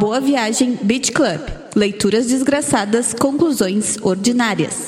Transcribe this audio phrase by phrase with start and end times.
[0.00, 1.42] Boa Viagem Beach Club.
[1.76, 4.86] Leituras desgraçadas, conclusões ordinárias.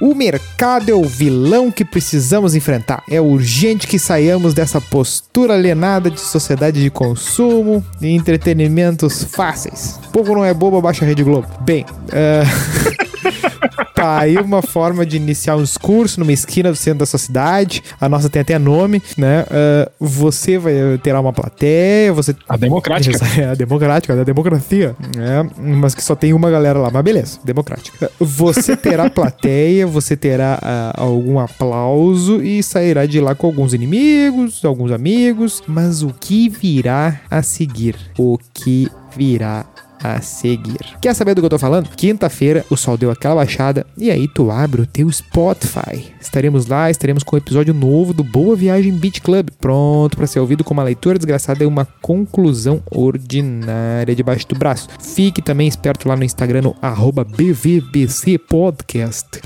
[0.00, 3.00] O mercado é o vilão que precisamos enfrentar.
[3.08, 10.00] É urgente que saiamos dessa postura alienada de sociedade de consumo e entretenimentos fáceis.
[10.08, 11.46] O povo não é bobo, baixa a Rede Globo.
[11.60, 13.57] Bem, uh...
[13.98, 17.82] tá aí uma forma de iniciar um discurso numa esquina do centro da sua cidade.
[18.00, 19.42] A nossa tem até nome, né?
[19.42, 22.34] Uh, você vai ter uma plateia, você...
[22.48, 23.18] A democrática.
[23.38, 24.94] É, a democrática, a democracia.
[25.16, 25.48] Né?
[25.58, 26.90] Mas que só tem uma galera lá.
[26.92, 28.10] Mas beleza, democrática.
[28.20, 34.64] Você terá plateia, você terá uh, algum aplauso e sairá de lá com alguns inimigos,
[34.64, 35.62] alguns amigos.
[35.66, 37.96] Mas o que virá a seguir?
[38.16, 39.66] O que virá
[40.02, 40.78] a seguir.
[41.00, 41.88] Quer saber do que eu tô falando?
[41.90, 46.12] Quinta-feira o sol deu aquela baixada e aí tu abre o teu Spotify.
[46.20, 50.40] Estaremos lá, estaremos com um episódio novo do Boa Viagem Beach Club, pronto para ser
[50.40, 54.88] ouvido com uma leitura desgraçada e uma conclusão ordinária debaixo do braço.
[55.00, 59.40] Fique também esperto lá no Instagram no arroba BVBC Podcast.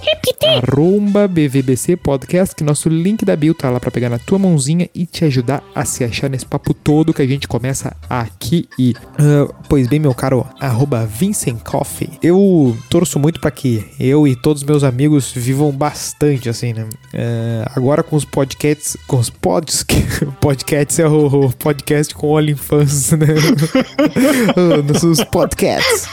[0.45, 4.89] Arromba BVBC Podcast, que nosso link da bio tá lá pra pegar na tua mãozinha
[4.95, 8.95] e te ajudar a se achar nesse papo todo que a gente começa aqui e...
[9.13, 12.11] Uh, pois bem, meu caro arroba Vincent Coffee.
[12.23, 16.85] Eu torço muito para que eu e todos meus amigos vivam bastante, assim, né?
[16.85, 19.85] Uh, agora com os podcasts, com os pods,
[20.41, 23.27] podcasts é o, o podcast com OnlyFans, né?
[25.03, 26.09] Nos podcasts.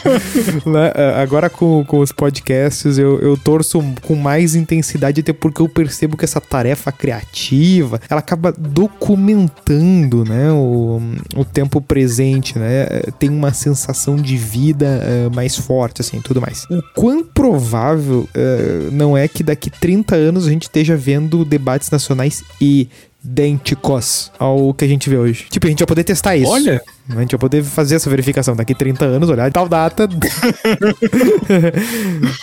[0.66, 0.90] né?
[0.90, 5.70] Uh, agora com, com os podcasts eu, eu torço com mais intensidade, até porque eu
[5.70, 10.52] percebo que essa tarefa criativa, ela acaba documentando, né?
[10.52, 11.02] O,
[11.36, 12.86] o tempo presente, né?
[13.18, 16.66] Tem uma sensação de vida uh, mais forte, assim, tudo mais.
[16.70, 21.89] O quão provável uh, não é que daqui 30 anos a gente esteja vendo debates
[21.89, 25.45] nacionais idênticos ao que a gente vê hoje.
[25.49, 26.52] Tipo, a gente vai poder testar isso.
[26.52, 26.82] Olha!
[27.15, 30.08] A gente vai poder fazer essa verificação daqui 30 anos, olhar tal data.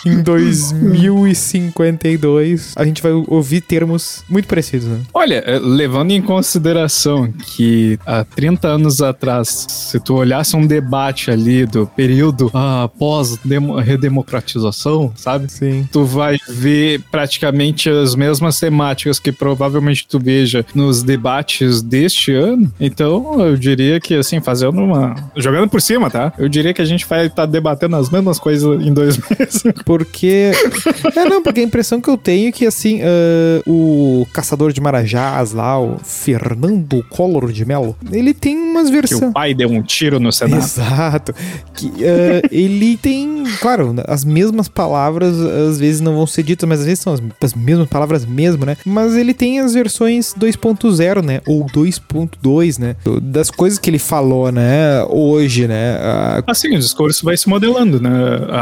[0.05, 4.99] em 2052, a gente vai ouvir termos muito parecidos, né?
[5.13, 11.31] Olha, eh, levando em consideração que há 30 anos atrás, se tu olhasse um debate
[11.31, 15.51] ali do período ah, pós-redemocratização, sabe?
[15.51, 15.89] Sim.
[15.91, 22.69] Tu vai ver praticamente as mesmas temáticas que provavelmente tu veja nos debates deste ano.
[22.79, 25.15] Então, eu diria que, assim, faz fazendo uma.
[25.35, 26.33] Jogando por cima, tá?
[26.37, 29.63] Eu diria que a gente vai estar tá debatendo as mesmas coisas em dois meses.
[29.85, 30.51] Porque.
[31.15, 34.81] é, não, porque a impressão que eu tenho é que, assim, uh, o caçador de
[34.81, 39.19] Marajás lá, o Fernando Collor de Mello, ele tem umas versões.
[39.19, 40.63] Que o pai deu um tiro no Senado.
[40.63, 41.35] Exato.
[41.73, 46.79] Que, uh, ele tem, claro, as mesmas palavras às vezes não vão ser ditas, mas
[46.79, 48.77] às vezes são as, as mesmas palavras mesmo, né?
[48.85, 51.41] Mas ele tem as versões 2.0, né?
[51.45, 52.95] Ou 2.2, né?
[53.21, 55.97] Das coisas que ele falou né, hoje, né?
[56.45, 58.09] Assim, o discurso vai se modelando, né,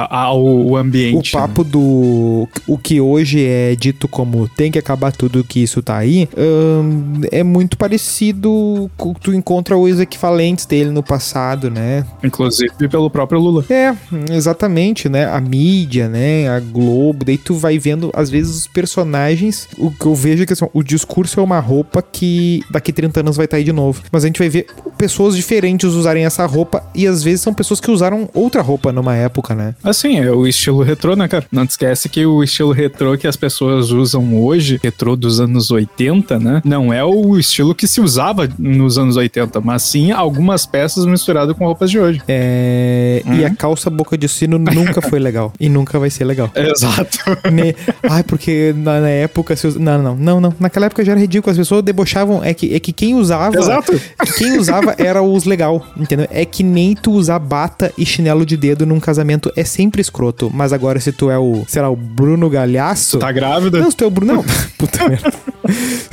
[0.10, 1.36] ao ambiente.
[1.36, 1.70] O papo né?
[1.72, 6.28] do o que hoje é dito como tem que acabar tudo que isso tá aí,
[6.38, 12.06] hum, é muito parecido com tu encontra os equivalentes dele no passado, né?
[12.24, 13.66] Inclusive pelo próprio Lula.
[13.70, 13.94] É,
[14.32, 15.26] exatamente, né?
[15.26, 16.50] A mídia, né?
[16.50, 20.46] A Globo, daí tu vai vendo às vezes os personagens, o que eu vejo é
[20.46, 23.64] que assim, o discurso é uma roupa que daqui 30 anos vai estar tá aí
[23.64, 24.68] de novo, mas a gente vai ver
[24.98, 25.65] pessoas diferentes
[25.96, 29.76] usarem essa roupa e às vezes são pessoas que usaram outra roupa numa época, né?
[29.84, 31.46] Assim, é o estilo retrô, né, cara?
[31.52, 35.72] Não te esquece que o estilo retrô que as pessoas usam hoje, retrô dos anos
[35.72, 36.62] 80, né?
[36.64, 41.56] Não é o estilo que se usava nos anos 80, mas sim algumas peças misturadas
[41.56, 42.22] com roupas de hoje.
[42.28, 43.22] É...
[43.26, 43.34] Hum.
[43.36, 45.54] E a calça boca de sino nunca foi legal.
[45.60, 46.52] E nunca vai ser legal.
[46.56, 47.20] Exato.
[47.52, 47.76] Ne...
[48.10, 49.56] Ai, porque na, na época...
[49.56, 49.76] Se us...
[49.76, 50.54] Não, não, não, não.
[50.60, 51.52] Naquela época já era ridículo.
[51.52, 52.44] As pessoas debochavam.
[52.44, 53.58] É que, é que quem usava...
[53.58, 54.00] Exato.
[54.38, 56.28] Quem usava era os legais legal, entendeu?
[56.30, 60.52] É que nem tu usar bata e chinelo de dedo num casamento é sempre escroto.
[60.54, 63.20] Mas agora, se tu é o, sei lá, o Bruno Galhaço.
[63.20, 63.80] Tá grávida?
[63.80, 64.34] Não, se tu é o Bruno.
[64.34, 64.46] Não,
[64.78, 65.34] puta merda.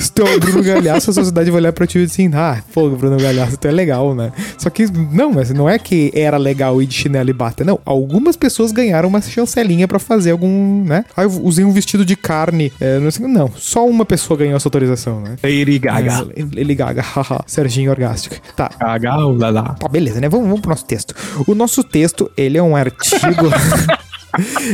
[0.03, 2.31] Se tu é o Bruno Galhaço, a sociedade vai olhar pra ti e dizer assim:
[2.35, 4.33] ah, pô, Bruno Galhaço, tu é legal, né?
[4.59, 7.63] Só que, não, mas não é que era legal ir de chinelo e bata.
[7.63, 11.05] Não, algumas pessoas ganharam uma chancelinha pra fazer algum, né?
[11.17, 12.73] Ah, eu usei um vestido de carne.
[12.81, 15.37] É, não, sei, não, só uma pessoa ganhou essa autorização, né?
[15.41, 16.27] Lady Gaga.
[16.35, 17.45] É, Lady Gaga, haha.
[17.47, 18.35] Serginho Orgástico.
[18.57, 18.71] Tá.
[18.81, 19.75] Gaga, lá, lá.
[19.75, 20.29] Tá, beleza, né?
[20.29, 21.15] Vamos, vamos pro nosso texto.
[21.47, 23.51] O nosso texto, ele é um artigo.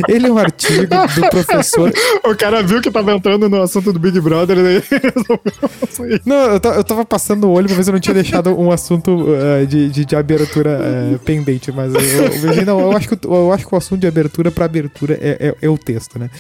[0.09, 1.93] Ele é um artigo do professor.
[2.25, 6.37] O cara viu que tava entrando no assunto do Big Brother e daí resolveu Não,
[6.37, 9.27] eu, eu tava passando o olho pra ver se eu não tinha deixado um assunto
[9.35, 12.01] eh, de, de, de abertura eh, pendente, mas eu,
[12.55, 15.15] eu, não, eu, acho que, o- eu acho que o assunto de abertura pra abertura
[15.21, 16.31] é, é, é o texto, né?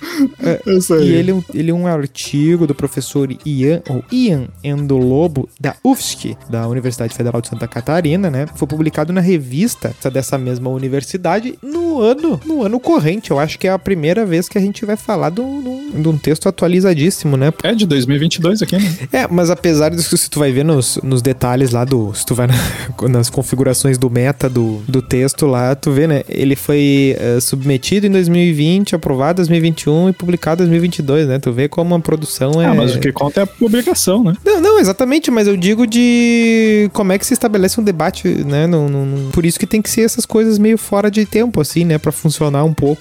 [0.43, 1.09] É isso aí.
[1.11, 5.75] E ele, é um- ele é um artigo do professor Ian, ou Ian Endolobo, da
[5.85, 8.47] UFSC, da Universidade Federal de Santa Catarina, né?
[8.55, 13.31] Foi publicado na revista dessa mesma universidade no ano, no ano corrente.
[13.31, 16.49] Eu acho que é a primeira vez que a gente vai falar de um, texto
[16.49, 17.53] atualizadíssimo, né?
[17.63, 18.95] É de 2022 aqui, né?
[19.13, 22.13] É, mas apesar disso, se tu vai ver nos, nos detalhes lá do.
[22.15, 22.55] Se tu vai na-
[23.09, 26.23] nas configurações do meta do, do texto lá, tu vê, né?
[26.29, 31.39] Ele foi eh, submetido em 2020, aprovado em 2021 e publicado em 2022, né?
[31.39, 32.67] Tu vê como a produção é.
[32.67, 34.35] Ah, mas o que conta é a publicação, né?
[34.45, 38.67] Não, não, exatamente, mas eu digo de como é que se estabelece um debate, né?
[38.67, 41.61] Não, não- não- Por isso que tem que ser essas coisas meio fora de tempo,
[41.61, 41.99] assim, né?
[41.99, 42.98] Pra funcionar um pouco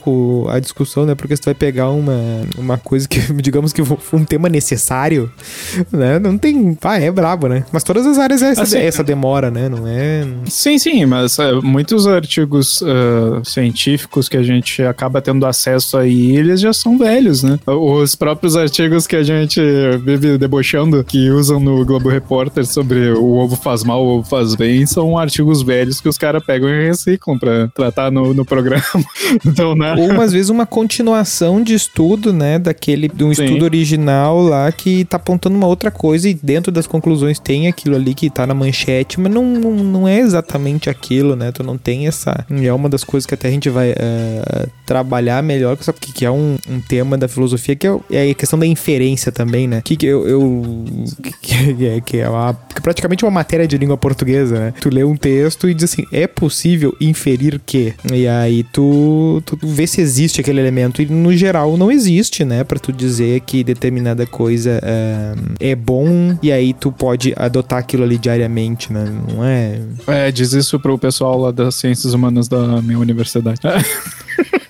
[0.49, 1.15] a discussão, né?
[1.15, 2.15] Porque se tu vai pegar uma,
[2.57, 5.31] uma coisa que, digamos que um tema necessário,
[5.91, 6.19] né?
[6.19, 6.77] Não tem.
[6.83, 7.65] Ah, é brabo, né?
[7.71, 9.69] Mas todas as áreas é essa, Assim, essa demora, né?
[9.69, 10.25] Não é.
[10.45, 16.35] Sim, sim, mas é, muitos artigos ah, científicos que a gente acaba tendo acesso aí,
[16.35, 17.59] eles já são velhos, né?
[17.65, 19.61] Os próprios artigos que a gente
[20.03, 24.55] vive debochando, que usam no Globo Repórter sobre o ovo faz mal, o ovo faz
[24.55, 28.83] bem, são artigos velhos que os caras pegam e reciclam pra tratar no, no programa.
[29.45, 29.86] Então, né?
[29.97, 32.57] Ou umas vezes uma continuação de estudo, né?
[32.59, 33.45] Daquele, de um Sim.
[33.45, 37.95] estudo original lá que tá apontando uma outra coisa e dentro das conclusões tem aquilo
[37.95, 41.51] ali que tá na manchete, mas não, não, não é exatamente aquilo, né?
[41.51, 42.45] Tu não tem essa.
[42.49, 45.99] É uma das coisas que até a gente vai eh, trabalhar melhor, sabe?
[45.99, 49.31] Que, que é um, um tema da filosofia, que é, é a questão da inferência
[49.31, 49.81] também, né?
[49.83, 50.27] Que, que eu.
[50.27, 50.85] eu
[51.21, 54.73] que, que é, que é uma, que é praticamente uma matéria de língua portuguesa, né?
[54.79, 57.93] Tu lê um texto e diz assim: é possível inferir que?
[58.11, 61.01] E aí tu, tu vê se existe aquele elemento.
[61.03, 62.63] E no geral não existe, né?
[62.63, 68.03] Pra tu dizer que determinada coisa é, é bom e aí tu pode adotar aquilo
[68.03, 69.05] ali diariamente, né?
[69.31, 69.79] Não é.
[70.07, 73.59] É, diz isso pro pessoal lá das ciências humanas da minha universidade.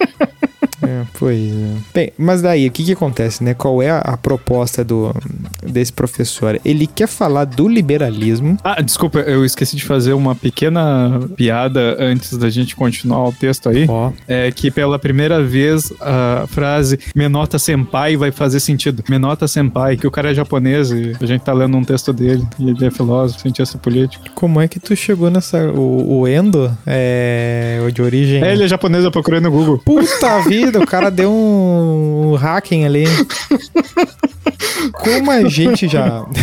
[0.87, 1.73] É, pois é.
[1.93, 3.53] Bem, mas daí, o que que acontece, né?
[3.53, 5.13] Qual é a, a proposta do,
[5.61, 6.59] desse professor?
[6.63, 8.57] Ele quer falar do liberalismo.
[8.63, 13.67] Ah, desculpa, eu esqueci de fazer uma pequena piada antes da gente continuar o texto
[13.69, 13.85] aí.
[13.89, 19.03] Ó, É que pela primeira vez a frase Menota Senpai vai fazer sentido.
[19.09, 22.47] Menota Senpai, que o cara é japonês e a gente tá lendo um texto dele
[22.59, 24.23] e ele é filósofo, cientista político.
[24.33, 25.57] como é que tu chegou nessa.
[25.71, 28.43] O, o Endo é o de origem.
[28.43, 29.79] É, ele é japonês, eu procurei no Google.
[29.79, 33.05] Puta vida, o cara deu um hacking ali.
[34.93, 36.25] Como a gente já.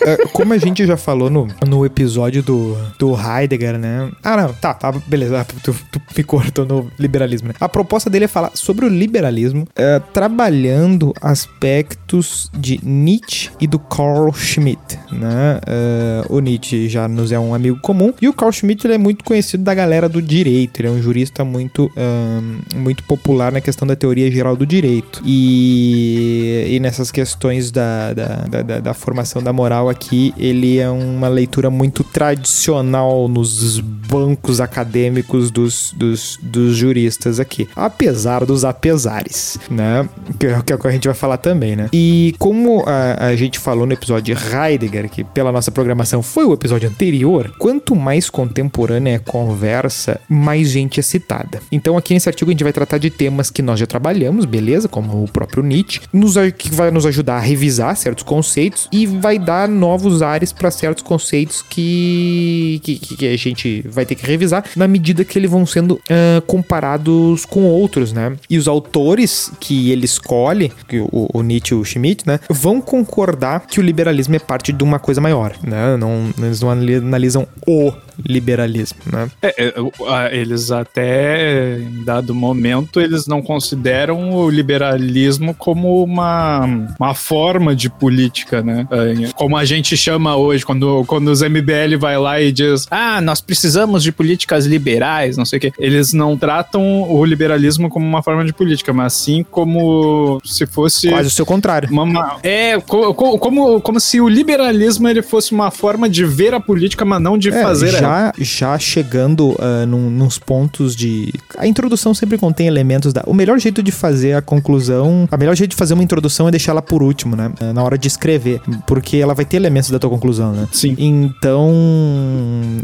[0.00, 4.10] É, Como a gente já falou no, no episódio do, do Heidegger, né?
[4.22, 5.44] Ah, não, tá, tá, beleza.
[5.62, 7.54] Tu, tu me cortou no liberalismo, né?
[7.60, 13.78] A proposta dele é falar sobre o liberalismo, é, trabalhando aspectos de Nietzsche e do
[13.78, 15.60] Carl Schmitt, né?
[15.66, 18.98] É, o Nietzsche já nos é um amigo comum e o Carl Schmitt ele é
[18.98, 20.80] muito conhecido da galera do direito.
[20.80, 25.22] Ele é um jurista muito, ahn, muito popular na questão da teoria geral do direito.
[25.24, 31.26] E, e nessas questões da, da, da, da- formação da moral aqui, ele é uma
[31.28, 37.68] leitura muito tradicional nos bancos acadêmicos dos, dos, dos juristas aqui.
[37.74, 40.08] Apesar dos apesares, né?
[40.38, 41.88] Que, é- o que a gente vai falar também, né?
[41.92, 46.44] E como a, a gente falou no episódio de Heidegger, que pela nossa programação foi
[46.44, 51.60] o episódio anterior, quanto mais contemporânea é a conversa, mais gente é citada.
[51.72, 54.88] Então aqui nesse artigo a gente vai tratar de temas que nós já trabalhamos, beleza?
[54.88, 59.38] Como o próprio Nietzsche, nos, que vai nos ajudar a revisar certos conceitos e vai
[59.38, 64.64] dar novos ares para certos conceitos que, que, que a gente vai ter que revisar
[64.76, 68.36] na medida que eles vão sendo ah, comparados com outros, né?
[68.48, 70.72] E os autores que ele escolhe,
[71.12, 74.84] o, o Nietzsche e o Schmitt, né, vão concordar que o liberalismo é parte de
[74.84, 75.96] uma coisa maior, né?
[75.96, 77.92] Não, eles não ali- analisam o
[78.24, 79.30] liberalismo, né?
[79.42, 86.66] É, é, eles até, em dado momento, eles não consideram o liberalismo como uma,
[86.98, 88.86] uma forma de política, né?
[89.34, 93.40] Como a gente chama hoje, quando, quando os MBL vai lá e diz ah, nós
[93.40, 95.72] precisamos de políticas liberais, não sei o quê.
[95.78, 101.08] Eles não tratam o liberalismo como uma forma de política, mas sim como se fosse...
[101.08, 101.88] Quase o seu contrário.
[101.90, 106.54] Uma, é, co- co- como, como se o liberalismo ele fosse uma forma de ver
[106.54, 107.98] a política, mas não de É, fazer ela.
[107.98, 111.32] já, já chegando ah, num- nos pontos de.
[111.56, 113.22] A introdução sempre contém elementos da.
[113.26, 115.28] O melhor jeito de fazer a conclusão.
[115.30, 117.52] A melhor jeito de fazer uma introdução é deixar ela por último, né?
[117.74, 120.68] Na hora de escrever, porque ela vai ter elementos da tua conclusão, né?
[120.72, 120.94] Sim.
[120.98, 121.72] Então,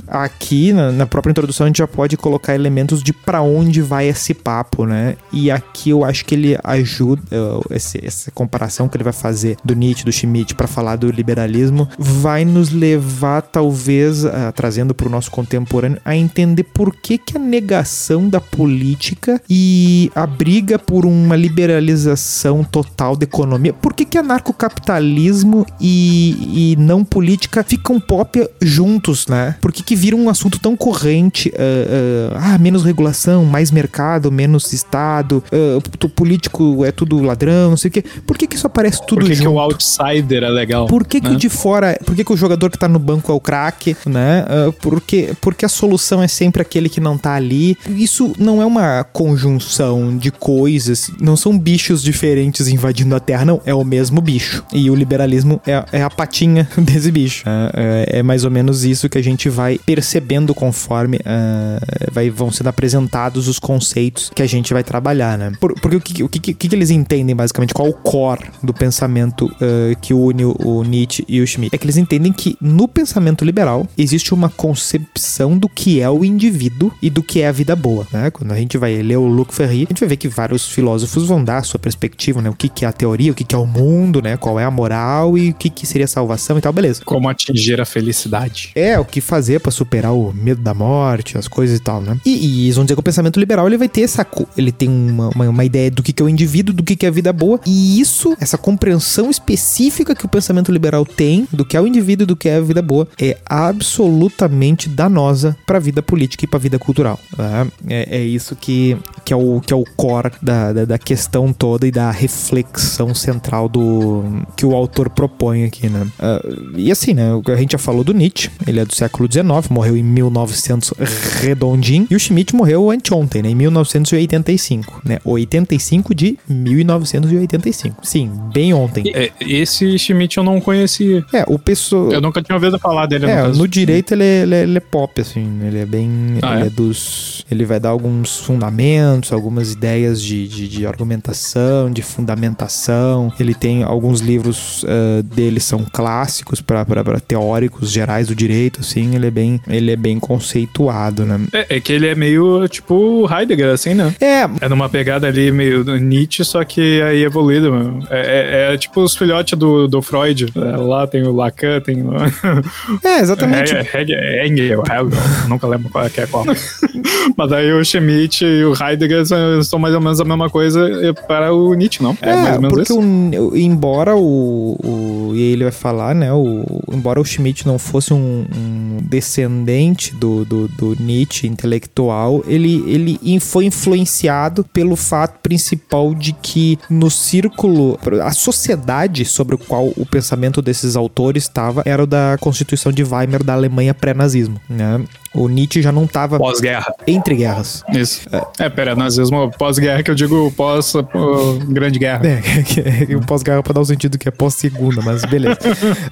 [0.08, 4.08] aqui na, na própria introdução a gente já pode colocar elementos de para onde vai
[4.08, 5.16] esse papo, né?
[5.32, 7.22] E aqui eu acho que ele ajuda
[7.70, 11.88] esse, essa comparação que ele vai fazer do Nietzsche, do Schmidt para falar do liberalismo,
[11.98, 14.24] vai nos levar talvez
[14.54, 20.10] trazendo para o nosso contemporâneo a entender por que que a negação da política e
[20.14, 27.04] a briga por uma liberalização total da economia, por que que anarcocapitalismo e, e não
[27.04, 29.56] política ficam pop juntos, né?
[29.60, 31.50] Por que que vira um assunto tão corrente?
[31.50, 37.90] Uh, ah, menos regulação, mais mercado, menos Estado, uh, político é tudo ladrão, não sei
[37.90, 38.02] o quê.
[38.26, 39.50] Por que que isso aparece tudo Por que, junto?
[39.50, 40.86] que o outsider é legal?
[40.86, 41.34] Por que, que né?
[41.34, 41.98] o de fora.
[42.06, 44.46] Por que, que o jogador que tá no banco é o craque, né?
[44.48, 47.76] Uh, porque, porque a solução é sempre aquele que não tá ali.
[47.86, 53.60] Isso não é uma conjunção de coisas, não são bichos diferentes invadindo a Terra, não.
[53.66, 54.64] É o mesmo bicho.
[54.72, 57.44] E o liberalismo é, é a patinha desse bicho.
[57.46, 62.30] Uh, é, é mais ou menos isso que a gente vai percebendo conforme uh, vai,
[62.30, 65.52] vão sendo apresentados os conceitos que a gente vai trabalhar, né?
[65.60, 67.74] Por, porque o, que, o que, que, eles entendem, basicamente?
[67.74, 71.74] Qual o core do pensamento uh, que une o, o Nietzsche e o Schmidt?
[71.74, 76.24] É que eles entendem que no pensamento liberal existe uma concepção do que é o
[76.24, 78.30] indivíduo e do que é a vida boa, né?
[78.30, 81.26] Quando a gente vai ler o Luc Ferry, a gente vai ver que vários filósofos
[81.26, 82.50] vão dar a sua perspectiva, né?
[82.50, 84.36] O que, que é a teoria, o que, que é o mundo, né?
[84.36, 87.02] Qual é a moral e o que, que seria a salvação e tal, beleza.
[87.04, 88.70] Como atingir a felicidade.
[88.74, 92.18] É, o que fazer para superar o medo da morte, as coisas e tal, né?
[92.24, 94.26] E, e eles vão dizer que o pensamento liberal ele vai ter essa.
[94.56, 97.06] Ele tem uma, uma, uma ideia do que, que é o indivíduo, do que, que
[97.06, 97.60] é a vida boa.
[97.66, 102.24] E isso, essa compreensão específica que o pensamento liberal tem do que é o indivíduo
[102.24, 106.48] e do que é a vida boa, é absolutamente danosa para a vida política e
[106.48, 107.18] para a vida cultural.
[107.36, 107.66] Né?
[107.88, 111.52] É, é, isso que, que, é o, que é o core da, da, da, questão
[111.52, 114.24] toda e da reflexão central do
[114.56, 116.06] que o autor propõe aqui, né?
[116.18, 117.30] Uh, e assim, né?
[117.46, 120.92] A gente já falou do Nietzsche, ele é do século XIX, morreu em 1900
[121.40, 123.50] redondinho, e o Schmidt morreu anteontem, né?
[123.50, 125.18] Em 1985, né?
[125.24, 128.06] 85 de 1985.
[128.06, 129.04] Sim, bem ontem.
[129.14, 131.24] É, esse Schmidt eu não conhecia.
[131.32, 132.12] É, o pessoal.
[132.12, 133.26] Eu nunca tinha ouvido falar dele.
[133.26, 135.60] É, no, no direito ele é, ele, é, ele é, pop, assim.
[135.62, 136.38] Ele é bem.
[136.42, 136.66] Ah, ele é?
[136.66, 136.70] é?
[136.70, 137.44] dos.
[137.50, 143.32] Ele vai dar alguns fundamentos, algumas ideias de, de, de argumentação, de fundamentação.
[143.44, 146.84] Ele tem alguns livros uh, dele são clássicos para
[147.20, 149.14] teóricos gerais do direito, assim.
[149.14, 151.40] Ele é bem, ele é bem conceituado, né?
[151.52, 154.14] É, é que ele é meio tipo Heidegger, assim, né?
[154.20, 158.06] É, É numa pegada ali meio do Nietzsche, só que aí evoluído, mano.
[158.10, 160.46] É, é- é tipo os filhotes do, do Freud.
[160.56, 162.12] É, lá tem o Lacan, tem o.
[163.04, 163.74] é exatamente.
[163.74, 165.10] Hegel, Engel, Hegel,
[165.48, 166.44] nunca lembro qual é é qual.
[167.36, 169.24] Mas aí o Schmidt e o Heidegger
[169.64, 170.88] são, mais ou menos a mesma coisa
[171.26, 172.16] para o Nietzsche, não?
[172.22, 173.00] É, mais ou menos porque isso.
[173.00, 176.32] o- embora o, o- E ele vai falar, né?
[176.32, 182.84] O, embora o Schmidt não fosse um, um descendente do, do, do Nietzsche intelectual, ele,
[182.86, 187.98] ele foi influenciado pelo fato principal de que no círculo.
[188.22, 193.02] A sociedade sobre o qual o pensamento desses autores estava era o da Constituição de
[193.02, 195.02] Weimar da Alemanha pré-nazismo, né?
[195.34, 196.94] O Nietzsche já não estava Pós-guerra.
[197.06, 197.82] entre guerras.
[197.92, 198.20] Isso.
[198.58, 202.22] É, pera, nazismo pós-guerra que eu digo pós pô, Grande Guerra.
[202.26, 205.58] É, o pós-guerra pra dar o sentido que é pós-segunda, mas beleza.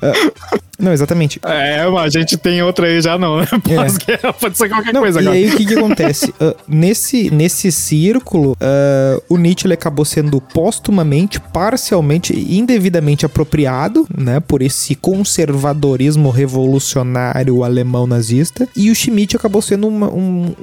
[0.02, 1.38] Ah, não, exatamente.
[1.44, 3.46] É, mas a gente tem outra aí já não, né?
[3.62, 5.36] Pós-guerra pode ser qualquer Não, coisa e agora.
[5.36, 6.32] aí o que que acontece?
[6.42, 14.40] Ah, nesse, nesse círculo, ah, o Nietzsche ele acabou sendo postumamente, parcialmente, indevidamente apropriado, né,
[14.40, 20.54] por esse conservadorismo revolucionário alemão nazista, e o Schmidt acabou sendo uma- um,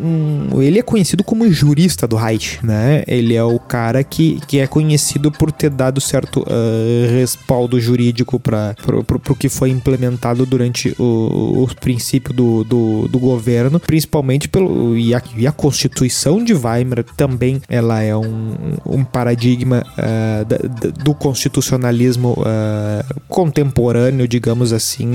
[0.53, 3.03] um- ele é conhecido como jurista do Reich, né?
[3.07, 8.39] Ele é o cara que, que é conhecido por ter dado certo ah, respaldo jurídico
[8.39, 8.75] para
[9.05, 9.98] pro que foi implementado
[10.45, 16.43] durante o, o princípio do, do, do governo, principalmente pelo e a, e a Constituição
[16.43, 18.53] de Weimar também ela é um,
[18.85, 25.05] um paradigma ah, da- da- do constitucionalismo ah, contemporâneo, digamos assim,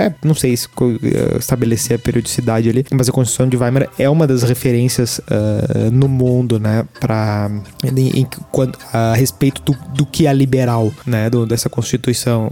[0.00, 0.68] é, não sei se
[1.02, 5.90] eh, estabelecer a periodicidade ali, mas a Constituição de Weimar é uma das referências ah,
[5.92, 7.50] no mundo, né, para
[8.92, 12.48] a respeito do, do que é liberal, né, do- dessa Constituição,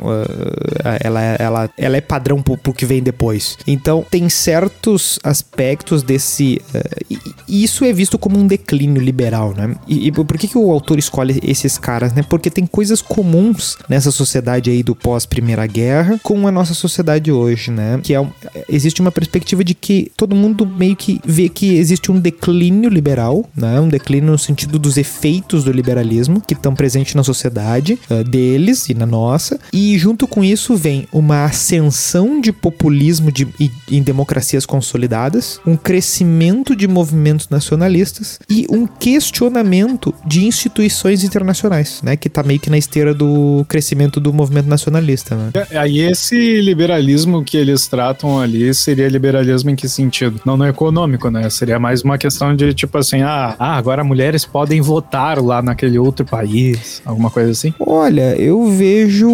[0.84, 0.98] ah,
[1.38, 3.58] ela, ela, é padrão pro, pro que vem depois.
[3.66, 6.60] Então, tem certos aspectos desse.
[6.74, 9.74] Uh, isso é visto como um declínio liberal, né?
[9.86, 12.22] E, e, por que, que o autor escolhe esses caras, né?
[12.22, 17.70] Porque tem coisas comuns nessa sociedade aí do pós-Primeira Guerra com a nossa sociedade hoje,
[17.70, 18.00] né?
[18.02, 18.30] Que é um,
[18.68, 23.48] existe uma perspectiva de que todo mundo meio que vê que existe um declínio liberal,
[23.56, 23.80] né?
[23.80, 28.88] Um declínio no sentido dos efeitos do liberalismo que estão presentes na sociedade uh, deles
[28.88, 29.58] e na nossa.
[29.72, 33.46] E junto com isso vem uma ascensão de populismo de,
[33.88, 42.16] em democracias consolidadas, um crescimento de movimentos nacionalistas e um questionamento de instituições internacionais, né?
[42.16, 45.52] Que tá meio que na esteira do crescimento do movimento nacionalista, né?
[45.70, 50.40] É, aí esse liberalismo que eles tratam ali seria liberalismo em que sentido?
[50.44, 51.48] Não no econômico, né?
[51.50, 56.00] Seria mais uma questão de tipo assim, ah, ah agora mulheres podem votar lá naquele
[56.00, 57.72] outro país, alguma coisa assim?
[57.78, 59.30] Olha, eu vejo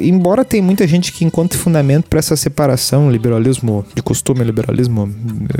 [0.00, 5.12] embora tem muita gente que encontre fundamento para essa separação, liberalismo de costume, liberalismo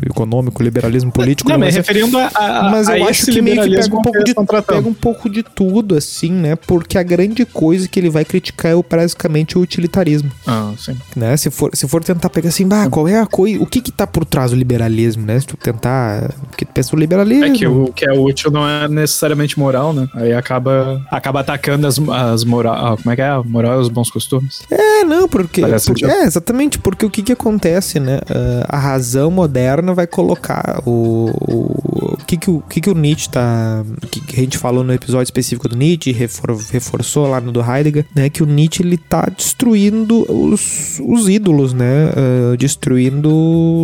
[0.07, 1.51] econômico, liberalismo político.
[1.51, 4.25] Não, mas referindo a, a Mas eu a acho que meio que pega um, pouco
[4.25, 6.57] de, pega um pouco de tudo, assim, né?
[6.57, 10.31] Porque a grande coisa que ele vai criticar é o, basicamente o utilitarismo.
[10.47, 10.97] Ah, sim.
[11.17, 11.37] Né?
[11.37, 13.93] Se for, se for tentar pegar assim, bah, qual é a coisa, o que que
[13.93, 15.41] tá por trás do liberalismo, né?
[15.41, 17.45] Se tu tentar, porque tu pensa o liberalismo.
[17.45, 20.09] É que o que é útil não é necessariamente moral, né?
[20.15, 23.31] Aí acaba, acaba atacando as, as moral, ah, como é que é?
[23.59, 24.63] Moral e os bons costumes.
[24.71, 28.19] É, não, porque, porque é, exatamente, porque o que que acontece, né?
[28.19, 32.95] Uh, a razão moderna vai colocar o, o, o que que o, que que o
[32.95, 37.41] Nietzsche tá, que, que a gente falou no episódio específico do Nietzsche, refor, reforçou lá
[37.41, 38.31] no do Heidegger, né?
[38.31, 42.11] Que o Nietzsche ele tá destruindo os, os ídolos, né?
[42.11, 43.29] Uh, destruindo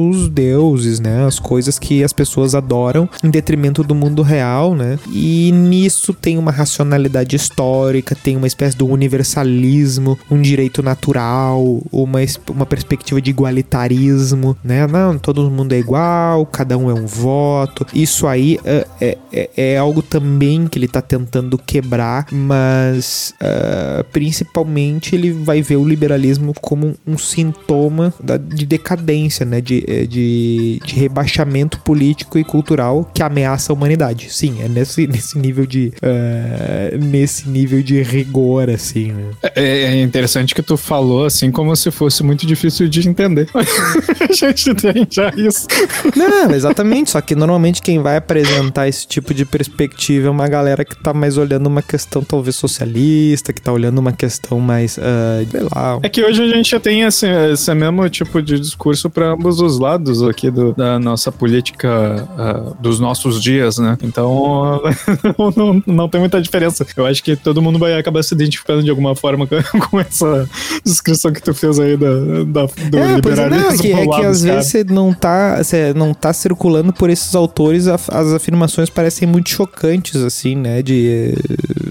[0.08, 1.26] os deuses, né?
[1.26, 5.00] As coisas que as pessoas adoram em detrimento do mundo real, né?
[5.10, 9.63] E nisso tem uma racionalidade histórica, tem uma espécie de universalismo,
[10.30, 14.86] um direito natural, uma, uma perspectiva de igualitarismo, né?
[14.86, 17.86] Não, todo mundo é igual, cada um é um voto.
[17.94, 25.14] Isso aí é, é, é, algo também que ele tá tentando quebrar, mas uh, principalmente
[25.14, 29.60] ele vai ver o liberalismo como um sintoma da, de decadência, né?
[29.60, 34.32] De, de, de, rebaixamento político e cultural que ameaça a humanidade.
[34.32, 39.12] Sim, é nesse, nesse nível de uh, nesse nível de rigor, assim.
[39.12, 39.30] Né?
[39.54, 43.48] É, é, interessante que tu falou assim como se fosse muito difícil de entender.
[43.54, 45.66] a gente tem já isso.
[46.16, 47.10] Não, exatamente.
[47.10, 51.14] Só que normalmente quem vai apresentar esse tipo de perspectiva é uma galera que tá
[51.14, 55.98] mais olhando uma questão talvez socialista, que tá olhando uma questão mais, uh, sei lá.
[56.02, 59.60] É que hoje a gente já tem esse, esse mesmo tipo de discurso para ambos
[59.60, 63.96] os lados aqui do, da nossa política uh, dos nossos dias, né?
[64.02, 64.82] Então
[65.56, 66.84] não, não tem muita diferença.
[66.96, 70.48] Eu acho que todo mundo vai acabar se identificando de alguma forma com, com essa
[70.84, 72.08] descrição que tu fez aí da,
[72.46, 73.70] da do é, liberalismo.
[73.70, 77.34] É, que, é que às vezes você não tá, você não tá circulando por esses
[77.34, 80.82] autores, as afirmações parecem muito chocantes, assim, né?
[80.82, 81.34] De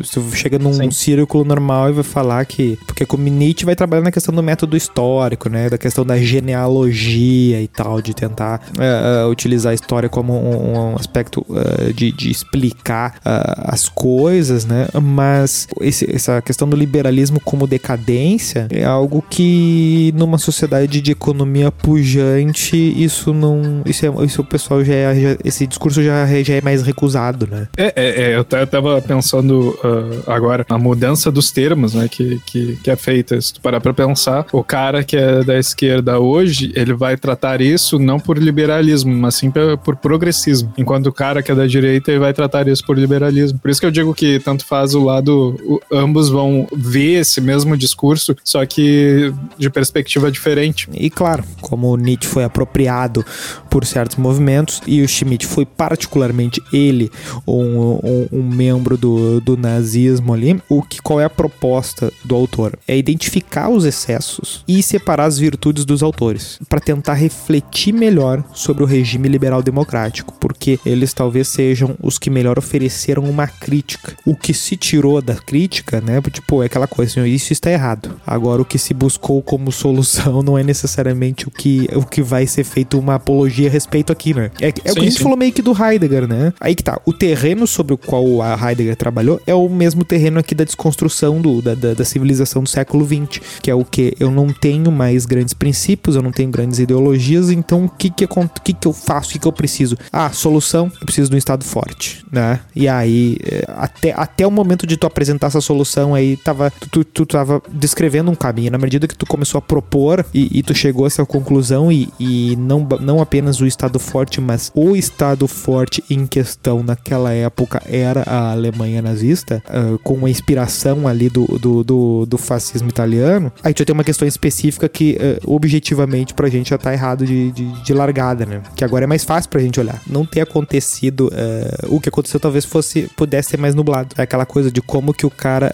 [0.04, 0.92] se chega num Sim.
[0.92, 2.78] círculo normal e vai falar que.
[2.86, 5.70] Porque como Nietzsche vai trabalhar na questão do método histórico, né?
[5.70, 10.92] Da questão da genealogia e tal, de tentar uh, uh, utilizar a história como um,
[10.92, 14.88] um aspecto uh, de, de, explicar as coisas, né?
[15.02, 21.72] Mas esse, essa questão do liberalismo como decadência é algo que numa sociedade de economia
[21.72, 23.82] pujante, isso não.
[23.86, 27.48] Isso, é, isso o pessoal já, é, já esse discurso já, já é mais recusado,
[27.50, 27.68] né?
[27.78, 32.78] É, é, é eu tava pensando uh, agora a mudança dos termos, né, que, que,
[32.78, 33.40] que é feita.
[33.40, 37.62] Se tu parar pra pensar, o cara que é da esquerda hoje, ele vai tratar
[37.62, 40.74] isso não por liberalismo, mas sim por, por progressismo.
[40.78, 43.60] Enquanto o cara que é da direita, ele vai tratar isso por liberalismo.
[43.60, 47.42] Por isso que eu digo que tanto faz o lado, o, ambos vão ver esse
[47.42, 50.88] mesmo discurso, só que de perspectiva diferente.
[50.94, 53.26] E claro, como Nietzsche foi apropriado
[53.74, 57.10] por certos movimentos e o Schmidt foi particularmente ele
[57.48, 62.36] um, um, um membro do, do nazismo ali, o que qual é a proposta do
[62.36, 62.78] autor?
[62.88, 68.84] É identificar os excessos e separar as virtudes dos autores, para tentar refletir melhor sobre
[68.84, 74.14] o regime liberal democrático, porque eles talvez sejam os que melhor ofereceram uma crítica.
[74.24, 78.22] O que se tirou da crítica, né, tipo, é aquela coisa, isso está errado.
[78.24, 82.46] Agora o que se buscou como solução não é necessariamente o que o que vai
[82.46, 84.52] ser feito uma apologia respeito aqui, né?
[84.62, 85.24] É, é o que a Sim, gente sim.
[85.24, 86.54] falou meio que do Heidegger, né?
[86.60, 90.40] Aí que tá, o terreno sobre o qual a Heidegger trabalhou é o mesmo terreno
[90.40, 94.16] aqui da desconstrução do, da, da, da civilização do século XX, que é o que
[94.20, 98.28] eu não tenho mais grandes princípios, eu não tenho grandes ideologias, então o que que,
[98.64, 99.98] que, que eu faço, o que, que eu preciso?
[100.12, 102.60] Ah, solução, eu preciso de um Estado forte, né?
[102.76, 107.04] E aí, eh, até, até o momento de tu apresentar essa solução aí, tava, tu,
[107.04, 108.72] tu tava descrevendo um caminho.
[108.72, 112.10] Na medida que tu começou a propor e, e tu chegou a essa conclusão e,
[112.20, 117.82] e não, não apenas o Estado forte, mas o Estado forte em questão naquela época
[117.86, 123.52] era a Alemanha nazista, ah, com uma inspiração ali do, do, do, do fascismo italiano,
[123.64, 127.52] aí tu tem uma questão específica que ah, objetivamente pra gente já tá errado de,
[127.52, 128.62] de, de largada, né?
[128.76, 130.02] Que agora é mais fácil pra gente olhar.
[130.08, 134.10] Não ter acontecido ah, o que aconteceu talvez fosse pudesse ser mais nublado.
[134.18, 135.72] É aquela coisa de como que o cara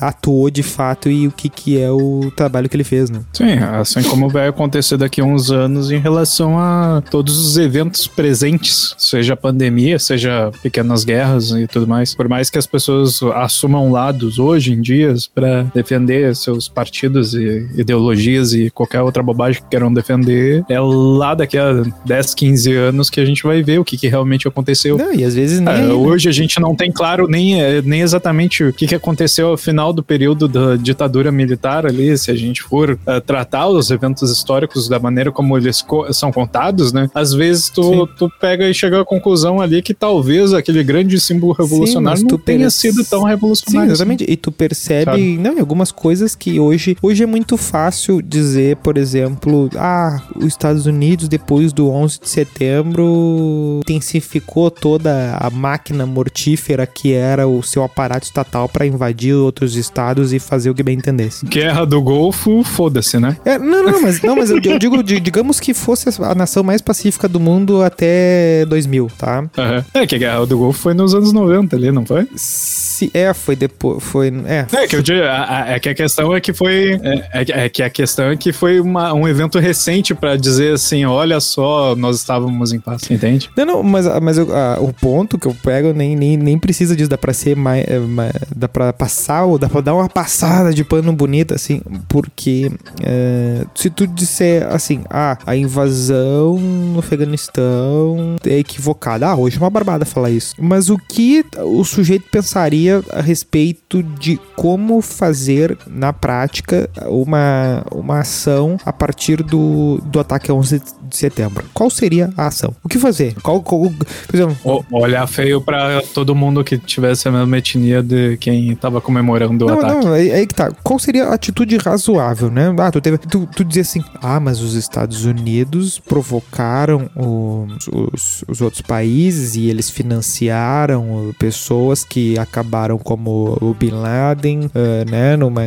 [0.00, 3.20] atuou de fato e o que que é o trabalho que ele fez, né?
[3.32, 8.06] Sim, assim como vai acontecer daqui a uns anos em relação a todos os eventos
[8.06, 12.14] presentes, seja pandemia, seja pequenas guerras e tudo mais.
[12.14, 17.66] Por mais que as pessoas assumam lados hoje em dia para defender seus partidos e
[17.76, 23.10] ideologias e qualquer outra bobagem que queiram defender, é lá daqui a 10, 15 anos
[23.10, 24.96] que a gente vai ver o que, que realmente aconteceu.
[24.98, 28.00] Não, e às vezes nem É, hoje a gente não tem claro nem, eh, nem
[28.00, 32.34] exatamente o que, que aconteceu ao final do período da ditadura militar ali, se a
[32.34, 37.08] gente for eh, tratar os eventos históricos da maneira como eles co- são contados, né?
[37.14, 41.52] Às vezes tu, tu pega e chega à conclusão ali que talvez aquele grande símbolo
[41.52, 43.84] revolucionário tu não tenha perce- sido tão Sim, revolucionário.
[43.92, 43.92] assim.
[43.92, 44.24] exatamente.
[44.28, 45.38] E tu percebe, Sabe?
[45.38, 50.46] não, em algumas coisas que hoje, hoje é muito fácil dizer, por exemplo, ah, os
[50.46, 57.62] Estados Unidos depois do 11 de setembro intensificou toda a máquina mortífera que era o
[57.62, 61.44] seu aparato estatal para invadir outros estados e fazer o que bem entendesse.
[61.46, 63.36] Guerra do Golfo, foda-se, né?
[63.44, 66.57] É, não, não, mas, não, mas eu, eu digo, di- digamos que fosse a nação
[66.64, 69.44] mais pacífica do mundo até 2000, tá?
[69.56, 69.84] Aham.
[69.94, 72.26] É que a Guerra do Golfo foi nos anos 90 ali, não foi?
[72.36, 75.94] Se, é, foi depois, foi, é, É que, eu digo, a- a- é que a
[75.94, 76.98] questão é que foi.
[77.02, 80.36] É, é que- é que a questão é que foi uma- um evento recente pra
[80.36, 83.48] dizer assim: olha só, nós estávamos em paz, entende?
[83.56, 86.94] Não, não, mas, mas eu- ah, o ponto que eu pego nem, nem, nem precisa
[86.96, 87.84] disso, dá pra ser mais.
[87.86, 91.80] é, mais- dá pra passar, ou dá pra dar uma passada de pano bonita, assim,
[92.08, 92.70] porque
[93.02, 99.26] é, se tu disser assim, ah, a invasão no Afeganistão é equivocada.
[99.28, 100.54] Ah, hoje é uma barbada falar isso.
[100.58, 108.20] Mas o que o sujeito pensaria a respeito de como fazer na prática uma, uma
[108.20, 111.64] ação a partir do, do ataque a 11 de setembro?
[111.74, 112.74] Qual seria a ação?
[112.84, 113.34] O que fazer?
[113.42, 113.92] Qual, qual-
[114.26, 114.56] por exemplo,
[114.90, 119.64] O- olhar feio pra todo mundo que tivesse a mesma etnia de quem tava comemorando
[119.64, 120.04] o Não, ataque.
[120.06, 120.70] não, aí, aí que tá.
[120.82, 122.74] Qual seria a atitude razoável, né?
[122.78, 125.98] Ah, tu, teve, tu, tu dizia assim, ah, mas os Estados Unidos
[126.40, 133.74] provocaram os, os, os outros países e eles financiaram uh, pessoas que acabaram como o
[133.74, 135.36] Bin Laden, ah, né?
[135.36, 135.62] Numa,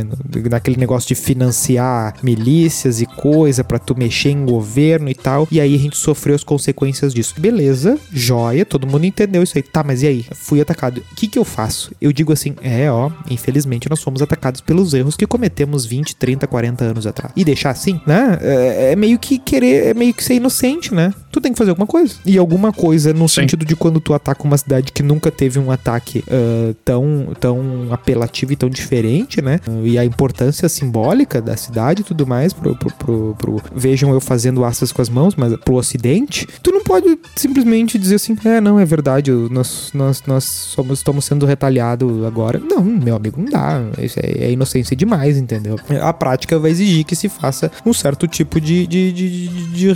[0.49, 5.47] naquele negócio de financiar milícias e coisa pra tu mexer em governo e tal.
[5.51, 7.35] E aí a gente sofreu as consequências disso.
[7.37, 9.63] Beleza, joia, todo mundo entendeu isso aí.
[9.63, 10.25] Tá, mas e aí?
[10.33, 11.01] Fui atacado.
[11.11, 11.91] O que que eu faço?
[12.01, 16.47] Eu digo assim, é, ó, infelizmente nós fomos atacados pelos erros que cometemos 20, 30,
[16.47, 17.33] 40 anos atrás.
[17.35, 18.37] E deixar assim, né?
[18.41, 20.60] É, é meio que querer, é meio que ser inocente,
[20.93, 21.13] né?
[21.31, 22.15] Tu tem que fazer alguma coisa.
[22.25, 23.41] E alguma coisa no Sim.
[23.41, 27.87] sentido de quando tu ataca uma cidade que nunca teve um ataque ah, tão, tão
[27.91, 29.59] apelativo e tão diferente, né?
[29.67, 34.11] Ah, e a importância simbólica da cidade e tudo mais pro, pro, pro- pro- vejam
[34.13, 38.35] eu fazendo asas com as mãos, mas pro ocidente, tu não pode simplesmente dizer assim,
[38.45, 42.59] é, não, é verdade, nós, nós, nós somos, estamos sendo retaliados agora.
[42.59, 43.81] Não, meu amigo, não dá.
[44.01, 45.77] Isso é, é inocência demais, entendeu?
[46.01, 49.91] A prática vai exigir que se faça um certo tipo de, de, de, de- de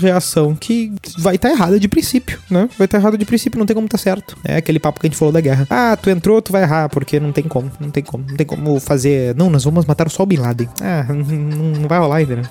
[0.56, 2.70] que vai estar errada de princípio, né?
[2.78, 4.38] Vai estar errada de princípio, não tem como estar certo.
[4.44, 5.68] É aquele papo que a gente falou da guerra.
[5.70, 8.46] Ah, tu entrou, tu vai errar, porque não tem como, não tem como, não tem
[8.46, 9.36] como fazer.
[9.36, 10.70] Não, nós vamos matar só o Bin Laden.
[10.82, 12.44] Ah, não, vai rolar ainda, né?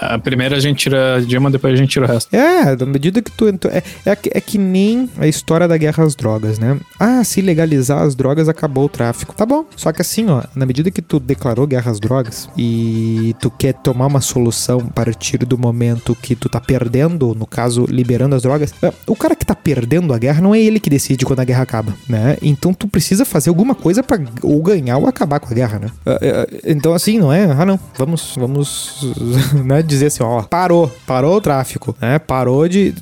[0.00, 2.34] A primeira a gente tira a Dilma, depois a gente tira o resto.
[2.34, 3.72] É, da medida que tu entrou.
[3.72, 6.78] É, é, é que nem a história da guerra às drogas, né?
[6.98, 9.34] Ah, se legalizar as drogas, acabou o tráfico.
[9.34, 9.64] Tá bom.
[9.76, 13.74] Só que assim, ó, na medida que tu declarou guerra às drogas e tu quer
[13.74, 18.42] tomar uma solução a partir do momento que tu tá perdendo, no caso, liberando as
[18.42, 21.40] drogas, é, o cara que tá perdendo a guerra não é ele que decide quando
[21.40, 22.36] a guerra acaba, né?
[22.42, 25.90] Então tu precisa fazer alguma coisa pra ou ganhar ou acabar com a guerra, né?
[26.06, 27.44] É, é, Então assim, não é?
[27.44, 27.78] Ah, não.
[27.98, 29.14] Vamos, vamos,
[29.64, 32.18] né, dizer assim, ó, parou, parou o tráfico, né?
[32.18, 32.94] Parou de.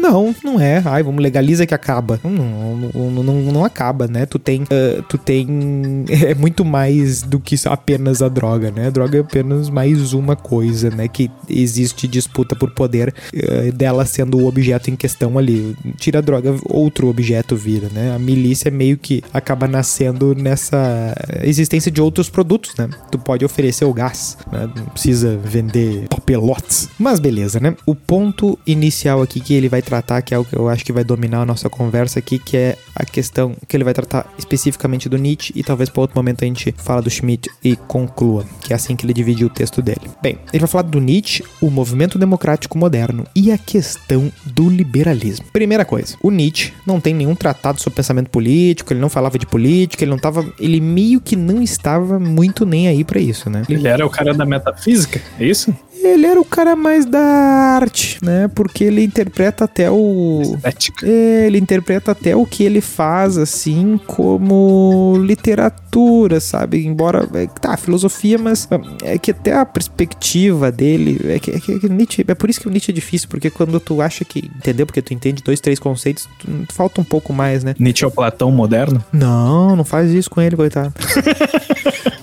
[0.00, 0.82] Não, não, é.
[0.84, 2.18] Ai, vamos legaliza que acaba.
[2.24, 4.26] Não, não, não, não acaba, né?
[4.26, 8.88] Tu tem, uh, tu tem, é muito mais do que apenas a droga, né?
[8.88, 11.08] A droga é apenas mais uma coisa, né?
[11.08, 15.76] Que existe disputa por poder uh, dela sendo o objeto em questão ali.
[15.96, 18.14] Tira a droga, outro objeto vira, né?
[18.14, 22.88] A milícia meio que acaba nascendo nessa existência de outros produtos, né?
[23.10, 24.68] Tu pode oferecer o gás, né?
[24.74, 26.88] Não precisa vender papelotes.
[26.98, 27.76] Mas beleza, né?
[27.86, 30.92] O ponto inicial aqui que ele vai tratar, que é o que eu acho que
[30.92, 35.08] vai dominar a nossa conversa aqui, que é a questão que ele vai tratar especificamente
[35.08, 38.72] do Nietzsche e talvez para outro momento a gente fala do Schmidt e conclua, que
[38.72, 40.10] é assim que ele dividiu o texto dele.
[40.22, 45.46] Bem, ele vai falar do Nietzsche, o movimento democrático moderno e a questão do liberalismo.
[45.52, 49.46] Primeira coisa, o Nietzsche não tem nenhum tratado sobre pensamento político, ele não falava de
[49.46, 53.62] política, ele não tava, ele meio que não estava muito nem aí para isso, né?
[53.68, 55.74] Ele era o cara da metafísica, é isso?
[56.08, 58.48] Ele era o cara mais da arte, né?
[58.54, 60.40] Porque ele interpreta até o.
[60.42, 61.06] Estética.
[61.06, 66.86] É, ele interpreta até o que ele faz, assim, como literatura, sabe?
[66.86, 67.28] Embora.
[67.34, 68.68] É, tá, filosofia, mas
[69.02, 71.20] é que até a perspectiva dele.
[71.24, 72.24] É que, é que Nietzsche.
[72.26, 74.50] É por isso que o Nietzsche é difícil, porque quando tu acha que.
[74.56, 74.86] Entendeu?
[74.86, 77.74] Porque tu entende dois, três conceitos, tu, falta um pouco mais, né?
[77.78, 79.04] Nietzsche é o Platão moderno?
[79.12, 80.92] Não, não faz isso com ele, coitado.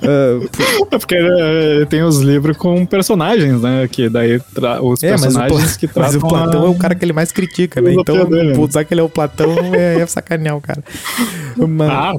[0.91, 3.88] É porque ele tem os livros com personagens, né?
[3.88, 4.41] Que daí
[4.82, 6.13] os é, personagens que tratam.
[6.13, 6.65] Mas o Platão a...
[6.65, 7.93] é o cara que ele mais critica, né?
[7.93, 8.58] Então, dele, né?
[8.58, 10.84] usar que ele é o Platão é, é sacanear o cara.
[11.56, 11.89] Mas...
[11.89, 12.13] Ah,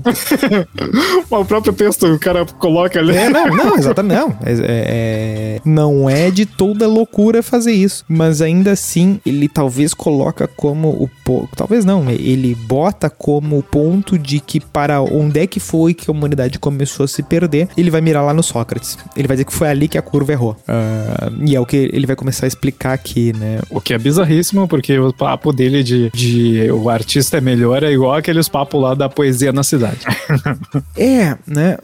[1.39, 3.17] o próprio texto o cara coloca ali.
[3.17, 4.19] É, não, não, exatamente.
[4.19, 4.37] Não.
[4.45, 8.05] É, é, não é de toda loucura fazer isso.
[8.09, 11.11] Mas ainda assim, ele talvez coloca como o.
[11.57, 16.11] Talvez não, ele bota como o ponto de que para onde é que foi que
[16.11, 18.99] a humanidade começou a se perder, ele vai mirar lá no Sócrates.
[19.17, 20.57] Ele vai dizer que foi ali que a curva errou.
[20.69, 23.61] Uh, e é o que ele vai começar a explicar aqui, né?
[23.71, 27.93] O que é bizarríssimo, porque o papo dele de, de o artista é melhor é
[27.93, 30.01] igual aqueles papos lá da poesia na cidade.
[30.97, 31.77] é, né?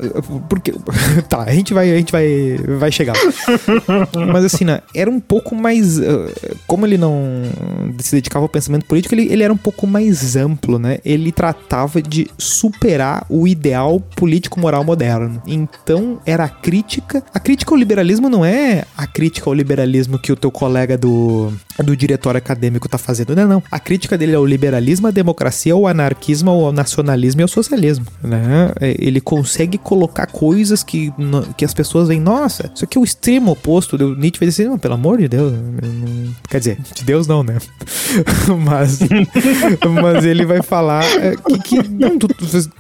[0.49, 0.73] Porque.
[1.29, 3.17] tá, a gente vai, a gente vai, vai chegar.
[4.33, 4.81] Mas assim, né?
[4.95, 5.99] Era um pouco mais.
[5.99, 6.31] Uh,
[6.67, 7.43] como ele não
[7.99, 10.99] se dedicava ao pensamento político, ele, ele era um pouco mais amplo, né?
[11.05, 15.43] Ele tratava de superar o ideal político-moral moderno.
[15.47, 15.67] Então,
[16.25, 17.23] era a crítica.
[17.33, 21.53] A crítica ao liberalismo não é a crítica ao liberalismo que o teu colega do,
[21.85, 23.35] do diretório acadêmico tá fazendo.
[23.35, 23.63] Não, não.
[23.71, 28.07] A crítica dele é o liberalismo, a democracia, o anarquismo, o nacionalismo e o socialismo,
[28.23, 28.73] né?
[28.81, 31.13] É, ele consegue colocar coisas que,
[31.57, 33.97] que as pessoas veem, nossa, isso aqui é o extremo oposto.
[33.97, 35.53] O Nietzsche vai dizer, assim, não, pelo amor de Deus.
[35.53, 36.35] Não...
[36.49, 37.59] Quer dizer, de Deus não, né?
[38.65, 38.99] mas,
[40.03, 42.19] mas ele vai falar é, que, que, não,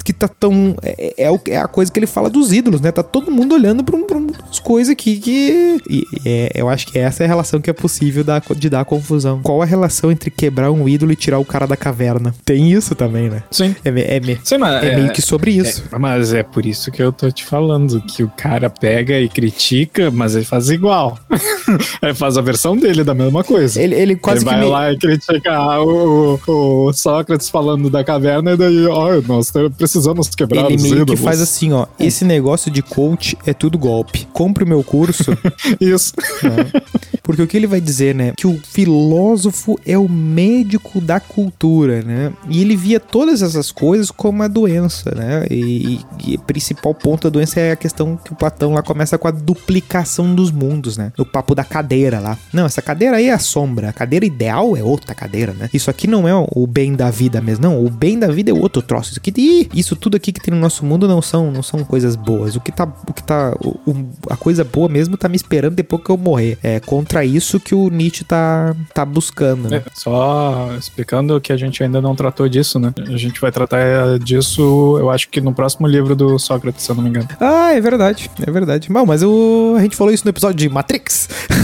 [0.04, 0.76] que tá tão.
[0.82, 2.90] É, é, é, a coisa que ele fala dos ídolos, né?
[2.96, 5.82] Tá todo mundo olhando pra, um, pra umas coisas aqui que.
[5.86, 8.86] E, é, eu acho que essa é a relação que é possível da, de dar
[8.86, 9.42] confusão.
[9.42, 12.34] Qual a relação entre quebrar um ídolo e tirar o cara da caverna?
[12.42, 13.42] Tem isso também, né?
[13.50, 13.76] Sim.
[13.84, 15.84] É, é, Sim, mas é meio que sobre isso.
[16.00, 20.10] mas é por isso que eu tô te falando, que o cara pega e critica,
[20.10, 21.18] mas ele faz igual.
[22.00, 23.78] ele faz a versão dele da mesma coisa.
[23.78, 28.56] Ele, ele quase ele vai lá e critica o, o, Sócrates falando da caverna e
[28.56, 31.20] daí, ó, oh, nós precisamos quebrar ele os meio ídolos.
[31.20, 34.26] que faz assim, ó, esse negócio de coach é tudo golpe.
[34.32, 35.36] Compre o meu curso.
[35.80, 36.12] Isso.
[36.42, 36.82] Né?
[37.22, 38.32] Porque o que ele vai dizer, né?
[38.36, 42.32] Que o filósofo é o médico da cultura, né?
[42.48, 45.44] E ele via todas essas coisas como a doença, né?
[45.50, 49.18] E, e, o principal ponto da doença é a questão que o Platão lá começa
[49.18, 51.12] com a duplicação dos mundos, né?
[51.18, 52.38] O papo da cadeira lá.
[52.52, 53.88] Não, essa cadeira aí é a sombra.
[53.88, 55.68] A cadeira ideal é outra cadeira, né?
[55.74, 57.84] Isso aqui não é o bem da vida mesmo, não.
[57.84, 59.10] O bem da vida é outro troço.
[59.10, 62.14] Isso aqui, isso tudo aqui que tem no nosso mundo não são, não são coisas
[62.14, 62.54] boas.
[62.54, 66.02] O que tá, o que tá, o, a coisa boa mesmo tá me esperando depois
[66.02, 66.58] que eu morrer.
[66.62, 69.78] É contra isso que o Nietzsche tá, tá buscando, né?
[69.78, 72.92] É, só explicando que a gente ainda não tratou disso, né?
[72.98, 76.96] A gente vai tratar disso, eu acho que no próximo livro do Sócrates, se eu
[76.96, 77.28] não me engano.
[77.40, 78.88] Ah, é verdade, é verdade.
[78.90, 81.28] Bom, mas o, a gente falou isso no episódio de Matrix.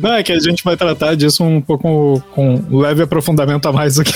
[0.00, 3.98] não, é que a gente vai tratar disso um pouco com leve aprofundamento a mais
[4.00, 4.12] aqui.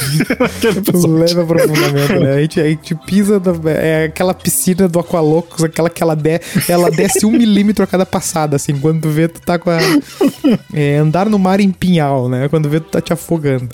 [1.06, 2.34] Leve aprofundamento, né?
[2.34, 6.90] A gente, a gente pisa, é aquela piscina do Aqualocos, aquela que ela, de, ela
[6.90, 9.78] desce um milímetro a cada passada, assim, quando vê, tu tá com a...
[10.72, 12.48] É, andar no mar em pinhal, né?
[12.48, 13.68] Quando vê, tu tá te afogando.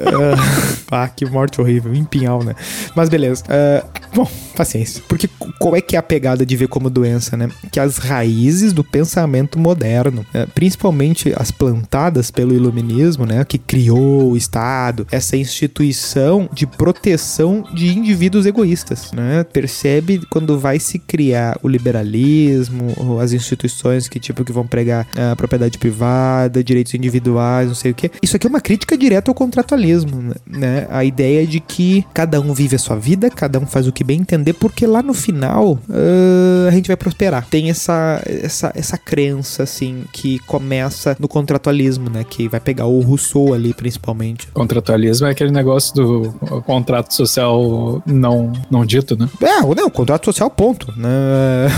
[0.00, 2.54] uh, ah, que morte horrível, em pinhal, né?
[2.94, 3.44] Mas beleza.
[3.44, 5.02] Uh, bom, paciência.
[5.08, 7.48] Porque qual é que é a pegada de ver como doença, né?
[7.70, 10.46] Que as raízes do pensamento moderno, né?
[10.54, 17.88] principalmente as plantadas pelo iluminismo, né, que criou o Estado, essa instituição de proteção de
[17.96, 19.44] indivíduos egoístas, né?
[19.44, 25.34] Percebe quando vai se criar o liberalismo, as instituições que tipo que vão pregar a
[25.36, 28.10] propriedade privada, direitos individuais, não sei o que.
[28.22, 30.86] Isso aqui é uma crítica direta ao contratualismo, né?
[30.90, 34.04] A ideia de que cada um vive a sua vida, cada um faz o que
[34.04, 37.46] bem entender, porque lá no final uh, a gente vai prosperar.
[37.48, 37.92] Tem essa,
[38.26, 42.24] essa, essa crença, assim, que começa no contratualismo, né?
[42.28, 44.48] Que vai pegar o Rousseau ali, principalmente.
[44.48, 46.32] Contratualismo é aquele negócio do
[46.64, 49.28] contrato social não, não dito, né?
[49.40, 50.92] É, não, contrato social, ponto.
[50.96, 51.68] Né?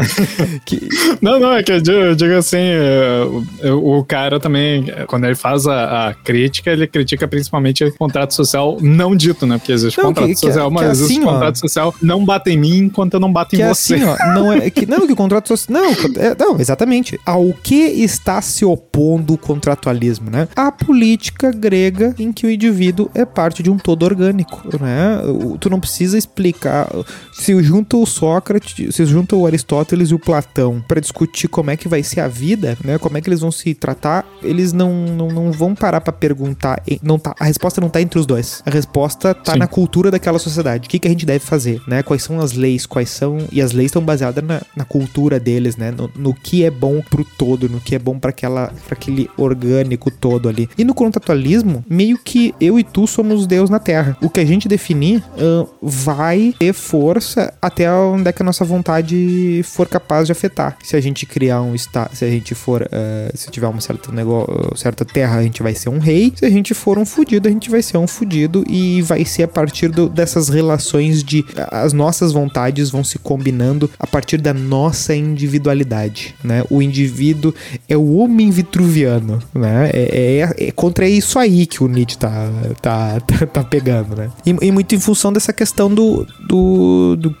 [0.64, 0.82] que...
[1.20, 5.24] Não, não, é que eu digo, eu digo assim, é, o, o, cara também, quando
[5.24, 9.58] ele faz a, a, crítica, ele critica principalmente o contrato social não dito, né?
[9.58, 12.50] Porque existe não, contrato que, social, que, mas existe assim, contrato ó, social não bate
[12.50, 13.94] em mim enquanto eu não bato em você.
[13.94, 17.18] Assim, ó, não é que não que o contrato social, não, é, não, exatamente.
[17.24, 20.48] Ao que está se opondo o contratualismo, né?
[20.54, 25.18] A política grega em que o indivíduo é parte de um todo orgânico, né?
[25.60, 26.88] Tu não precisa explicar
[27.32, 31.76] se junta o Sócrates, se junta o Aristóteles e o Platão para discutir como é
[31.76, 32.98] que vai ser a vida, né?
[32.98, 36.82] Como é que eles vão se tratar, eles não, não, não vão parar para perguntar,
[37.02, 38.62] não tá, a resposta não tá entre os dois.
[38.64, 39.58] A resposta tá Sim.
[39.58, 40.86] na cultura daquela sociedade.
[40.86, 42.02] O que, que a gente deve fazer, né?
[42.02, 45.76] Quais são as leis, quais são e as leis estão baseadas na, na cultura deles,
[45.76, 45.90] né?
[45.90, 49.28] No, no, que é bom pro todo, no que é bom para aquela para aquele
[49.36, 50.68] orgânico todo ali.
[50.78, 54.16] E no contratualismo, meio que eu e tu somos Deus na Terra.
[54.22, 58.64] O que a gente definir uh, vai ter força até onde é que a nossa
[58.64, 60.76] vontade for capaz de afetar.
[60.82, 64.10] Se a gente criar um estado, se a gente for, uh, se tiver uma certa
[64.10, 66.32] negócio, certa terra, a gente vai ser um rei.
[66.34, 69.44] Se a gente for um fudido, a gente vai ser um fudido e vai ser
[69.44, 74.54] a partir do, dessas relações de as nossas vontades vão se combinando a partir da
[74.54, 75.41] nossa individualidade,
[76.42, 76.64] né?
[76.70, 77.54] O indivíduo
[77.88, 79.90] é o homem vitruviano, né?
[79.92, 82.50] É, é, é contra isso aí que o Nietzsche tá,
[82.80, 84.30] tá, tá, tá pegando, né?
[84.44, 87.36] E, e, muito em função dessa questão do, do, do,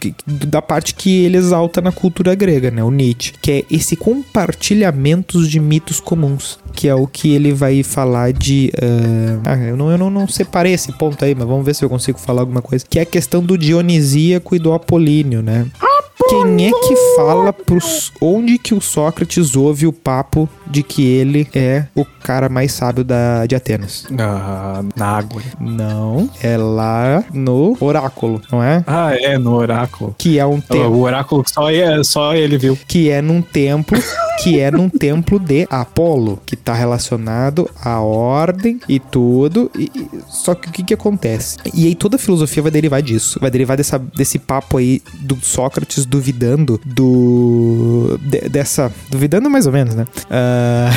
[0.46, 2.82] da parte que ele exalta na cultura grega, né?
[2.82, 7.82] O Nietzsche, que é esse compartilhamento de mitos comuns que é o que ele vai
[7.82, 8.72] falar de.
[8.74, 11.84] Uh, ah, eu, não, eu não, não separei esse ponto aí, mas vamos ver se
[11.84, 12.84] eu consigo falar alguma coisa.
[12.88, 15.66] Que é a questão do Dionisíaco e do Apolíneo, né?
[16.28, 18.12] Quem é que fala pros.
[18.20, 23.04] Onde que o Sócrates ouve o papo de que ele é o cara mais sábio
[23.04, 24.06] da, de Atenas?
[24.18, 25.42] Ah, na água.
[25.60, 28.84] Não, é lá no oráculo, não é?
[28.86, 30.14] Ah, é, no oráculo.
[30.18, 30.92] Que é um templo.
[30.92, 32.78] O oráculo só, é, só ele viu.
[32.86, 34.00] Que é num templo
[34.42, 39.70] que é num templo de Apolo, que tá relacionado à ordem e tudo.
[39.78, 39.90] E,
[40.28, 41.58] só que o que que acontece?
[41.72, 43.38] E aí toda a filosofia vai derivar disso.
[43.40, 48.18] Vai derivar dessa, desse papo aí do Sócrates duvidando do.
[48.22, 48.92] De, dessa.
[49.10, 50.04] Duvidando mais ou menos, né?
[50.26, 50.92] Uh...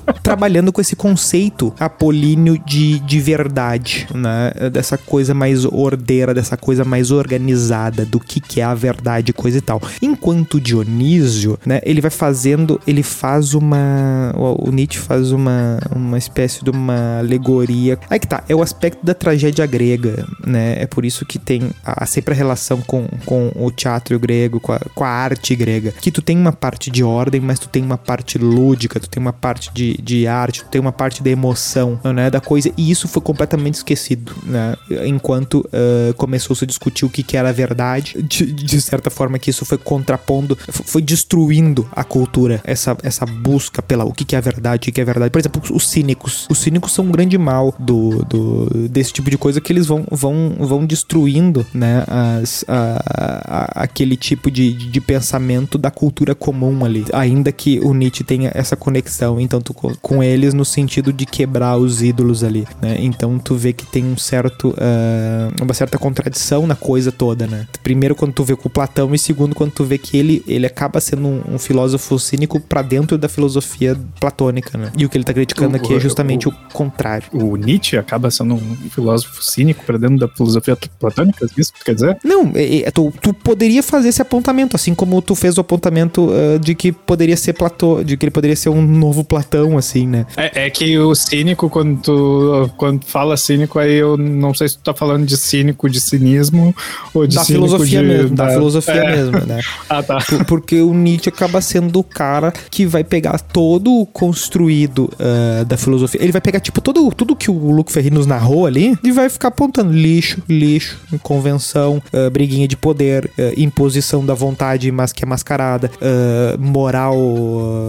[0.30, 4.52] trabalhando com esse conceito apolíneo de, de verdade, né?
[4.70, 9.58] Dessa coisa mais ordeira, dessa coisa mais organizada, do que, que é a verdade, coisa
[9.58, 9.80] e tal.
[10.00, 11.80] Enquanto Dionísio, né?
[11.82, 14.32] Ele vai fazendo, ele faz uma.
[14.36, 17.98] O Nietzsche faz uma, uma espécie de uma alegoria.
[18.08, 20.76] Aí que tá, é o aspecto da tragédia grega, né?
[20.80, 24.72] É por isso que tem a, sempre a relação com, com o teatro grego, com
[24.72, 25.92] a, com a arte grega.
[25.92, 29.20] Que tu tem uma parte de ordem, mas tu tem uma parte lúdica, tu tem
[29.20, 32.30] uma parte de, de arte, tu tem uma parte da emoção, né?
[32.30, 32.72] Da coisa.
[32.76, 34.76] E isso foi completamente esquecido, né?
[35.06, 39.50] Enquanto uh, começou-se a discutir o que, que era verdade, de, de certa forma que
[39.50, 44.40] isso foi contrapondo, foi destruindo a cultura, essa, essa busca pela o que, que é
[44.40, 45.30] verdade, o que é verdade.
[45.30, 46.46] Por exemplo, os cínicos.
[46.50, 50.04] Os cínicos são um grande mal do, do desse tipo de coisa que eles vão,
[50.10, 52.04] vão, vão destruindo, né?
[52.06, 53.02] As, a,
[53.44, 57.04] a, aquele tipo de, de pensamento da cultura comum ali.
[57.12, 61.76] Ainda que o Nietzsche tenha essa conexão, então, tu, com eles no sentido de quebrar
[61.76, 62.96] os ídolos ali, né?
[62.98, 67.66] Então tu vê que tem um certo, uh, uma certa contradição na coisa toda, né?
[67.82, 70.66] Primeiro quando tu vê com o Platão e segundo quando tu vê que ele, ele
[70.66, 74.92] acaba sendo um, um filósofo cínico para dentro da filosofia platônica, né?
[74.96, 77.28] E o que ele tá criticando o, aqui é justamente o, o, contrário.
[77.32, 81.84] O Nietzsche acaba sendo um filósofo cínico para dentro da filosofia platônica, é isso que
[81.84, 82.18] quer dizer?
[82.24, 86.30] Não, é, é, tu, tu poderia fazer esse apontamento, assim como tu fez o apontamento
[86.30, 90.06] uh, de que poderia ser Platão, de que ele poderia ser um novo Platão, assim,
[90.06, 90.26] né?
[90.36, 94.78] É, é que o cínico, quando tu quando fala cínico, aí eu não sei se
[94.78, 96.74] tu tá falando de cínico, de cinismo,
[97.12, 99.16] ou de da filosofia de, mesmo, da, filosofia é.
[99.16, 99.60] mesmo, né?
[99.88, 100.18] Ah, tá.
[100.18, 105.64] Por- Porque o Nietzsche acaba sendo o cara que vai pegar todo o construído ah,
[105.64, 106.22] da filosofia.
[106.22, 109.28] Ele vai pegar, tipo, todo, tudo que o Luco Ferri nos narrou ali e vai
[109.28, 115.24] ficar apontando lixo, lixo, convenção, ah, briguinha de poder, ah, imposição da vontade, mas que
[115.24, 117.16] é mascarada, ah, moral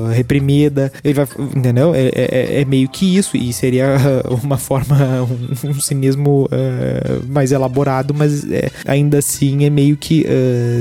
[0.07, 0.91] ah, reprimida.
[1.03, 1.93] Ele vai, entendeu?
[1.95, 3.35] É, é- é meio que isso.
[3.37, 3.95] E seria
[4.43, 4.95] uma forma,
[5.63, 6.47] um, um cinismo
[7.27, 10.25] mais elaborado, mas é, ainda assim é meio que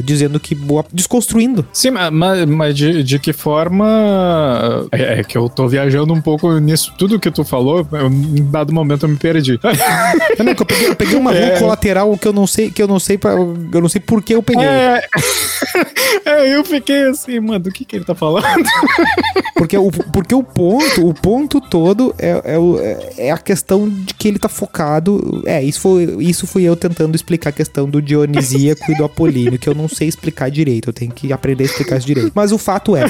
[0.04, 0.84] dizendo que boa.
[0.92, 1.66] desconstruindo.
[1.72, 3.86] Sim, ma- ma- mas, de, de que forma.
[4.92, 6.92] É, é que eu tô viajando um pouco nisso.
[6.98, 9.58] Tudo que tu falou, eu, em dado momento eu me perdi.
[10.38, 11.50] Eu, não, eu peguei, eu peguei uma É.
[11.50, 14.22] rua colateral que eu não sei, que eu não sei, pra, eu não sei por
[14.30, 14.64] que eu peguei.
[14.64, 15.02] É,
[16.24, 18.44] é, eu fiquei assim, mano, do que que ele tá falando?
[19.56, 22.78] Porque, o, porque o ponto, o ponto todo é, é, o-
[23.18, 25.42] é a questão de que ele tá focado.
[25.44, 29.58] É, isso foi, isso fui eu tentando explicar a questão do Dionisíaco e do Apolíneo,
[29.58, 30.88] que eu não sei explicar direito.
[30.88, 32.32] Eu tenho que aprender a explicar isso direito.
[32.34, 33.04] Mas o fato é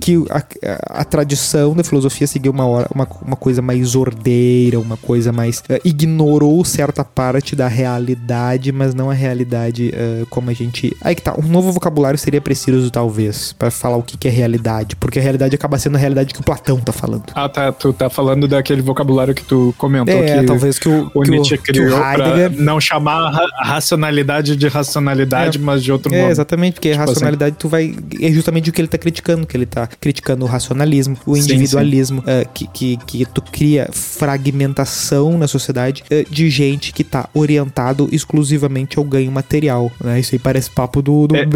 [0.00, 4.80] que a, a- a tradição da filosofia seguiu uma, hora, uma, uma coisa mais ordeira,
[4.80, 5.62] uma coisa mais.
[5.68, 10.94] eh, ignorou certa parte da realidade, mas não a realidade eh, como a gente.
[11.00, 14.30] Aí que tá, um novo vocabulário seria preciso, talvez, pra falar o que, que é
[14.30, 14.94] realidade.
[14.96, 17.24] Porque a realidade acaba sendo a realidade que o Platão tá falando.
[17.34, 17.72] Ah, tá.
[17.72, 21.30] Tu tá falando daquele vocabulário que tu comentou É, que talvez que o, o que
[21.30, 22.60] Nietzsche o criou pra Heidegger.
[22.62, 26.30] não chamar a ra- a racionalidade de racionalidade, mas de outro É, nome.
[26.30, 27.94] exatamente, porque Tipo racionalidade tu vai.
[28.20, 31.40] É justamente o que ele tá criticando, que ele tá criticando o racionalismo, o Sim,
[31.42, 37.28] individualismo, eh, que, que, que tu cria fragmentação na sociedade eh, de gente que tá
[37.34, 39.90] orientado exclusivamente ao ganho material.
[40.02, 40.18] Né?
[40.26, 41.46] Isso aí parece papo do, do É.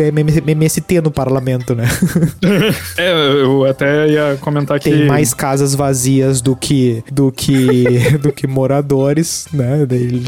[0.47, 1.89] MST no parlamento, né?
[2.97, 3.11] É,
[3.43, 4.91] eu até ia comentar que.
[4.91, 7.85] Tem mais casas vazias do que do que
[8.23, 9.85] do que moradores, né?
[9.87, 10.23] Daí-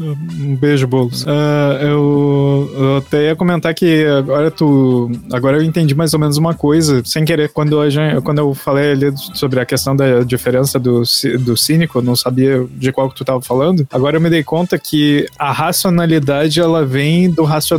[0.00, 1.24] Um beijo, Boulos.
[1.26, 5.10] Ah, eu, eu até ia comentar que agora tu.
[5.32, 8.54] Agora eu entendi mais ou menos uma coisa, sem querer, quando, a gente, quando eu
[8.54, 11.02] falei ali sobre a questão da diferença do,
[11.40, 13.86] do cínico, eu não sabia de qual que tu tava falando.
[13.92, 17.71] Agora eu me dei conta que a racionalidade ela vem do racionalismo.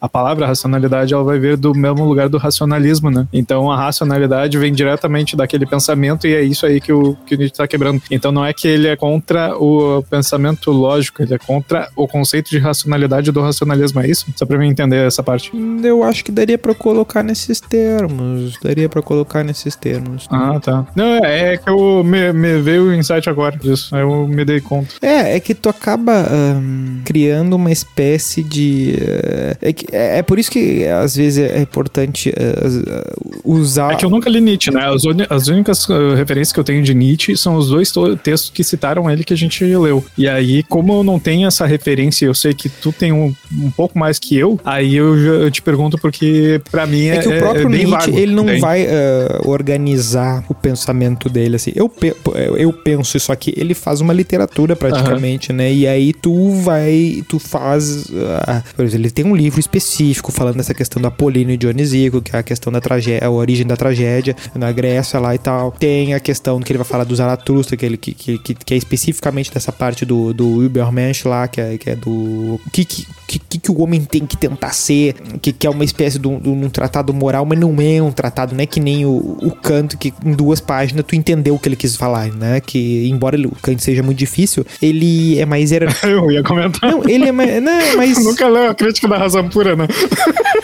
[0.00, 3.26] A palavra racionalidade ela vai vir do mesmo lugar do racionalismo, né?
[3.32, 7.38] Então a racionalidade vem diretamente daquele pensamento e é isso aí que o, que o
[7.38, 8.02] Nietzsche tá quebrando.
[8.10, 12.50] Então não é que ele é contra o pensamento lógico, ele é contra o conceito
[12.50, 14.26] de racionalidade do racionalismo, é isso?
[14.36, 15.52] Só pra mim entender essa parte.
[15.82, 18.58] Eu acho que daria pra colocar nesses termos.
[18.62, 20.26] Daria pra colocar nesses termos.
[20.30, 20.86] Ah, tá.
[20.94, 24.44] Não, é, é que eu me, me veio o insight agora disso, aí eu me
[24.44, 24.94] dei conta.
[25.00, 28.96] É, é que tu acaba ahn, criando uma espécie de.
[29.22, 33.12] Eh, é, que- é- é por isso que às vezes é importante eh, as- ah,
[33.44, 33.92] usar.
[33.92, 34.84] É que eu nunca li Nietzsche, né?
[34.86, 38.16] As, uni- as únicas uh, referências que eu tenho de Nietzsche são os dois to-
[38.16, 40.04] textos que citaram ele que a gente leu.
[40.16, 43.70] E aí, como eu não tenho essa referência, eu sei que tu tem um, um
[43.70, 47.28] pouco mais que eu, aí eu, eu te pergunto porque pra mim é, É que
[47.28, 51.72] o próprio é Nietzsche, vago, ele não vai ah, organizar o pensamento dele, assim.
[51.74, 52.14] Eu, pe-
[52.56, 55.72] eu penso isso aqui, ele faz uma literatura praticamente, né?
[55.72, 58.06] E aí tu vai, tu faz...
[58.46, 62.34] ah, por exemplo, tem um livro específico falando dessa questão do Apolíneo e Dionisíaco, que
[62.34, 65.72] é a questão da tragédia, a origem da tragédia na Grécia lá e tal.
[65.72, 68.76] Tem a questão que ele vai falar do Zaratustra, que, ele, que, que, que- é
[68.76, 72.10] especificamente dessa parte do, do Übermensch lá, que é, que é do...
[72.10, 73.06] O que, que,
[73.38, 76.38] que, que o homem tem que tentar ser, que, que é uma espécie de um,
[76.38, 79.10] de um tratado moral, mas não é um tratado, não é que nem o,
[79.42, 82.60] o Kant, que em duas páginas tu entendeu o que ele quis falar, né?
[82.60, 85.70] Que, embora ele- o Kant seja muito difícil, ele é mais...
[85.72, 85.86] Era...
[86.02, 86.90] Eu ia comentar.
[86.90, 87.62] Não, ele é mais...
[87.62, 88.22] Não, é mais...
[88.24, 89.86] Nunca leu a crítica da razão pura, né?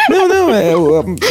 [0.08, 0.72] Não, não, é,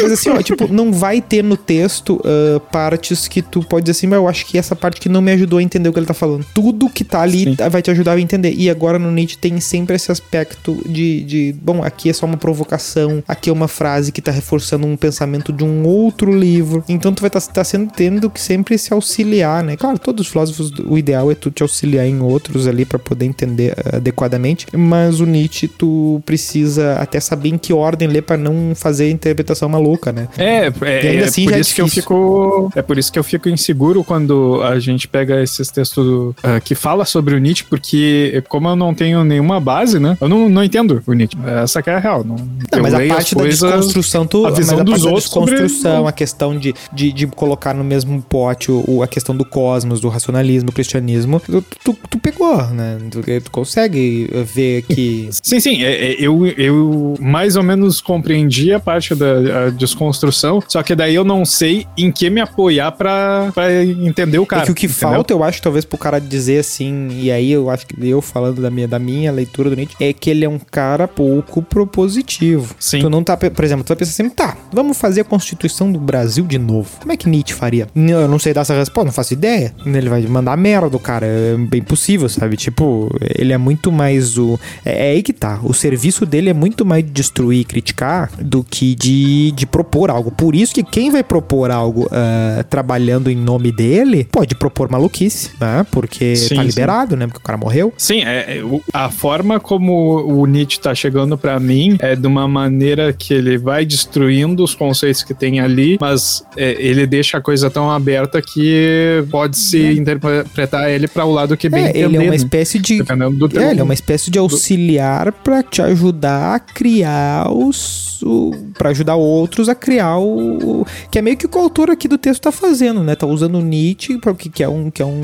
[0.01, 3.97] mas assim, ó, tipo, não vai ter no texto ah, partes que tu pode dizer
[3.97, 5.99] assim, mas eu acho que essa parte que não me ajudou a entender o que
[5.99, 6.45] ele tá falando.
[6.53, 7.55] Tudo que tá ali Sim.
[7.69, 8.53] vai te ajudar a entender.
[8.53, 12.37] E agora no Nietzsche tem sempre esse aspecto de, de, bom, aqui é só uma
[12.37, 16.83] provocação, aqui é uma frase que tá reforçando um pensamento de um outro livro.
[16.87, 19.75] Então tu vai estar tá, tá sendo tendo que sempre se auxiliar, né?
[19.75, 23.25] Claro, todos os filósofos, o ideal é tu te auxiliar em outros ali para poder
[23.25, 28.37] entender ah, adequadamente, mas o Nietzsche tu precisa até saber em que ordem ler para
[28.37, 30.27] não fazer interpretação maluca, né?
[30.37, 32.71] É, é, ainda é assim por é isso que eu fico.
[32.75, 36.75] É por isso que eu fico inseguro quando a gente pega esses textos ah, que
[36.75, 40.17] fala sobre o Nietzsche, porque como eu não tenho nenhuma base, né?
[40.19, 41.37] Eu não, não entendo o Nietzsche.
[41.63, 42.23] Essa que é a real.
[42.23, 44.93] Não, Não, eu mas a parte da coisas- desconstrução, tu, a visão mas a dos
[44.93, 49.01] parte da outros sobre- desconstrução, a questão de, de, de colocar no mesmo pote o,
[49.03, 52.97] a questão do cosmos, do racionalismo, do cristianismo, tu, tu, tu pegou, né?
[53.11, 55.29] Tu, tu consegue ver que.
[55.43, 56.45] Sim, sim, é- é, eu,
[56.87, 61.45] eu mais ou menos compreendi a parte da, a, desconstrução, só que daí eu não
[61.45, 64.63] sei em que me apoiar pra, pra entender o cara.
[64.63, 65.09] é que o que entendeu?
[65.09, 68.61] falta, eu acho, talvez, pro cara dizer assim, e aí eu acho que eu falando
[68.61, 72.75] da minha, da minha leitura do Nietzsche, é que ele é um cara pouco propositivo.
[72.79, 72.99] Sim.
[72.99, 75.99] Tu não tá, por exemplo, tu vai pensar assim, tá, vamos fazer a Constituição do
[75.99, 76.89] Brasil de novo.
[76.99, 77.87] Como é que Nietzsche faria?
[77.95, 79.73] Eu não sei dar essa resposta, não faço ideia.
[79.85, 82.55] Ele vai mandar merda do cara, é bem possível, sabe?
[82.55, 84.59] Tipo, ele é muito mais o...
[84.85, 88.31] É, é aí que tá, o serviço dele é muito mais de destruir e criticar
[88.39, 90.31] do que de, de propor algo.
[90.31, 95.51] Por isso que quem vai propor algo ah, trabalhando em nome dele, pode propor maluquice,
[95.59, 95.85] né?
[95.91, 96.67] Porque Sim, tá sim.
[96.67, 97.27] liberado, né?
[97.27, 97.93] Porque o cara morreu.
[97.97, 98.63] Sim, é, é,
[98.93, 103.57] a forma como o Nietzsche tá chegando pra mim é de uma maneira que ele
[103.57, 108.41] vai destruindo os conceitos que tem ali, mas é, ele deixa a coisa tão aberta
[108.41, 112.35] que pode se interpretar ele pra o lado que bem É, entender, ele é uma
[112.35, 113.01] espécie de.
[113.01, 118.05] É, ele é uma espécie de auxiliar pra te ajudar a criar os.
[118.23, 120.85] O, pra ajudar outros a criar o.
[121.11, 123.15] Que é meio que o que o autor aqui do texto tá fazendo, né?
[123.15, 125.21] Tá usando o Nietzsche, pra- que que é um, que é um,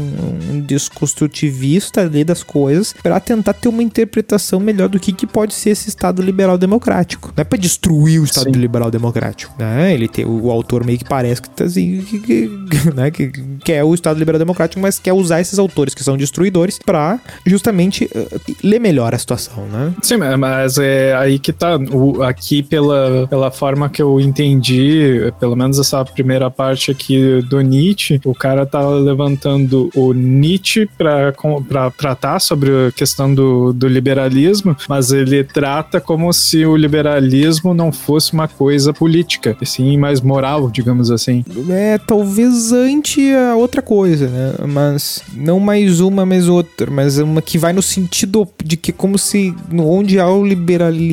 [0.52, 5.54] um desconstrutivista ali das coisas, pra tentar ter uma interpretação melhor do que, que pode
[5.54, 7.34] ser esse Estado liberal democrático.
[7.36, 8.60] Não é pra destruir o Estado Sim.
[8.60, 9.94] liberal democrático, né?
[9.94, 12.50] Ele tem, o autor meio que parece que tá assim, que, que,
[12.96, 13.10] né?
[13.12, 13.32] que
[13.64, 18.10] quer o Estado liberal democrático, mas quer usar esses autores que são destruidores pra justamente
[18.14, 18.28] eh,
[18.64, 19.94] ler melhor a situação, né?
[20.02, 21.78] Sim, mas- mas é aí que tá.
[21.92, 27.60] O, aqui, pela, pela forma que eu entendi, pelo menos essa primeira parte aqui do
[27.62, 31.34] Nietzsche, o cara tá levantando o Nietzsche pra
[31.92, 37.92] tratar sobre a questão do, do liberalismo, mas ele trata como se o liberalismo não
[37.92, 41.44] fosse uma coisa política, sim mais moral, digamos assim.
[41.70, 44.54] É, talvez ante a outra coisa, né?
[44.68, 49.18] Mas não mais uma, mais outra, mas uma que vai no sentido de que como
[49.18, 51.13] se onde há o liberalismo,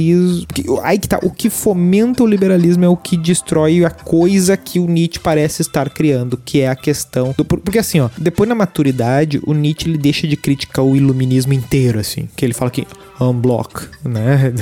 [0.52, 4.56] que- aí que tá, o que fomenta o liberalismo é o que destrói a coisa
[4.56, 8.08] que o Nietzsche parece estar criando, que é a questão do, por- porque assim, ó,
[8.18, 12.54] depois na maturidade, o Nietzsche ele deixa de criticar o iluminismo inteiro assim, que ele
[12.54, 12.86] fala que
[13.20, 14.52] unblock, né?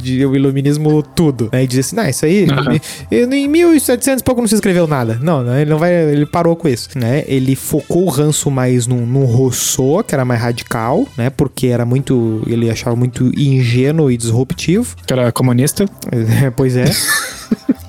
[0.00, 1.64] De o iluminismo tudo, né?
[1.64, 2.78] E diz assim, não, isso aí, Aham.
[3.10, 5.18] e- em 1700 e pouco não se escreveu nada.
[5.22, 5.62] Não, né?
[5.62, 7.24] ele não vai, ele parou com isso, né?
[7.26, 11.30] Ele focou o ranço mais no, no Rousseau, que era mais radical, né?
[11.30, 14.55] Porque era muito, ele achava muito ingênuo e disruptivo.
[15.06, 15.84] Que era comunista.
[16.46, 16.84] É, pois é.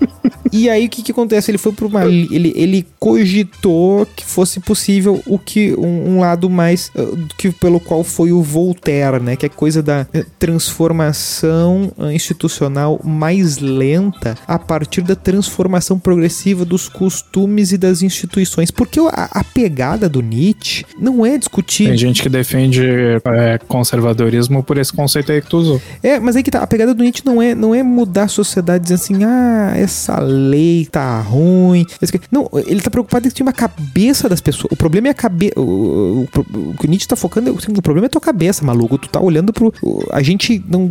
[0.51, 1.51] E aí o que que acontece?
[1.51, 6.49] Ele foi para uma ele, ele cogitou que fosse possível o que um, um lado
[6.49, 11.91] mais uh, que pelo qual foi o Voltaire, né, que é coisa da eh, transformação
[11.97, 18.71] uh, institucional mais lenta a partir da transformação progressiva dos costumes e das instituições.
[18.71, 24.63] Porque a, a pegada do Nietzsche não é discutir Tem gente que defende é, conservadorismo
[24.63, 25.81] por esse conceito aí que tu usou.
[26.01, 28.27] É, mas aí que tá, a pegada do Nietzsche não é, não é mudar a
[28.27, 31.85] sociedade dizendo assim, ah, essa lei tá ruim.
[32.31, 34.71] Não, ele tá preocupado em ter uma cabeça das pessoas.
[34.71, 35.59] O problema é a cabeça.
[35.59, 38.11] O, o, o, o que o Nietzsche tá focando, é- assim, o problema é a
[38.11, 38.97] tua cabeça, maluco.
[38.97, 39.73] Tu tá olhando pro.
[40.11, 40.89] A gente não.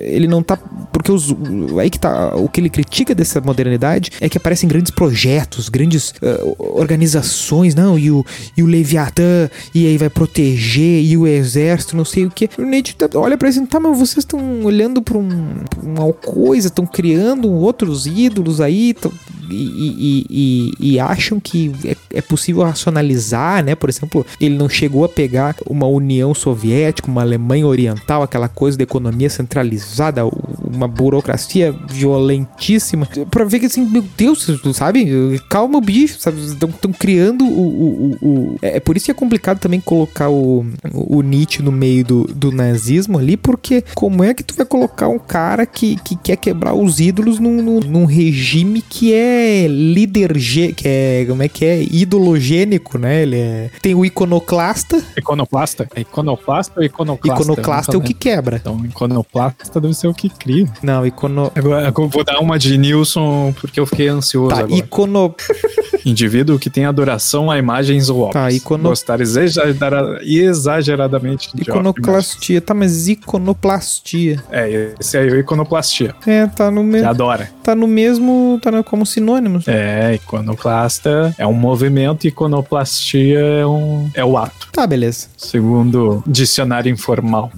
[0.00, 0.56] Ele não tá.
[0.92, 1.34] Porque os,
[1.78, 2.34] aí que tá.
[2.36, 7.98] O que ele critica dessa modernidade é que aparecem grandes projetos, grandes ah, organizações, não,
[7.98, 8.24] e o,
[8.56, 12.48] e o Leviatã, e aí vai proteger, e o exército, não sei o que.
[12.58, 16.12] O Nietzsche tá- olha pra isso, tá, mas vocês estão olhando pra, um, pra uma
[16.12, 19.12] coisa, estão criando outros ídolos aí, tão-
[19.52, 23.74] e, e- e- acham que é, é possível racionalizar, né?
[23.74, 28.76] Por exemplo, ele não chegou a pegar uma União Soviética, uma Alemanha Oriental, aquela coisa
[28.78, 30.22] da economia centralizada,
[30.64, 35.40] uma burocracia violentíssima, pra ver que assim, meu Deus, sabe?
[35.50, 36.40] Calma o bicho, sabe?
[36.40, 40.64] Estão criando o, o- o- o- É por isso que é complicado também colocar o,
[40.92, 45.08] o Nietzsche no meio do, do nazismo ali, porque como é que tu vai colocar
[45.08, 50.32] um cara que, que quer quebrar os ídolos num, num, num regime que é líder,
[50.76, 51.82] que é, como é que é?
[51.82, 53.22] Idologênico, né?
[53.22, 55.88] Ele é, tem o iconoclasta, Iconoclasta?
[55.94, 57.42] É iconoclasta ou iconoclasta?
[57.42, 58.56] iconoclasta é o que quebra.
[58.56, 60.66] Então, iconoclasta deve ser o que cria.
[60.82, 61.50] Não, icono...
[61.54, 64.74] Agora, eu vou dar uma de Nilson, porque eu fiquei ansioso Tá, agora.
[64.74, 65.34] icono...
[66.04, 68.32] Indivíduo que tem adoração a imagens ou obras.
[68.32, 72.60] Tá, icono- Gostar exagera- exageradamente de iconoclastia.
[72.60, 74.42] Tá, mas iconoplastia.
[74.50, 76.12] É, esse aí é o iconoplastia.
[76.26, 77.08] É, tá no Que mesmo...
[77.08, 77.50] adora.
[77.62, 78.58] Tá no mesmo...
[78.60, 79.68] Tá no- como sinônimos.
[79.68, 84.68] É, iconoclasta é um movimento, iconoplastia é, um, é o ato.
[84.72, 85.28] Tá, beleza.
[85.36, 87.52] Segundo dicionário informal.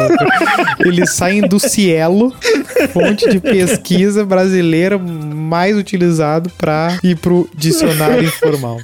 [0.80, 2.34] Eles saem do Cielo,
[2.92, 8.78] fonte de pesquisa brasileira mais utilizado pra ir pro dicionário informal.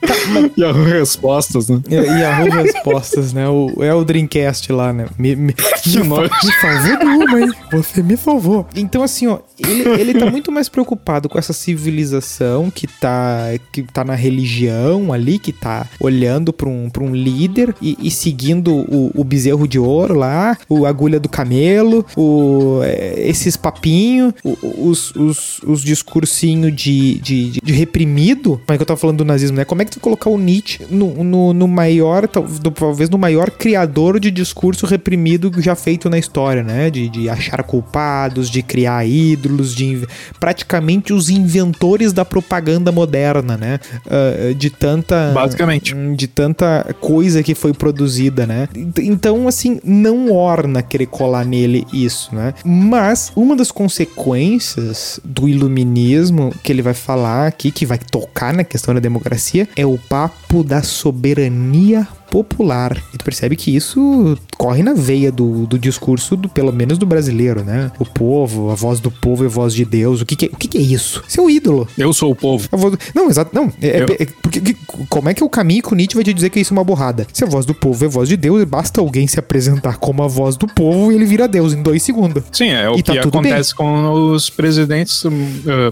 [0.56, 1.80] E as respostas, né?
[2.26, 3.48] Arruma respostas, né?
[3.48, 5.06] O, é o Dreamcast lá, né?
[5.18, 6.30] Me, me, Que me, nojo.
[6.44, 7.50] me salvou de uma, hein?
[7.72, 8.66] Você me salvou.
[8.76, 13.82] Então, assim, ó, ele, ele tá muito mais preocupado com essa civilização que tá, que
[13.82, 18.72] tá na religião ali, que tá olhando pra um, pra um líder e, e seguindo
[18.74, 25.14] o, o bezerro de ouro lá, o agulha do camelo, o, é, esses papinhos, os,
[25.16, 28.60] os, os discursinhos de, de, de- de reprimido.
[28.66, 29.64] Como é que eu tava falando do nazismo, né?
[29.64, 34.18] Como é que tu colocar o Nietzsche no, no, no maior, talvez no maior criador
[34.18, 36.90] de discurso reprimido já feito na história, né?
[36.90, 40.06] De, de achar culpados, de criar ídolos, de
[40.40, 43.78] praticamente os inventores da propaganda moderna, né?
[44.08, 45.94] Ah, de tanta Basicamente.
[45.94, 48.68] hum, de tanta coisa que foi produzida, né?
[48.74, 52.54] Ent- Então, assim, não orna querer colar nele isso, né?
[52.64, 58.64] Mas uma das consequências do iluminismo que ele vai falar aqui, que vai tocar na
[58.64, 62.96] questão da democracia, é o papo da soberania popular.
[63.12, 67.04] E tu percebe que isso corre na veia do, do discurso, do, pelo menos do
[67.04, 67.92] brasileiro, né?
[67.98, 70.22] O povo, a voz do povo e a voz de Deus.
[70.22, 71.22] O que, que, é- o que, que é isso?
[71.28, 71.86] Isso é ídolo.
[71.98, 72.66] Eu sou o povo.
[72.90, 73.50] Do- Não, exato.
[73.54, 74.76] Não, é, Eu- é- porque que-
[75.10, 76.76] como é que é o caminho que o Nietzsche vai te dizer que isso é
[76.76, 77.26] uma borrada?
[77.32, 80.22] Se a voz do povo é a voz de Deus, basta alguém se apresentar como
[80.22, 82.42] a voz do povo e ele vira Deus em dois segundos.
[82.52, 85.30] Sim, é o E tá que tudo acontece com os presidentes uh,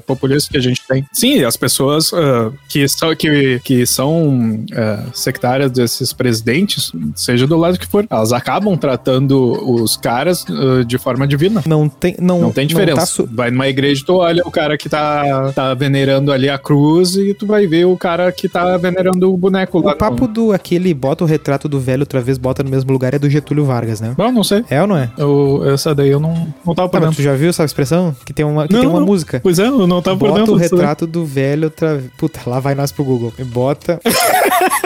[0.06, 1.04] populistas que a gente tem.
[1.12, 4.28] Sim, as pessoas uh, que são, que, que são
[4.70, 6.29] uh, sectárias desses presidentes,
[7.14, 9.52] seja do lado que for, elas acabam tratando
[9.82, 11.62] os caras uh, de forma divina.
[11.66, 13.00] Não tem, não, Não tem diferença.
[13.00, 16.58] tá su- Vai numa igreja, tu olha o cara que tá, tá venerando ali a
[16.58, 19.92] cruz e tu vai ver o cara que tá venerando o boneco lá.
[19.92, 23.14] O papo do aquele bota o retrato do velho outra vez, bota no mesmo lugar
[23.14, 24.08] é do Getúlio Vargas, né?
[24.10, 24.14] No...
[24.14, 24.64] Bom, não sei.
[24.70, 25.10] É ou não é?
[25.16, 27.16] Eu, essa daí eu não, não tava Tá, por dentro.
[27.16, 28.14] tu já viu essa expressão?
[28.24, 29.06] Que tem uma, que Não, tem uma não.
[29.06, 29.40] música.
[29.42, 30.68] Pois é, eu não tava por Bota o daí.
[30.68, 32.10] retrato do velho outra vez.
[32.18, 33.32] Puta, lá vai nós pro Google.
[33.38, 34.00] E Bota.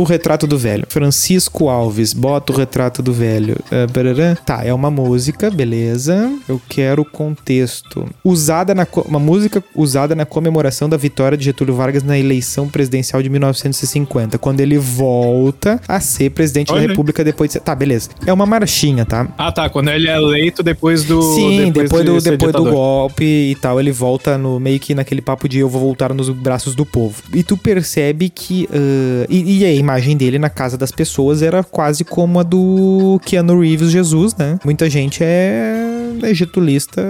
[0.00, 0.84] o retrato do velho.
[0.88, 3.56] Francisco Alves, bota o retrato do velho.
[3.92, 4.36] Barará.
[4.36, 6.30] Tá, é uma música, beleza.
[6.48, 8.06] Eu quero o contexto.
[8.24, 8.86] Usada na.
[9.06, 14.38] Uma música usada na comemoração da vitória de Getúlio Vargas na eleição presidencial de 1950,
[14.38, 16.88] quando ele volta a ser presidente Olha da aí.
[16.88, 17.52] República depois de.
[17.54, 18.08] ser- Tá, beleza.
[18.26, 19.28] É uma marchinha, tá?
[19.36, 19.68] Ah, tá.
[19.68, 21.20] Quando ele é eleito depois do.
[21.34, 22.72] Sim, depois, de do, depois do ditador.
[22.72, 26.28] golpe e tal, ele volta no meio que naquele papo de eu vou voltar nos
[26.30, 27.22] braços do povo.
[27.34, 28.68] E tu percebe que.
[28.72, 33.18] ah, e, e a imagem dele na casa das pessoas era quase como a do
[33.24, 34.58] Keanu Reeves Jesus, né?
[34.64, 37.02] Muita gente é, getulista,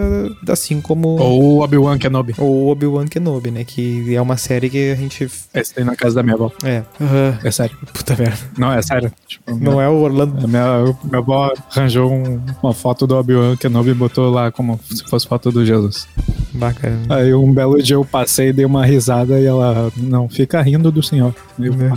[0.49, 1.09] assim como.
[1.21, 2.35] Ou o Obi-Wan Kenobi.
[2.39, 3.65] Ou Obi-Wan Kenobi, né?
[3.65, 5.29] Que é uma série que a gente.
[5.53, 6.53] Esse tem na casa da minha avó.
[6.63, 6.83] É.
[7.01, 7.39] Aham.
[7.43, 7.77] É sério.
[7.93, 8.39] Puta merda.
[8.57, 9.11] Não, é sério.
[9.27, 10.45] Tipo, Não é o Orlando.
[10.45, 14.79] A minha, minha avó arranjou um- uma foto do Obi-Wan Kenobi e botou lá como
[14.89, 16.07] se fosse foto do Jesus.
[16.59, 16.99] Bacana.
[17.09, 21.03] Aí um belo dia eu passei, dei uma risada e ela, não, fica rindo do
[21.03, 21.35] senhor.
[21.59, 21.93] Eu, Né?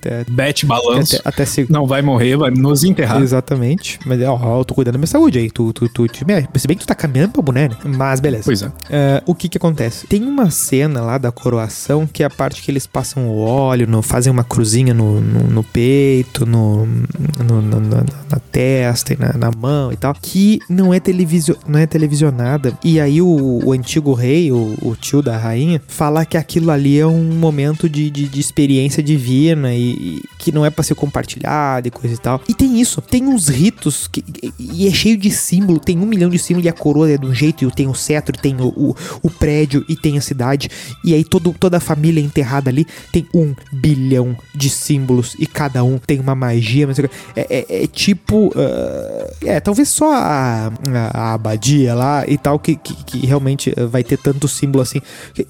[0.05, 1.15] Até, Bete balanço.
[1.17, 1.65] até, até se...
[1.69, 3.21] Não vai morrer, vai nos enterrar.
[3.21, 3.99] Exatamente.
[4.05, 5.49] Mas, ó, eu tô cuidando da minha saúde aí.
[5.49, 6.13] Tu, tu, tu, tu,
[6.59, 7.75] se bem que tu tá caminhando pra boné, né?
[7.85, 8.43] Mas beleza.
[8.45, 8.71] Pois é.
[8.89, 10.07] É, o que que acontece?
[10.07, 13.87] Tem uma cena lá da coroação que é a parte que eles passam o óleo,
[13.87, 17.97] no, fazem uma cruzinha no, no, no peito, no, no- no- na,
[18.29, 22.77] na testa e na, na mão e tal, que não é, televisio, não é televisionada.
[22.83, 26.99] E aí o, o antigo rei, o, o tio da rainha, fala que aquilo ali
[26.99, 29.94] é um momento de, de, de experiência divina e,
[30.37, 32.41] que não é pra ser compartilhado e coisa e tal.
[32.47, 34.23] E tem isso, tem uns ritos que,
[34.59, 37.25] e é cheio de símbolo, tem um milhão de símbolos e a coroa é de
[37.25, 40.69] um jeito, e tem o cetro, tem o, o, o prédio e tem a cidade.
[41.03, 45.83] E aí todo, toda a família enterrada ali tem um bilhão de símbolos e cada
[45.83, 46.87] um tem uma magia.
[46.87, 48.51] Mas é, é, é tipo.
[48.55, 50.71] ah, é, talvez só a,
[51.13, 55.01] a, abadia lá e tal que, que, que realmente vai ter tanto símbolo assim.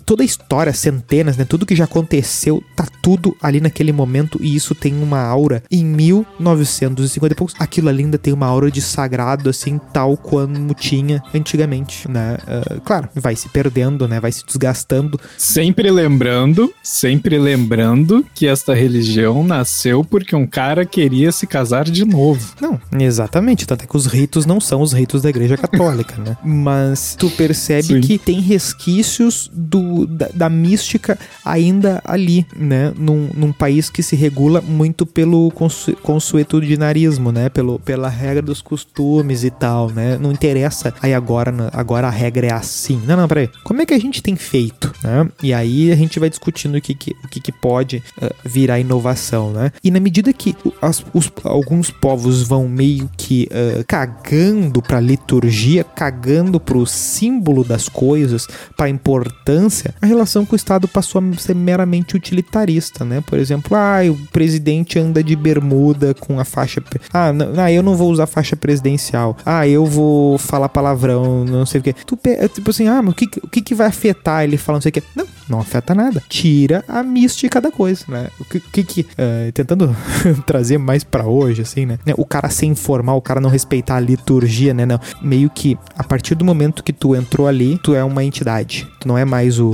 [0.05, 1.45] Toda a história, centenas, né?
[1.45, 5.63] Tudo que já aconteceu, tá tudo ali naquele momento e isso tem uma aura.
[5.71, 10.73] Em 1950 e poucos, aquilo ali ainda tem uma aura de sagrado, assim, tal como
[10.73, 12.37] tinha antigamente, né?
[12.47, 14.19] Ah, claro, vai se perdendo, né?
[14.19, 15.19] Vai se desgastando.
[15.37, 22.05] Sempre lembrando, sempre lembrando que esta religião nasceu porque um cara queria se casar de
[22.05, 22.53] novo.
[22.61, 23.65] Não, exatamente.
[23.65, 26.37] Tanto é que os ritos não são os ritos da Igreja Católica, né?
[26.43, 28.01] Mas tu percebe Sim.
[28.01, 32.93] que tem resquícios do, da, da mística ainda ali, né?
[32.97, 37.49] Num, num país que se regula muito pelo consu, consuetudinarismo, né?
[37.49, 40.17] Pelo, pela regra dos costumes e tal, né?
[40.19, 43.01] Não interessa aí agora, agora a regra é assim.
[43.05, 43.49] Não, não, peraí.
[43.63, 45.27] Como é que a gente tem feito, né?
[45.43, 48.79] E aí a gente vai discutindo o que, que, o que, que pode eh, virar
[48.79, 49.71] inovação, né?
[49.83, 55.83] E na medida que as- os- alguns povos vão meio que eh, cagando pra liturgia,
[55.83, 58.47] cagando pro símbolo das coisas,
[58.77, 63.21] pra importância, a relação com o Estado passou a ser meramente utilitarista, né?
[63.25, 66.81] Por exemplo, ah, o presidente anda de bermuda com a faixa.
[67.11, 69.37] Ah, não, ah, eu não vou usar faixa presidencial.
[69.45, 71.93] Ah, eu vou falar palavrão, não sei o que.
[71.93, 74.75] Tu, é tipo assim, ah, mas o que, o que, que vai afetar ele falando
[74.75, 75.03] não sei o que?
[75.15, 76.21] Não, não afeta nada.
[76.27, 78.27] Tira a mística da coisa, né?
[78.39, 79.95] O que, que, que eh, tentando
[80.45, 81.97] trazer mais pra hoje, assim, né?
[82.17, 84.85] O cara ser informal, o cara não respeitar a liturgia, né?
[84.85, 84.99] Não.
[85.21, 88.87] Meio que a partir do momento que tu entrou ali, tu é uma entidade.
[88.99, 89.71] Tu não é mais o,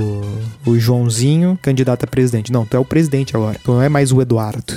[0.66, 2.52] o Joãozinho, candidato a presidente.
[2.52, 3.58] Não, tu é o presidente agora.
[3.62, 4.74] Tu não é mais o Eduardo.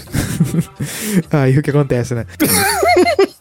[1.31, 2.25] Aí o que acontece, né?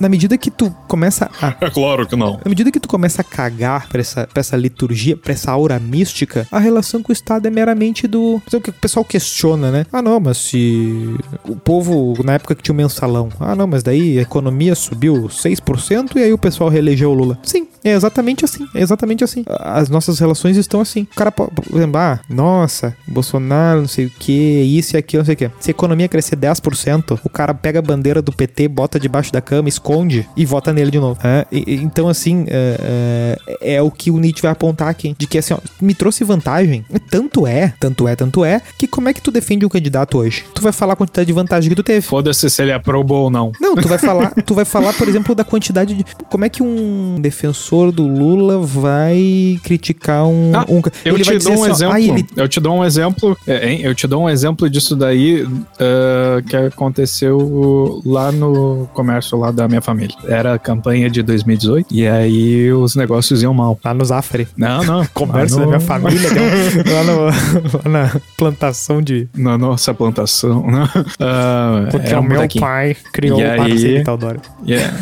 [0.00, 2.34] Na medida que tu começa a É claro que não.
[2.34, 5.78] na medida que tu começa a cagar pra essa, pra essa liturgia, pra essa aura
[5.80, 8.40] mística, a relação com o Estado é meramente do.
[8.52, 9.86] O que o pessoal questiona, né?
[9.92, 11.16] Ah, não, mas se.
[11.48, 13.28] O povo, na época que tinha o mensalão.
[13.40, 17.38] Ah, não, mas daí a economia subiu 6% e aí o pessoal reelegeu o Lula.
[17.42, 18.66] Sim, é exatamente assim.
[18.74, 19.44] É exatamente assim.
[19.60, 21.02] As nossas relações estão assim.
[21.02, 25.20] O cara, po- por exemplo, ah, nossa, Bolsonaro, não sei o que, isso e aquilo,
[25.20, 25.50] não sei o que.
[25.60, 29.40] Se a economia crescer 10%, o cara pega a bandeira do PT, bota debaixo da
[29.40, 31.18] cama, esconde e vota nele de novo.
[31.24, 35.14] É, e- então, assim, é, é- é o que o Nietzsche vai apontar aqui.
[35.18, 36.84] De que, assim, ó, me trouxe vantagem.
[37.10, 40.44] Tanto é, tanto é, tanto é, que como é que tu defende um candidato hoje?
[40.54, 42.00] Tu vai falar a quantidade de vantagem que tu teve.
[42.00, 43.52] Foda-se se ele aprobou ou não.
[43.60, 46.04] Não, tu vai falar, tu vai falar, por exemplo, da quantidade de.
[46.30, 50.52] Como é que um defensor do Lula vai criticar um.
[50.54, 51.84] Ah, um Eu te dou um assim.
[51.84, 53.36] "Ah, ele- Eu te dou um exemplo.
[53.46, 53.74] é?
[53.86, 55.46] Eu te dou um exemplo disso daí
[55.78, 60.14] ah, que aconteceu lá no comércio lá da minha família.
[60.26, 63.78] Era a campanha de 2018 e aí os negócios iam mal.
[63.84, 64.48] Lá no Zafari.
[64.56, 65.06] Não, não.
[65.14, 69.28] Comércio lá da no- minha família, é lá, no- lá na plantação de.
[69.36, 70.64] Na nossa plantação?
[71.20, 72.64] Ah, Porque era o meu botequinho.
[72.64, 73.58] pai criou E o aí-
[74.04, 74.40] Marcelo.
[74.66, 74.94] Yeah.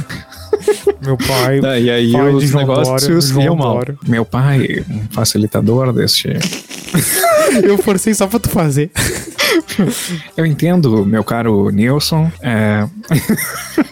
[1.04, 1.60] Meu pai.
[1.60, 3.82] Tá, e aí Pai os negócios Dória, João iam mal.
[4.06, 6.28] Meu pai, um facilitador deste.
[7.62, 8.90] Eu forcei só pra tu fazer.
[10.36, 12.30] Eu entendo, meu caro Nilson.
[12.42, 12.86] É,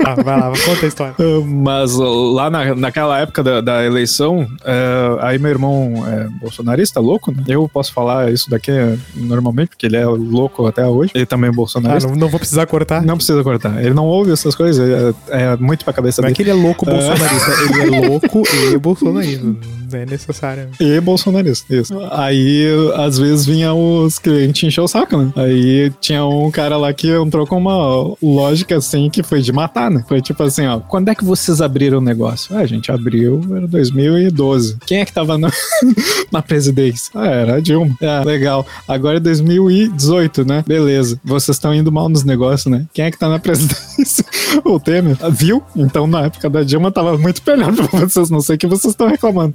[0.05, 1.15] Ah, vai lá, conta a história.
[1.47, 7.31] Mas lá na, naquela época da, da eleição, é, aí meu irmão é bolsonarista, louco,
[7.33, 7.43] né?
[7.47, 11.13] Eu posso falar isso daqui é, normalmente, porque ele é louco até hoje.
[11.15, 12.09] Ele também é Ah, bolsonarista.
[12.09, 13.03] não, não vou precisar cortar.
[13.03, 13.17] não.
[13.17, 13.83] precisa cortar.
[13.83, 16.37] Ele não ouve essas coisas, é, é muito pra cabeça Não é dele.
[16.37, 18.43] que ele é louco bolsonarista, ele é louco
[18.73, 19.47] e bolsonarista.
[19.95, 20.71] Não é necessário.
[20.81, 21.95] E bolsonarista, isso.
[22.11, 22.67] Aí,
[22.97, 25.33] às vezes, vinha os clientes encher o saco, né?
[25.37, 29.91] Aí tinha um cara lá que entrou com uma lógica assim que foi de matar,
[29.91, 30.05] né?
[30.09, 32.57] Foi tipo assim, ó, quando é que vocês abriram o negócio?
[32.57, 34.79] Ah, a gente abriu, era 2012.
[34.85, 35.49] Quem é que tava na,
[36.33, 37.13] na presidência?
[37.15, 37.97] Ah, era a Dilma.
[38.03, 38.67] Ah, legal.
[38.89, 40.65] Agora é 2018, né?
[40.67, 41.21] Beleza.
[41.25, 42.87] Vocês estão indo mal nos negócios, né?
[42.93, 44.25] Quem é que tá na presidência?
[44.65, 45.17] o Temer.
[45.31, 45.63] Viu?
[45.77, 48.29] Então, na época da Dilma, tava muito melhor pra vocês.
[48.31, 49.55] Não sei o que vocês estão reclamando.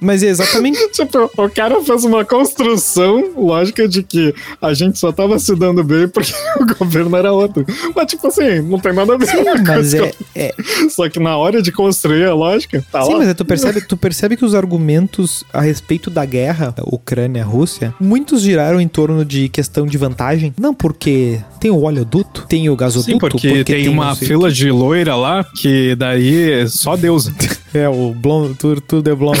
[0.00, 0.78] mas é exatamente.
[0.92, 5.82] Tipo, o cara fez uma construção lógica de que a gente só tava se dando
[5.84, 7.64] bem porque o governo era outro.
[7.94, 10.54] Mas, tipo assim, não tem nada a ver uma mas coisa é, com- é,
[10.90, 13.18] Só que na hora de construir a lógica, tá Sim, lá.
[13.18, 18.40] mas é, tu percebe, tu percebe que os argumentos a respeito da guerra Ucrânia-Rússia, muitos
[18.42, 20.54] giraram em torno de questão de vantagem.
[20.58, 24.50] Não porque tem o oleoduto, tem o gasoduto, Sim, porque, tem, uma não sei- fila
[24.50, 27.30] de loira lá que daí só Deus.
[27.74, 29.40] É, o blonde, tudo, tudo é blonde.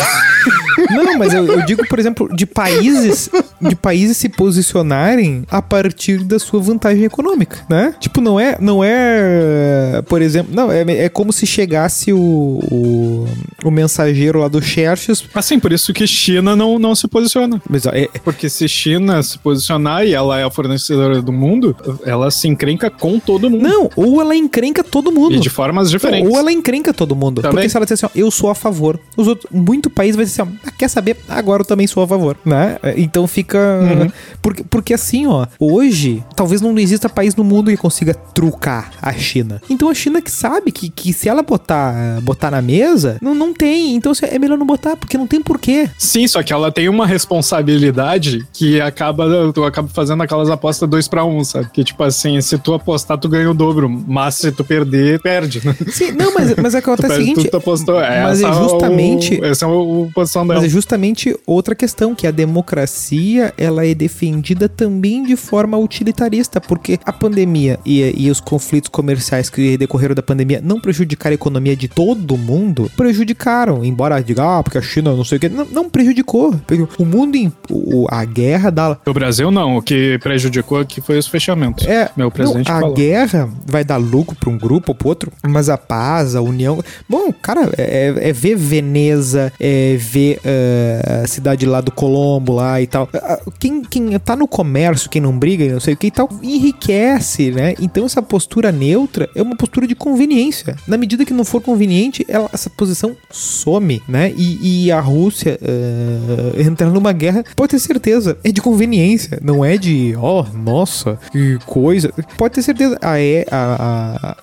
[0.90, 6.22] Não, mas eu, eu digo, por exemplo, de países, de países se posicionarem a partir
[6.24, 7.94] da sua vantagem econômica, né?
[8.00, 13.26] Tipo, não é, não é, por exemplo, não, é, é como se chegasse o, o,
[13.64, 17.60] o mensageiro lá do Xerxes, Assim, por isso que China não, não se posiciona.
[17.68, 22.30] mas é, Porque se China se posicionar e ela é a fornecedora do mundo, ela
[22.30, 23.62] se encrenca com todo mundo.
[23.62, 25.34] não, ou ela encrenca todo mundo.
[25.34, 26.30] E de formas diferentes.
[26.30, 27.42] Ou ela encrenca todo mundo.
[27.42, 27.54] Também.
[27.54, 28.98] Porque se ela disser assim, ó, eu sou a favor.
[29.16, 31.16] Os outros, muito país vai dizer assim, ó, quer saber?
[31.28, 32.78] Agora eu também sou a favor, né?
[32.96, 33.58] Então fica...
[33.58, 34.10] Uhum.
[34.42, 39.12] Porque, porque assim, ó, hoje, talvez não exista país no mundo que consiga trucar a
[39.12, 39.60] China.
[39.68, 43.52] Então a China que sabe que, que se ela botar, botar na mesa, não, não
[43.52, 43.94] tem.
[43.94, 45.88] Então assim, é melhor não botar, porque não tem porquê.
[45.98, 51.08] Sim, só que ela tem uma responsabilidade que acaba, tu acaba fazendo aquelas apostas dois
[51.08, 51.68] pra um, sabe?
[51.72, 53.88] Que tipo assim, se tu apostar, tu ganha o dobro.
[53.88, 55.60] Mas se tu perder, perde.
[55.64, 55.74] né?
[55.88, 57.48] Sim, não, mas, mas é que acontece o seguinte...
[57.48, 58.00] tu apostou.
[58.00, 60.55] É mas é justamente- O, essa é o, o posição dela.
[60.56, 66.60] Mas é justamente outra questão, que a democracia ela é defendida também de forma utilitarista,
[66.60, 71.34] porque a pandemia e, e os conflitos comerciais que decorreram da pandemia não prejudicaram a
[71.34, 75.48] economia de todo mundo, prejudicaram, embora diga, ah, porque a China não sei o que,
[75.48, 76.54] não, não prejudicou.
[76.98, 78.98] O mundo, em- o- a guerra da...
[79.06, 81.86] O Brasil não, o que prejudicou aqui foi os fechamentos.
[81.86, 82.94] É, Meu presidente não, a falou.
[82.94, 86.82] guerra vai dar lucro pra um grupo ou pro outro, mas a paz, a união.
[87.08, 92.80] Bom, cara, é, é ver Veneza, é ver eh, a cidade lá do Colombo lá
[92.80, 93.08] e tal.
[93.12, 96.28] Ah, Quem, quem tá no comércio, quem não briga, não sei o que e tal,
[96.42, 97.74] enriquece, né?
[97.80, 100.76] Então essa postura neutra é uma postura de conveniência.
[100.86, 104.32] Na medida que não for conveniente, ela, essa posição some, né?
[104.36, 109.64] E, e a Rússia eh, entrar numa guerra, pode ter certeza, é de conveniência, não
[109.64, 112.12] é de, ó, nossa, que coisa.
[112.36, 112.98] Pode ter certeza.
[113.00, 113.44] Ah, é.
[113.50, 114.36] A,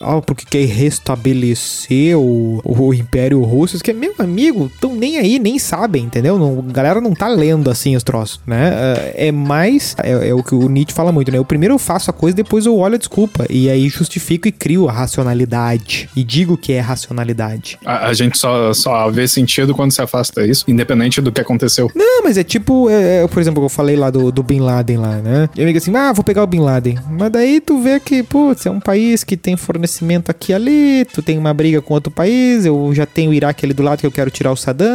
[0.00, 3.78] a, a, porque quer restabelecer o, o Império Russo.
[3.78, 6.38] Que, meu amigo, tão nem aí, nem sabem, entendeu?
[6.38, 8.72] Não, a galera não tá lendo assim os troços, né?
[8.74, 9.94] Ah, É mais.
[10.02, 11.38] É, é o que o Nietzsche fala muito, né?
[11.38, 13.46] Eu primeiro eu faço a coisa, depois eu olho a desculpa.
[13.50, 16.08] E aí justifico e crio a racionalidade.
[16.16, 17.78] E digo que é racionalidade.
[17.84, 21.90] A, a gente só, só vê sentido quando se afasta isso, independente do que aconteceu.
[21.94, 24.98] Não, mas é tipo, é, é, por exemplo, eu falei lá do, do Bin Laden
[24.98, 25.48] lá, né?
[25.56, 26.98] E amigo assim, ah, vou pegar o Bin Laden.
[27.10, 31.04] Mas daí tu vê que, putz, é um país que tem fornecimento aqui e ali,
[31.12, 34.00] tu tem uma briga com outro país, eu já tenho o Iraque ali do lado
[34.00, 34.88] que eu quero tirar o Saddam.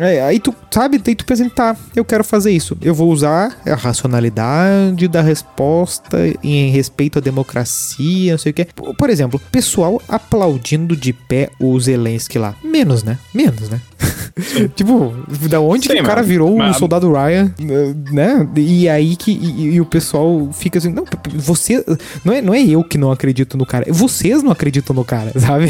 [0.00, 2.76] É, aí tu, sabe, daí tu pensa, tá, eu quero fazer isso.
[2.82, 8.66] Eu vou usar a racionalidade da resposta em respeito à democracia, não sei o que.
[8.96, 12.54] Por exemplo, pessoal aplaudindo de pé o Zelensky lá.
[12.64, 13.18] Menos, né?
[13.34, 13.80] Menos, né?
[14.74, 15.14] tipo,
[15.48, 17.52] da onde Sim, que o cara mas- virou o mas- soldado Ryan,
[18.10, 18.48] né?
[18.56, 21.04] E aí que e, e o pessoal fica assim, não,
[21.34, 21.84] você
[22.24, 25.32] não é, não é eu que não acredito no cara, vocês não acreditam no cara,
[25.38, 25.68] sabe?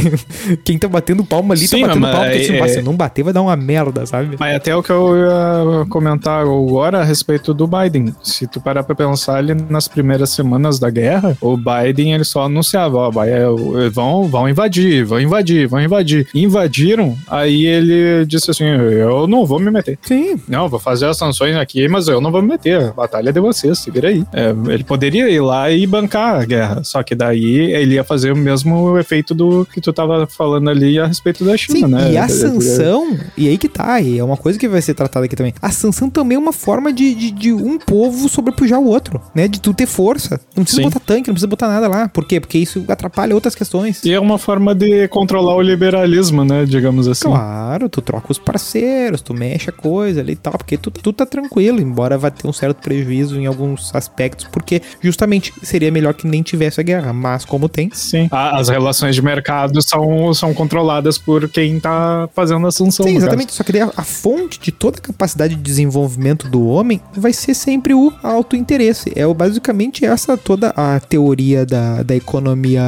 [0.64, 2.96] Quem tá batendo palma ali Sim, tá batendo palma, porque é- é- "Ah, se não
[2.96, 4.36] bater vai dar uma merda, sabe?
[4.38, 8.14] Mas até o que eu ia comentar agora a respeito do Biden.
[8.22, 12.44] Se tu parar pra pensar ali nas primeiras semanas da guerra, o Biden ele só
[12.44, 13.44] anunciava, ó, é,
[13.90, 16.28] vão, vão invadir, vão invadir, vão invadir.
[16.34, 19.98] Invadiram, aí ele disse assim, eu não vou me meter.
[20.02, 20.40] Sim.
[20.48, 22.88] Não, vou fazer as sanções aqui, mas eu não vou me meter.
[22.88, 24.24] A batalha é de vocês, se vira aí.
[24.32, 28.32] É, ele poderia ir lá e bancar a guerra, só que daí ele ia fazer
[28.32, 32.12] o mesmo efeito do que tu tava falando ali a respeito da China, Sim, né?
[32.12, 35.26] e a sanção, e aí que tá, e é uma coisa que vai ser tratada
[35.26, 35.54] aqui também.
[35.60, 39.48] A sanção também é uma forma de, de, de um povo sobrepujar o outro, né?
[39.48, 40.40] De tu ter força.
[40.56, 40.88] Não precisa Sim.
[40.88, 42.08] botar tanque, não precisa botar nada lá.
[42.08, 42.40] Por quê?
[42.40, 44.04] Porque isso atrapalha outras questões.
[44.04, 46.64] E é uma forma de controlar o liberalismo, né?
[46.64, 47.28] Digamos assim.
[47.28, 51.12] Claro, tu troca os parceiros, tu mexe a coisa ali e tal, porque tu, tu
[51.12, 56.14] tá tranquilo, embora vá ter um certo prejuízo em alguns aspectos, porque justamente seria melhor
[56.14, 58.28] que nem tivesse a guerra, mas como tem, Sim.
[58.30, 63.06] A- As relações de mercado são, são controladas por quem tá fazendo a sanção.
[63.06, 63.52] Sim, exatamente.
[63.52, 67.94] Só que a, fonte de toda a capacidade de desenvolvimento do homem vai ser sempre
[67.94, 69.12] o autointeresse.
[69.14, 72.82] É basicamente essa toda a teoria da, da economia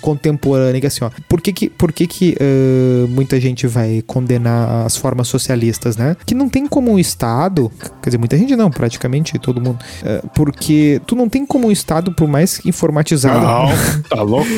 [0.00, 0.80] contemporânea.
[0.80, 4.96] Que assim, ó, por que que, por que, que ãh, muita gente vai condenar as
[4.96, 6.16] formas socialistas, né?
[6.26, 7.70] Que não tem como o Estado,
[8.02, 11.72] quer dizer, muita gente não, praticamente todo mundo, ãh, porque tu não tem como o
[11.72, 14.48] Estado, por mais informatizado, Não, tá louco?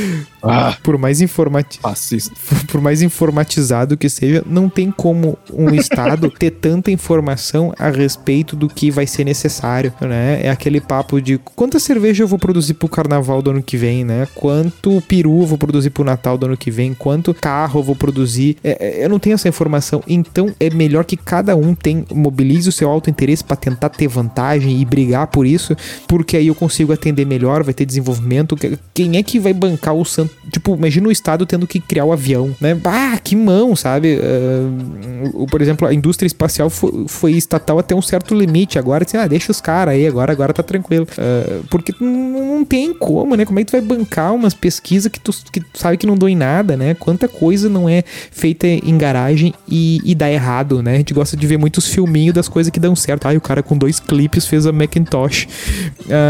[0.42, 2.34] Ah, por mais informati fascista.
[2.68, 7.90] por mais informatizado que seja, não tem como um o Estado ter tanta informação a
[7.90, 10.40] respeito do que vai ser necessário, né?
[10.42, 14.04] É aquele papo de quanta cerveja eu vou produzir pro carnaval do ano que vem,
[14.04, 14.26] né?
[14.34, 17.96] Quanto peru eu vou produzir pro Natal do ano que vem, quanto carro eu vou
[17.96, 18.56] produzir.
[18.62, 20.02] É, é, eu não tenho essa informação.
[20.06, 24.08] Então é melhor que cada um tem, mobilize o seu alto interesse para tentar ter
[24.08, 28.56] vantagem e brigar por isso, porque aí eu consigo atender melhor, vai ter desenvolvimento.
[28.94, 30.34] Quem é que vai bancar o santo?
[30.50, 32.78] Tipo, imagina o Estado tendo que criar o avião, né?
[32.84, 34.16] Ah, que mão, sabe?
[34.16, 35.15] Uh,
[35.50, 38.78] por exemplo, a indústria espacial foi, foi, estatal até um certo limite.
[38.78, 41.06] Agora, assim, ah, deixa os caras aí, agora, agora tá tranquilo.
[41.12, 43.44] Uh, porque não tem como, né?
[43.44, 46.16] Como é que tu vai bancar umas pesquisas que tu, que tu sabe que não
[46.16, 46.94] dão em nada, né?
[46.94, 50.94] Quanta coisa não é feita em garagem e, e dá errado, né?
[50.94, 53.26] A gente gosta de ver muitos filminhos das coisas que dão certo.
[53.26, 55.48] Ai, o cara com dois clipes fez a Macintosh.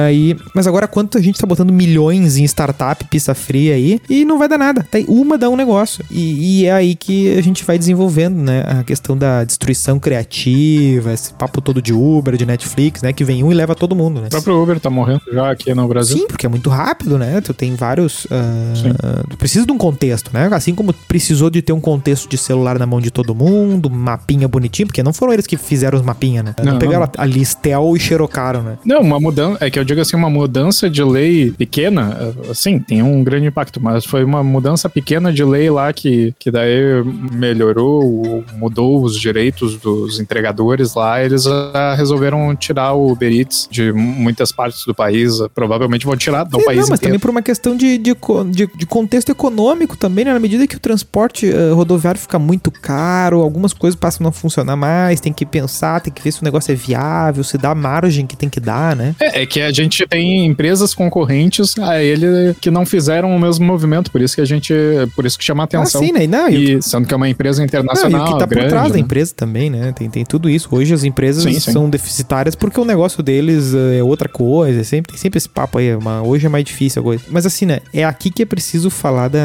[0.07, 4.25] Aí, mas agora quanto a gente tá botando milhões em startup, pista fria aí, e
[4.25, 4.87] não vai dar nada.
[4.91, 6.05] Tá, uma dá um negócio.
[6.11, 8.76] E, e, é aí que a gente vai desenvolvendo, né?
[8.81, 13.13] A questão da destruição criativa, esse papo todo de Uber, de Netflix, né?
[13.13, 14.27] Que vem um e leva todo mundo, né?
[14.27, 16.19] O próprio Uber tá morrendo já aqui no Brasil.
[16.19, 17.41] Sim, porque é muito rápido, né?
[17.41, 18.27] Tu tem vários.
[18.27, 20.49] Uh, precisa de um contexto, né?
[20.53, 24.49] Assim como precisou de ter um contexto de celular na mão de todo mundo, mapinha
[24.49, 26.55] bonitinho, porque não foram eles que fizeram os mapinha, né?
[26.63, 27.13] Não, não pegaram não.
[27.17, 28.79] a Listel e xerocaram, né?
[28.85, 29.65] Não, uma mudança.
[29.65, 33.81] É que eu digo assim, uma mudança de lei pequena, assim, tem um grande impacto,
[33.83, 37.03] mas foi uma mudança pequena de lei lá que, que daí
[37.33, 41.23] melhorou, mudou os direitos dos entregadores lá.
[41.23, 41.53] Eles uh,
[41.97, 45.39] resolveram tirar o Uber Eats de muitas partes do país.
[45.39, 47.01] Uh, provavelmente vão tirar do Sim, país não, mas inteiro.
[47.01, 48.15] também por uma questão de, de,
[48.51, 50.33] de, de, contexto econômico também, né?
[50.33, 54.33] Na medida que o transporte uh, rodoviário fica muito caro, algumas coisas passam a não
[54.33, 57.71] funcionar mais, tem que pensar, tem que ver se o negócio é viável, se dá
[57.71, 59.15] a margem que tem que dar, né?
[59.21, 63.65] É, é que a gente tem empresas concorrentes a ele que não fizeram o mesmo
[63.65, 64.75] movimento, por isso que a gente,
[65.15, 66.01] por isso que chama a atenção.
[66.01, 66.27] Ah, sim, né?
[66.27, 68.11] Não, e, sendo que é uma empresa internacional.
[68.11, 68.95] Não, e o que tá grande, por trás né?
[68.95, 69.93] da empresa também, né?
[69.93, 70.69] Tem, tem tudo isso.
[70.73, 71.73] Hoje as empresas sim, sim.
[71.73, 75.95] são deficitárias porque o negócio deles é outra coisa, sempre, tem sempre esse papo aí,
[75.95, 77.25] uma, hoje é mais difícil a coisa.
[77.29, 77.81] Mas assim, né?
[77.93, 79.41] É aqui que é preciso falar da,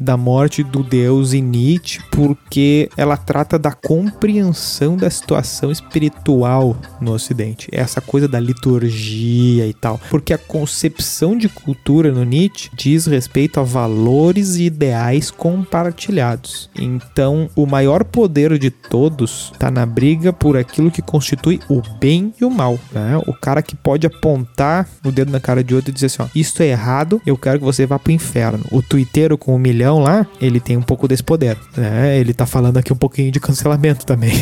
[0.00, 7.12] da morte do deus em Nietzsche, porque ela trata da compreensão da situação espiritual no
[7.12, 7.68] Ocidente.
[7.72, 10.00] Essa coisa da liturgia e tal.
[10.10, 16.70] Porque a concepção de cultura no Nietzsche diz respeito a valores e ideais compartilhados.
[16.76, 17.66] Então, o
[17.98, 22.50] maior poder de todos está na briga por aquilo que constitui o bem e o
[22.50, 22.78] mal.
[22.92, 23.20] Né?
[23.26, 26.26] O cara que pode apontar o dedo na cara de outro e dizer assim: ó,
[26.34, 28.64] isto é errado, eu quero que você vá pro inferno.
[28.70, 31.56] O twitteiro com um milhão lá, ele tem um pouco desse poder.
[31.76, 32.18] Né?
[32.18, 34.32] Ele tá falando aqui um pouquinho de cancelamento também.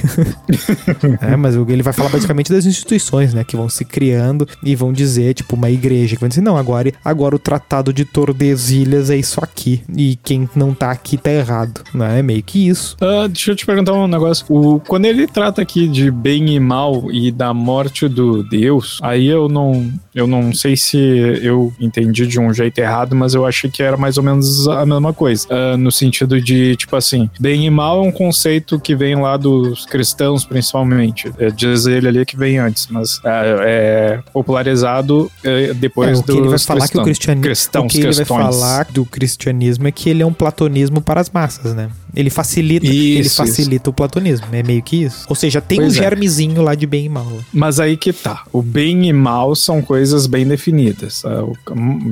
[1.20, 3.44] é, mas ele vai falar basicamente das instituições, né?
[3.44, 6.92] Que vão se criando e vão dizer, tipo, uma igreja que vai dizer, não, agora,
[7.04, 9.82] agora o Tratado de Tordesilhas é isso aqui.
[9.96, 11.82] E quem não tá aqui tá errado.
[11.94, 12.20] Né?
[12.20, 12.96] É meio que isso.
[13.00, 14.44] Uh, deixa eu te perguntar um negócio.
[14.48, 19.26] O, quando ele trata aqui de bem e mal e da morte do Deus, aí
[19.26, 20.96] eu não, eu não sei se
[21.42, 24.86] eu entendi de um jeito errado, mas eu achei que era mais ou menos a
[24.86, 25.46] mesma coisa.
[25.50, 29.36] Uh, no sentido de, tipo assim, bem e mal é um conceito que vem lá
[29.36, 31.30] dos cristãos, principalmente.
[31.38, 36.22] É, diz ele ali que vem antes, mas é, é popularizado é, depois é, o
[36.22, 39.86] que ele vai falar que o cristianismo, cristãos, o que ele vai falar do cristianismo
[39.86, 41.90] é que ele é um platonismo para as massas, né?
[42.14, 43.90] Ele facilita, isso, ele facilita isso.
[43.90, 45.26] o platonismo, é meio que isso.
[45.28, 46.02] Ou seja, tem pois um é.
[46.02, 47.30] germezinho lá de bem e mal.
[47.52, 48.44] Mas aí que tá.
[48.50, 51.24] O bem e mal são coisas bem definidas.
[51.24, 51.28] É,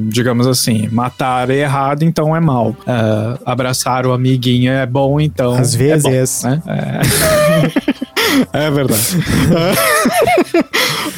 [0.09, 2.71] digamos assim, matar é errado, então é mal.
[2.71, 5.55] Uh, abraçar o amiguinho é bom, então.
[5.55, 6.45] Às vezes.
[6.45, 6.63] É bom, né?
[6.67, 8.05] é.
[8.53, 9.03] É verdade.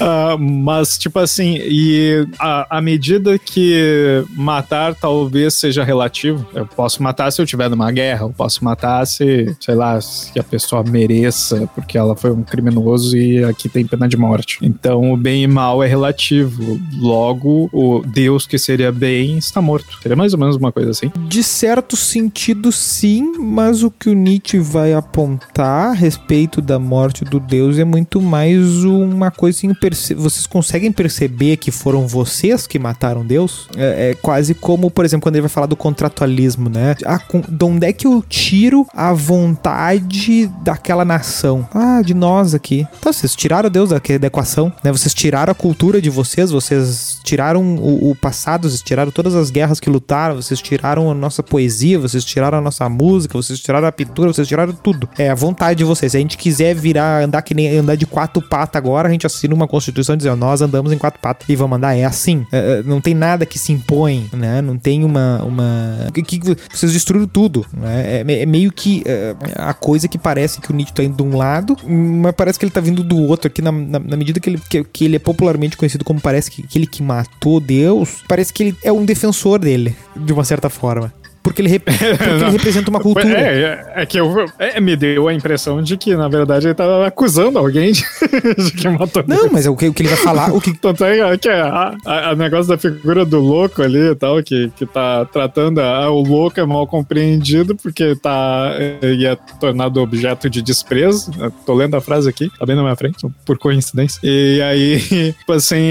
[0.01, 7.31] uh, mas, tipo assim, e à medida que matar talvez seja relativo, eu posso matar
[7.31, 11.69] se eu estiver numa guerra, eu posso matar se, sei lá, se a pessoa mereça,
[11.75, 14.59] porque ela foi um criminoso e aqui tem pena de morte.
[14.63, 16.81] Então, o bem e mal é relativo.
[16.99, 19.99] Logo, o Deus que seria bem está morto.
[20.03, 21.11] Seria mais ou menos uma coisa assim.
[21.29, 26.97] De certo sentido, sim, mas o que o Nietzsche vai apontar a respeito da morte
[26.97, 32.67] morte do Deus é muito mais uma coisa assim, vocês conseguem perceber que foram vocês
[32.67, 33.69] que mataram Deus?
[33.77, 36.95] É, é, quase como, por exemplo, quando ele vai falar do contratualismo, né?
[37.05, 41.69] Ah, com, de onde é que eu tiro a vontade daquela nação?
[41.75, 42.87] Ah, de nós aqui.
[42.99, 44.93] Então, vocês tiraram Deus da equação, né?
[44.93, 49.51] Vocês tiraram a cultura de vocês, vocês tiraram o, o passado, vocês tiraram todas as
[49.51, 53.87] guerras que lutaram, vocês tiraram a nossa poesia, vocês tiraram a nossa música, vocês tiraram
[53.87, 55.09] a pintura, vocês tiraram tudo.
[55.19, 56.13] É a vontade de vocês.
[56.13, 59.27] Se a gente quiser virar, andar que nem andar de quatro patas agora, a gente
[59.27, 61.97] assina uma constituição dizendo nós andamos em quatro patas e vamos andar.
[61.97, 62.47] É assim.
[62.51, 64.61] É, é, não tem nada que se impõe, né?
[64.61, 65.43] Não tem uma.
[65.45, 66.09] uma...
[66.13, 67.65] Que, que vocês destruíram tudo.
[67.77, 68.23] Né?
[68.27, 71.23] É, é meio que é, a coisa que parece que o Nietzsche tá indo de
[71.23, 74.41] um lado, mas parece que ele tá vindo do outro aqui na, na, na medida
[74.41, 78.23] que ele, que, que, ele é popularmente conhecido como parece que aquele que matou Deus,
[78.29, 81.13] parece que ele é um defensor dele, de uma certa forma
[81.47, 83.29] porque ele, porque ele representa uma cultura.
[83.29, 86.75] É, é, é que eu, é, me deu a impressão de que, na verdade, ele
[86.75, 88.05] tava acusando alguém de,
[88.59, 89.23] de que matou.
[89.29, 90.53] Não, mas é o que, o que ele vai falar.
[90.53, 90.75] O que...
[90.77, 94.43] Tanto é que é a, a, a, negócio da figura do louco ali e tal,
[94.43, 98.73] que, que tá tratando a, o louco é mal compreendido porque tá
[99.03, 101.31] e é tornado objeto de desprezo.
[101.39, 104.19] Eu tô lendo a frase aqui, tá bem na minha frente, por coincidência.
[104.25, 105.85] E aí, tipo assim,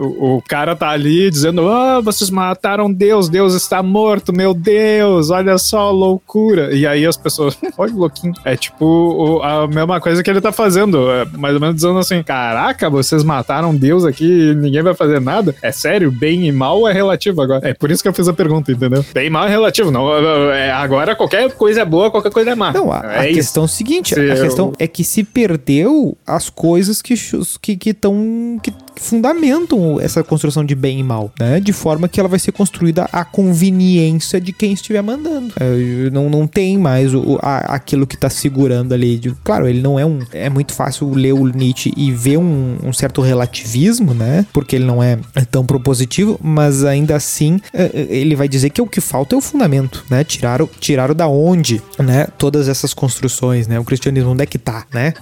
[0.00, 4.54] o, o cara tá ali dizendo: Ah, oh, vocês mataram Deus, Deus está morto, meu
[4.54, 5.01] Deus.
[5.02, 6.72] Deus, olha só, loucura.
[6.74, 8.32] E aí as pessoas, olha louquinho.
[8.44, 11.10] É tipo a mesma coisa que ele tá fazendo.
[11.10, 15.20] É mais ou menos dizendo assim: caraca, vocês mataram Deus aqui e ninguém vai fazer
[15.20, 15.54] nada.
[15.60, 17.68] É sério, bem e mal é relativo agora.
[17.68, 19.04] É por isso que eu fiz a pergunta, entendeu?
[19.12, 19.90] Bem e mal é relativo.
[19.90, 20.12] Não,
[20.52, 22.72] é, agora qualquer coisa é boa, qualquer coisa é má.
[22.72, 24.42] Não, a, é a questão é o seguinte: se a eu...
[24.42, 27.34] questão é que se perdeu as coisas que estão.
[27.60, 31.60] Que, que, que fundamentam essa construção de bem e mal, né?
[31.60, 35.52] De forma que ela vai ser construída à conveniência de quem estiver mandando.
[35.58, 39.18] É, não, não tem mais o, a, aquilo que tá segurando ali.
[39.18, 40.20] De, claro, ele não é um.
[40.32, 44.46] É muito fácil ler o Nietzsche e ver um, um certo relativismo, né?
[44.52, 45.18] Porque ele não é
[45.50, 49.38] tão propositivo, mas ainda assim é, é, ele vai dizer que o que falta é
[49.38, 50.24] o fundamento, né?
[50.24, 52.26] Tiraram, tiraram da onde, né?
[52.38, 53.78] Todas essas construções, né?
[53.78, 55.14] O cristianismo, onde é que tá, né?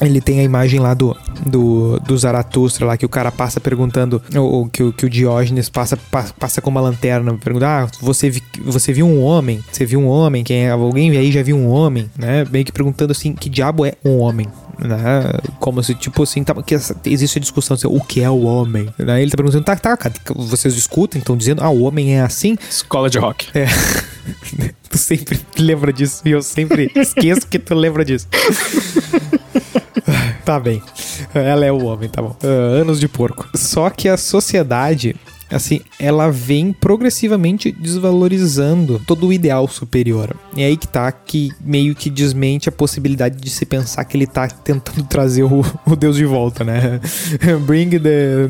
[0.00, 1.16] Ele tem a imagem lá do,
[1.46, 5.96] do, do Zaratustra lá que o cara passa perguntando, ou, que, que o Diógenes passa,
[6.38, 9.62] passa com uma lanterna, pergunta: Ah, você, vi, você viu um homem?
[9.72, 10.44] Você viu um homem?
[10.44, 10.70] Quem é?
[10.70, 12.08] Alguém aí já viu um homem?
[12.16, 12.46] Né?
[12.48, 14.46] Meio que perguntando assim: que diabo é um homem?
[14.78, 14.96] Né?
[15.58, 18.88] Como se, tipo assim, tá, que existe a discussão assim, o que é o homem?
[18.96, 19.20] Né?
[19.20, 22.56] Ele tá perguntando, tá, tá, cara, vocês discutem, estão dizendo, ah, o homem é assim?
[22.70, 23.48] Escola de rock.
[23.58, 23.66] É.
[24.88, 28.28] tu sempre lembra disso e eu sempre esqueço que tu lembra disso.
[30.44, 30.82] tá bem.
[31.34, 32.36] Ela é o homem, tá bom.
[32.42, 33.48] Uh, anos de porco.
[33.54, 35.16] Só que a sociedade
[35.50, 40.36] assim, ela vem progressivamente desvalorizando todo o ideal superior.
[40.56, 44.26] E aí que tá que meio que desmente a possibilidade de se pensar que ele
[44.26, 47.00] tá tentando trazer o, o Deus de volta, né?
[47.66, 48.48] bring the,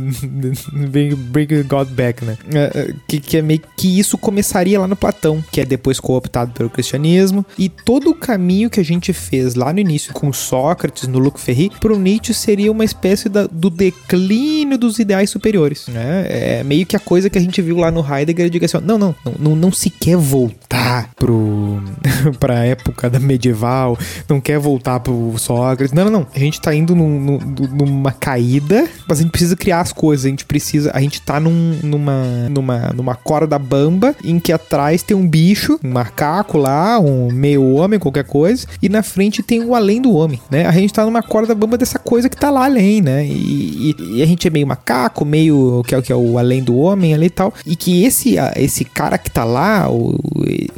[0.89, 2.37] bring, bring God back, né?
[2.53, 6.01] É, é, que, que é meio que isso começaria lá no Platão, que é depois
[6.01, 10.33] cooptado pelo cristianismo, e todo o caminho que a gente fez lá no início com
[10.33, 15.87] Sócrates, no Luc Ferry, pro Nietzsche seria uma espécie da, do declínio dos ideais superiores,
[15.89, 16.27] né?
[16.29, 18.81] É meio que a coisa que a gente viu lá no Heidegger diga assim: ó,
[18.81, 21.83] não, não, não, não, se quer voltar pro
[22.41, 23.97] pra época da medieval,
[24.29, 25.93] não quer voltar pro Sócrates.
[25.93, 26.27] Não, não, não.
[26.35, 30.25] A gente tá indo num, num, numa caída, mas a gente precisa criar as coisas.
[30.25, 30.91] A gente precisa.
[30.95, 35.79] A gente tá num, numa, numa, numa corda bamba em que atrás tem um bicho,
[35.85, 40.15] um macaco lá, um meio homem, qualquer coisa, e na frente tem o além do
[40.15, 40.67] homem, né?
[40.67, 43.27] A gente tá numa corda bamba dessa coisa que tá lá além, né?
[43.27, 46.63] E, e, e a gente é meio macaco, meio que é, que é o além
[46.63, 47.53] do homem ali e tal.
[47.67, 50.19] E que esse, esse cara que tá lá, o,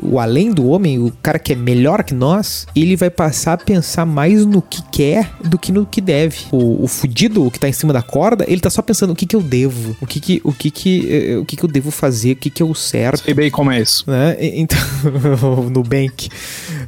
[0.03, 3.59] o além do homem, o cara que é melhor que nós, ele vai passar a
[3.59, 6.39] pensar mais no que quer do que no que deve.
[6.51, 9.17] O, o fudido, o que tá em cima da corda, ele tá só pensando o
[9.17, 11.69] que que eu devo, o que que, o que que, eh, o que que eu
[11.69, 13.25] devo fazer, o que que é o certo.
[13.25, 14.05] Sei bem como é isso.
[14.07, 14.37] Né?
[14.41, 14.79] Então,
[15.71, 16.29] no Bank.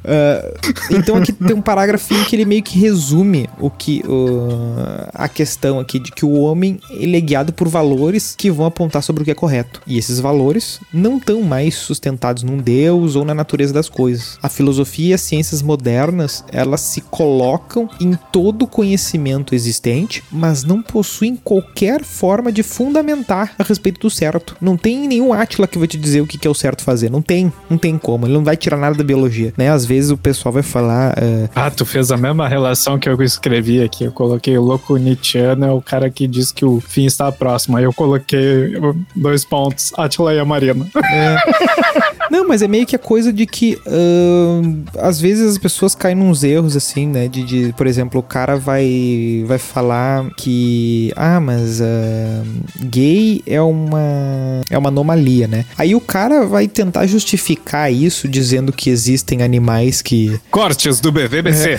[0.02, 5.28] Uh, então aqui tem um parágrafo que ele meio que resume o que uh, a
[5.28, 9.22] questão aqui de que o homem ele é guiado por valores que vão apontar sobre
[9.22, 9.80] o que é correto.
[9.86, 14.38] E esses valores não estão mais sustentados num Deus ou na natureza das coisas.
[14.42, 20.82] A filosofia e as ciências modernas, elas se colocam em todo conhecimento existente, mas não
[20.82, 24.56] possuem qualquer forma de fundamentar a respeito do certo.
[24.60, 27.10] Não tem nenhum Átila que vai te dizer o que é o certo fazer.
[27.10, 27.52] Não tem.
[27.68, 28.26] Não tem como.
[28.26, 29.70] Ele não vai tirar nada da biologia, né?
[29.70, 31.12] Às vezes o pessoal vai falar...
[31.12, 31.48] Uh...
[31.54, 34.04] Ah, tu fez a mesma relação que eu escrevi aqui.
[34.04, 37.76] Eu coloquei o louco Nietzscheano, é o cara que diz que o fim está próximo.
[37.76, 38.76] Aí eu coloquei
[39.14, 40.86] dois pontos, Atila e a Marina.
[40.96, 41.36] É.
[42.32, 46.16] Não, mas é meio que a coisa de que ahn, às vezes as pessoas caem
[46.16, 47.28] nos erros, assim, né?
[47.28, 52.42] De, de, por exemplo, o cara vai, vai falar que, ah, mas ah,
[52.84, 55.66] gay é uma, é uma anomalia, né?
[55.76, 60.40] Aí o cara vai tentar justificar isso dizendo que existem animais que.
[60.50, 61.78] Cortes do BVBC.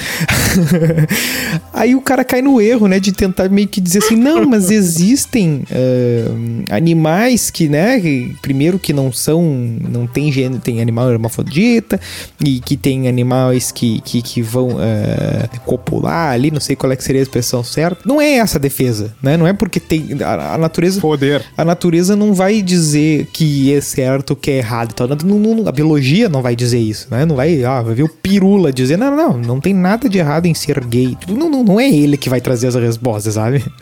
[1.74, 3.00] Aí o cara cai no erro, né?
[3.00, 8.00] De tentar meio que dizer assim, não, mas existem ahn, animais que, né?
[8.40, 12.00] primeiro que não são, não tem tem animal hermafrodita
[12.44, 16.96] e que tem animais que, que, que vão ah, copular ali, não sei qual é
[16.96, 18.02] que seria a expressão certa.
[18.06, 19.38] Não é essa a defesa, né?
[19.38, 21.44] Não é porque tem a, a natureza Poder.
[21.58, 25.08] a natureza não vai dizer que é certo, que é errado tal.
[25.08, 27.26] Não- não- não- a biologia não vai dizer isso, né?
[27.26, 30.46] Não vai, ah, vai ver o pirula dizer, não, não, não tem nada de errado
[30.46, 31.16] em ser gay.
[31.16, 33.64] Tipo, não, não, não é ele que vai trazer as respostas, sabe?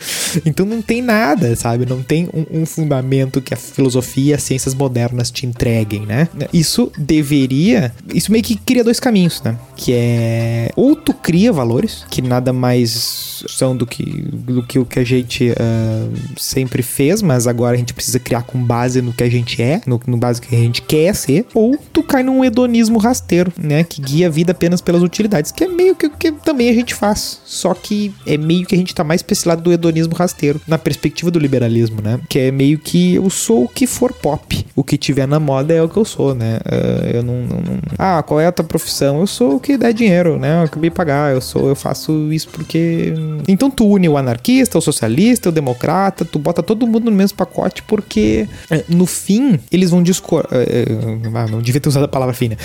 [0.46, 1.84] Então não tem nada, sabe?
[1.84, 6.26] Não tem um, um fundamento que a filosofia e as ciências modernas te entreguem, né?
[6.52, 7.92] Isso deveria.
[8.12, 9.56] Isso meio que cria dois caminhos, né?
[9.76, 10.70] Que é.
[10.76, 15.04] Ou tu cria valores, que nada mais são do que, do que o que a
[15.04, 19.30] gente ah, sempre fez, mas agora a gente precisa criar com base no que a
[19.30, 22.98] gente é, no, no base que a gente quer ser, ou tu cai num hedonismo
[22.98, 23.84] rasteiro, né?
[23.84, 26.74] Que guia a vida apenas pelas utilidades, que é meio que o que também a
[26.74, 27.40] gente faz.
[27.44, 30.60] Só que é meio que a gente tá mais pra esse lado do hedonismo rasteiro,
[30.66, 32.20] na perspectiva do liberalismo, né?
[32.28, 34.66] Que é meio que eu sou o que for pop.
[34.76, 36.41] O que tiver na moda é o que eu sou, né?
[36.64, 39.20] Ah, eu não, não- não- Ah, qual é a tua profissão?
[39.20, 40.60] Eu sou o que dá dinheiro, né?
[40.60, 43.12] Eu acabei de pagar, eu sou, eu faço isso porque.
[43.48, 47.36] Então tu une o anarquista, o socialista, o democrata, tu bota todo mundo no mesmo
[47.36, 50.50] pacote porque eh, no fim eles vão discordar.
[51.34, 52.56] ah, não devia ter usado a palavra fina.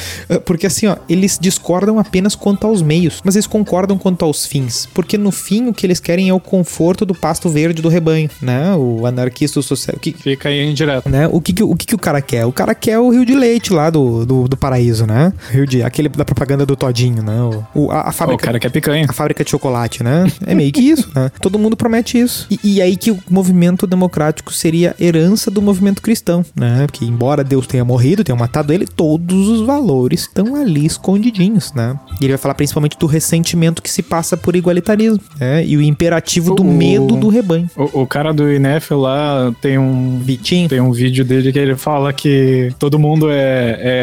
[0.46, 4.88] Porque assim, ó, eles discordam apenas quanto aos meios, mas eles concordam quanto aos fins.
[4.94, 8.30] Porque no fim o que eles querem é o conforto do pasto verde do rebanho,
[8.42, 8.74] né?
[8.76, 9.96] O anarquista, o social.
[9.98, 11.10] O que, Fica aí em direto.
[11.10, 11.28] né?
[11.32, 12.46] O que que, o que que o cara quer?
[12.46, 15.34] O cara quer o Rio de Leite lá do, do, do paraíso, né?
[15.52, 15.84] Rio de...
[15.84, 17.40] Aquele da propaganda do Todinho, né?
[17.74, 18.44] O, o- a, a O fábrica...
[18.46, 19.06] cara quer picanha.
[19.10, 20.26] A fábrica de chocolate, né?
[20.46, 21.32] É meio que isso, né?
[21.42, 22.48] Todo mundo promete isso.
[22.50, 26.86] E, e aí que o movimento democrático seria herança do movimento cristão, né?
[26.88, 31.98] Porque embora Deus tenha morrido, tenha matado ele, todos os valores estão ali escondidinhos, né?
[32.20, 35.66] E ele vai falar principalmente do ressentimento que se passa por igualitarismo, né?
[35.66, 37.70] E o imperativo do O- medo do rebanho.
[37.76, 40.20] O, o cara do INEF lá tem um.
[40.20, 40.68] Vitinho.
[40.70, 43.47] Tem um vídeo dele que ele fala que todo mundo é,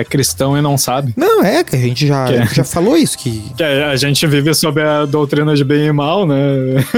[0.01, 1.13] é cristão e não sabe.
[1.17, 2.47] Não, é que a gente já, é?
[2.47, 6.27] já falou isso, que Que a, gente vive sob a doutrina de bem e mal,
[6.27, 6.37] né?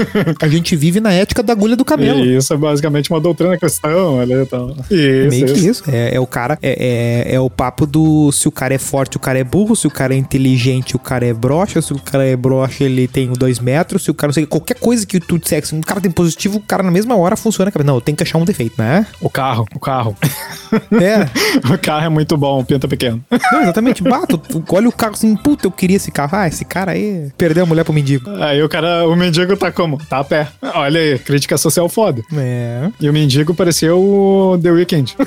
[0.41, 2.19] a gente vive na ética da agulha do camelo.
[2.19, 4.69] E isso é basicamente uma doutrina cristã, olha e tal.
[4.91, 5.83] É Isso, meio que isso.
[5.87, 6.57] É, é o cara.
[6.61, 9.75] É, é, é o papo do se o cara é forte, o cara é burro,
[9.75, 13.07] se o cara é inteligente, o cara é broxa, se o cara é broxa, ele
[13.07, 15.81] tem dois metros, se o cara não sei, qualquer coisa que tu disser, se um
[15.81, 17.71] cara tem positivo, o cara na mesma hora funciona.
[17.83, 19.05] Não, tenho que achar um defeito, né?
[19.21, 20.15] O carro, o carro.
[20.91, 21.27] É.
[21.73, 23.23] o carro é muito bom, pinta pequeno.
[23.51, 24.03] Não, exatamente.
[24.03, 26.37] Bato, olha o carro assim, puta, eu queria esse carro.
[26.37, 28.29] Ah, esse cara aí perdeu a mulher pro mendigo.
[28.39, 29.97] Aí o cara, o mendigo tá como?
[30.05, 30.47] Tá a pé.
[30.75, 32.21] Olha aí, crítica social foda.
[32.35, 32.89] É.
[32.99, 35.15] E o mendigo parecia o The Weeknd.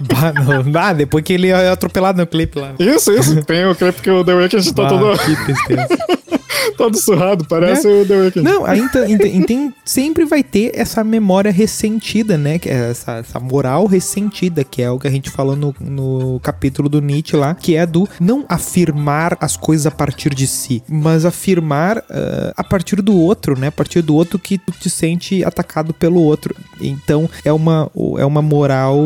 [0.00, 0.80] Bah, não.
[0.80, 2.72] Ah, depois que ele é atropelado no clipe lá.
[2.78, 3.42] Isso, isso.
[3.44, 5.88] Tem o clipe que o The Weeknd tá Bah, todo, que tristeza.
[6.76, 7.94] todo surrado, parece Né?
[7.94, 8.42] o The Weeknd.
[8.42, 12.60] Não, aí então, então, sempre vai ter essa memória ressentida, né?
[12.64, 16.88] É essa, essa moral ressentida, que é o que a gente falou no, no capítulo
[16.88, 21.24] do Nietzsche lá, que é do não afirmar as coisas a partir de si, mas
[21.24, 23.68] afirmar ah, a partir do outro, né?
[23.68, 26.54] A partir do outro que tu te sente atacado pelo outro.
[26.80, 28.98] Então é uma, é uma moral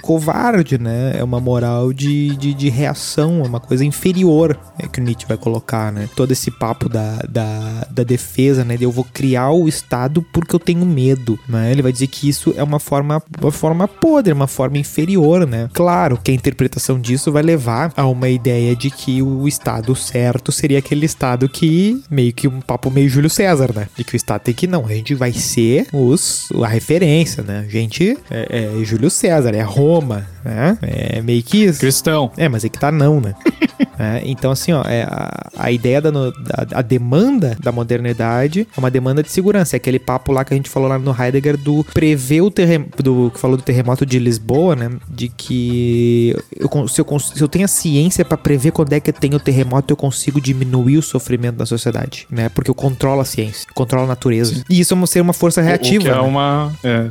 [0.00, 1.14] covarde, né?
[1.16, 5.26] É uma moral de, de, de reação, é uma coisa inferior é que o Nietzsche
[5.26, 6.08] vai colocar, né?
[6.14, 8.76] Todo esse papo da, da, da defesa, né?
[8.76, 11.70] De eu vou criar o Estado porque eu tenho medo, né?
[11.70, 15.68] Ele vai dizer que isso é uma forma, uma forma podre, uma forma inferior, né?
[15.72, 20.50] Claro que a interpretação disso vai levar a uma ideia de que o Estado certo
[20.52, 23.88] seria aquele Estado que meio que um papo meio Júlio César, né?
[23.96, 27.64] De que o Estado tem que não, a gente vai ser os a referência, né?
[27.66, 30.78] A gente é, é Júlio César, é Roma, né?
[30.82, 31.80] É meio que isso.
[31.80, 32.30] Cristão.
[32.36, 33.34] É, mas é que tá não, né?
[33.98, 38.66] É, então, assim, ó, é a, a ideia da, no- da a demanda da modernidade
[38.76, 39.76] é uma demanda de segurança.
[39.76, 43.02] É aquele papo lá que a gente falou lá no Heidegger do prever o terremoto,
[43.02, 44.90] do, que falou do terremoto de Lisboa, né?
[45.08, 49.12] De que eu, se, eu, se eu tenho a ciência pra prever quando é que
[49.12, 52.48] tem o terremoto, eu consigo diminuir o sofrimento da sociedade, né?
[52.48, 54.62] Porque eu controlo a ciência, controlo a natureza.
[54.68, 56.08] E isso é uma- ser uma força reativa.
[56.08, 56.20] é né?
[56.20, 56.72] uma.
[56.82, 57.10] É,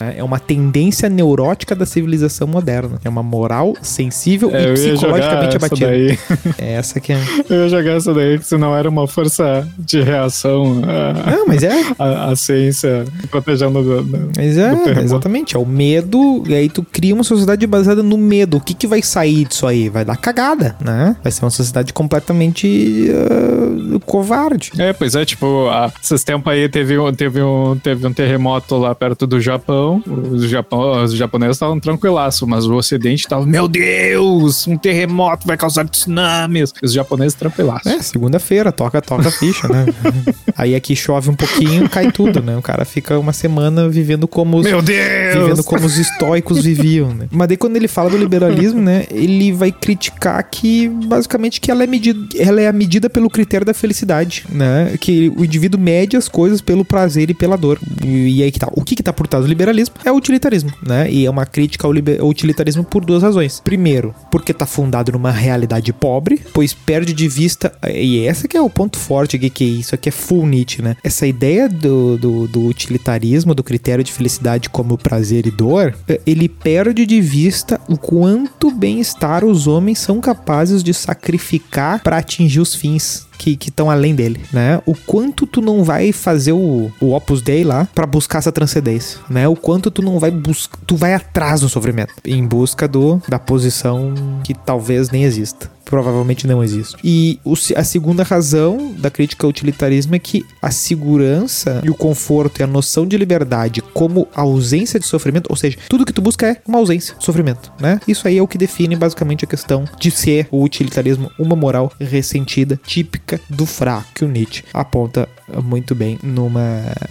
[0.00, 0.14] né?
[0.18, 2.98] É uma tendência neurótica da civilização moderna.
[3.04, 5.86] É uma moral sensível É, e psicologicamente essa abatida.
[5.88, 6.06] daí.
[6.06, 6.54] daí.
[6.58, 7.18] Essa que é.
[7.48, 11.62] Eu ia jogar essa daí, que senão era uma força de reação à, Não, mas
[11.62, 11.82] é.
[11.98, 15.56] à- à ciência protegendo do, do- Mas é, do exatamente.
[15.56, 18.58] É o medo, e aí tu cria uma sociedade baseada no medo.
[18.58, 19.88] O que, que vai sair disso aí?
[19.88, 21.16] Vai dar cagada, né?
[21.22, 24.72] Vai ser uma sociedade completamente ah, covarde.
[24.78, 28.76] É, pois é, tipo, há esses tempos aí teve, um- teve, um, teve um terremoto
[28.76, 30.02] lá perto do Japão.
[30.06, 35.56] Os, Japão, os japoneses estavam tranquilaço, mas o ocidente tava, meu Deus, um terremoto vai
[35.56, 36.72] causar tsunamis.
[36.82, 37.88] Os japoneses tranquilaço.
[37.88, 39.86] É, segunda-feira, toca, toca ficha, né?
[40.56, 42.56] aí aqui chove um pouquinho, cai tudo, né?
[42.56, 45.34] O cara fica uma semana vivendo como os, Meu Deus!
[45.34, 47.26] vivendo como os estoicos viviam, né?
[47.30, 51.84] Mas daí quando ele fala do liberalismo, né, ele vai criticar que basicamente que ela
[51.84, 54.94] é medida, ela é a medida pelo critério da felicidade, né?
[55.00, 57.78] Que o indivíduo mede as coisas pelo prazer e pela dor.
[58.04, 58.68] E, e aí que tá.
[58.72, 61.10] O que que tá por trás do liberalismo é o utilitarismo, né?
[61.10, 63.60] E é uma crítica ao, liber- ao utilitarismo por duas razões.
[63.60, 68.60] Primeiro, porque tá fundado numa realidade pobre, pois perde de vista e essa que é
[68.60, 70.96] o ponto forte aqui, que isso aqui é full Nietzsche, né?
[71.02, 76.20] Essa ideia do, do, do utilitarismo, do critério de felicidade como prazer e dor, eh,
[76.26, 82.60] ele perde de vista o quanto bem-estar os homens são capazes de sacrificar para atingir
[82.60, 84.80] os fins que estão além dele, né?
[84.86, 89.18] O quanto tu não vai fazer o, o Opus Dei lá pra buscar essa transcendência,
[89.28, 89.48] né?
[89.48, 93.38] O quanto tu não vai buscar, tu vai atrás do sofrimento em busca do da
[93.38, 95.70] posição que talvez nem exista.
[95.92, 96.96] Provavelmente não existe.
[97.04, 97.38] E
[97.76, 102.62] a segunda razão da crítica ao utilitarismo é que a segurança e o conforto e
[102.62, 106.62] a noção de liberdade como ausência de sofrimento, ou seja, tudo que tu busca é
[106.66, 108.00] uma ausência de sofrimento, né?
[108.08, 111.92] Isso aí é o que define basicamente a questão de ser o utilitarismo uma moral
[112.00, 115.28] ressentida, típica do fraco, que o Nietzsche aponta
[115.62, 116.60] muito bem numa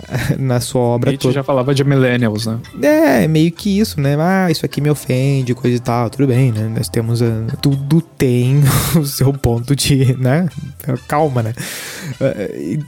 [0.39, 1.33] na sua obra Nietzsche toda.
[1.35, 2.59] já falava de millennials, né?
[2.81, 4.15] É, meio que isso, né?
[4.19, 6.09] Ah, isso aqui me ofende, coisa e tal.
[6.09, 6.71] Tudo bem, né?
[6.75, 7.21] Nós temos.
[7.21, 8.61] ah, tudo tem
[8.99, 10.15] o seu ponto de.
[10.17, 10.47] né?
[11.07, 11.53] Calma, né?
[12.19, 12.33] Ah,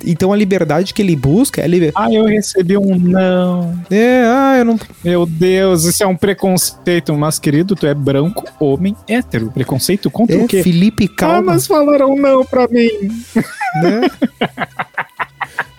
[0.06, 1.92] então a liberdade que ele busca é a liber...
[1.96, 3.78] Ah, eu recebi um não.
[3.90, 4.80] É, ah, eu não.
[5.04, 7.14] Meu Deus, isso é um preconceito.
[7.16, 9.52] Mas, querido, tu é branco, homem, hétero.
[9.52, 10.64] Preconceito contra É, o quê?
[10.64, 11.42] Felipe, Ah, calma.
[11.54, 12.90] mas falaram não pra mim.
[13.82, 14.02] né?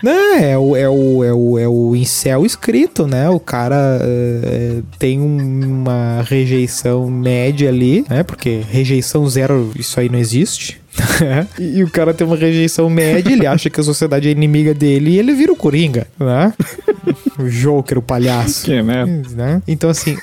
[0.03, 3.29] Não, é o, é, o, é, o, é o incel escrito, né?
[3.29, 8.23] O cara é, tem um- uma rejeição média ali, né?
[8.23, 10.79] Porque rejeição zero, isso aí não existe.
[11.59, 14.73] e, e o cara tem uma rejeição média, ele acha que a sociedade é inimiga
[14.73, 16.53] dele e ele vira o Coringa, né?
[17.39, 19.29] o Joker, o palhaço Que merda.
[19.35, 19.61] né?
[19.67, 20.17] Então, assim,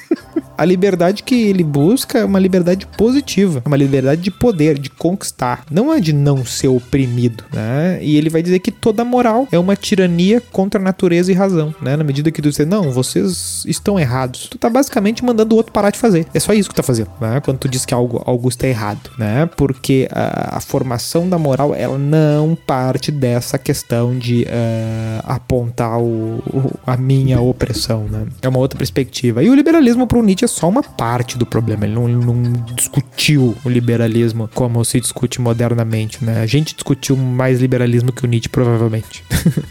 [0.57, 4.91] a liberdade que ele busca é uma liberdade positiva, é uma liberdade de poder, de
[4.91, 7.99] conquistar, não é de não ser oprimido, né?
[8.03, 11.75] E ele vai dizer que toda moral é uma tirania contra a natureza e razão,
[11.81, 11.97] né?
[11.97, 15.73] Na medida que tu dizer, não, vocês estão errados, tu tá basicamente mandando o outro
[15.73, 16.27] parar de fazer.
[16.33, 17.41] É só isso que tu tá fazendo, né?
[17.41, 19.49] Quando tu diz que algo, algo está errado, né?
[19.57, 26.39] Porque a, a formação da moral, ela não parte dessa questão de ah, apontar o,
[26.47, 28.27] o- a minha opressão, né?
[28.41, 29.43] É uma outra perspectiva.
[29.43, 31.85] E o liberalismo pro Nietzsche é só uma parte do problema.
[31.85, 36.41] Ele não, não discutiu o liberalismo como se discute modernamente, né?
[36.41, 39.25] A gente discutiu mais liberalismo que o Nietzsche, provavelmente.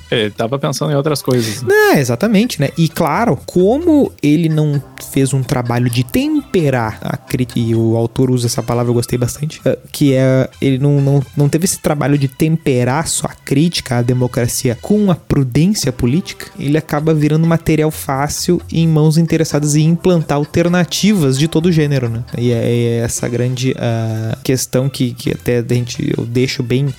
[0.09, 1.63] Ele tava pensando em outras coisas.
[1.93, 2.69] É, exatamente, né?
[2.77, 4.81] E claro, como ele não
[5.11, 9.17] fez um trabalho de temperar a crítica, e o autor usa essa palavra, eu gostei
[9.17, 13.97] bastante, eh, que é, ele não, não, não teve esse trabalho de temperar sua crítica
[13.97, 19.89] à democracia com a prudência política, ele acaba virando material fácil em mãos interessadas em
[19.89, 22.23] implantar alternativas de todo gênero, né?
[22.37, 26.93] E é, é essa grande ah, questão que, que até a gente, eu deixo bem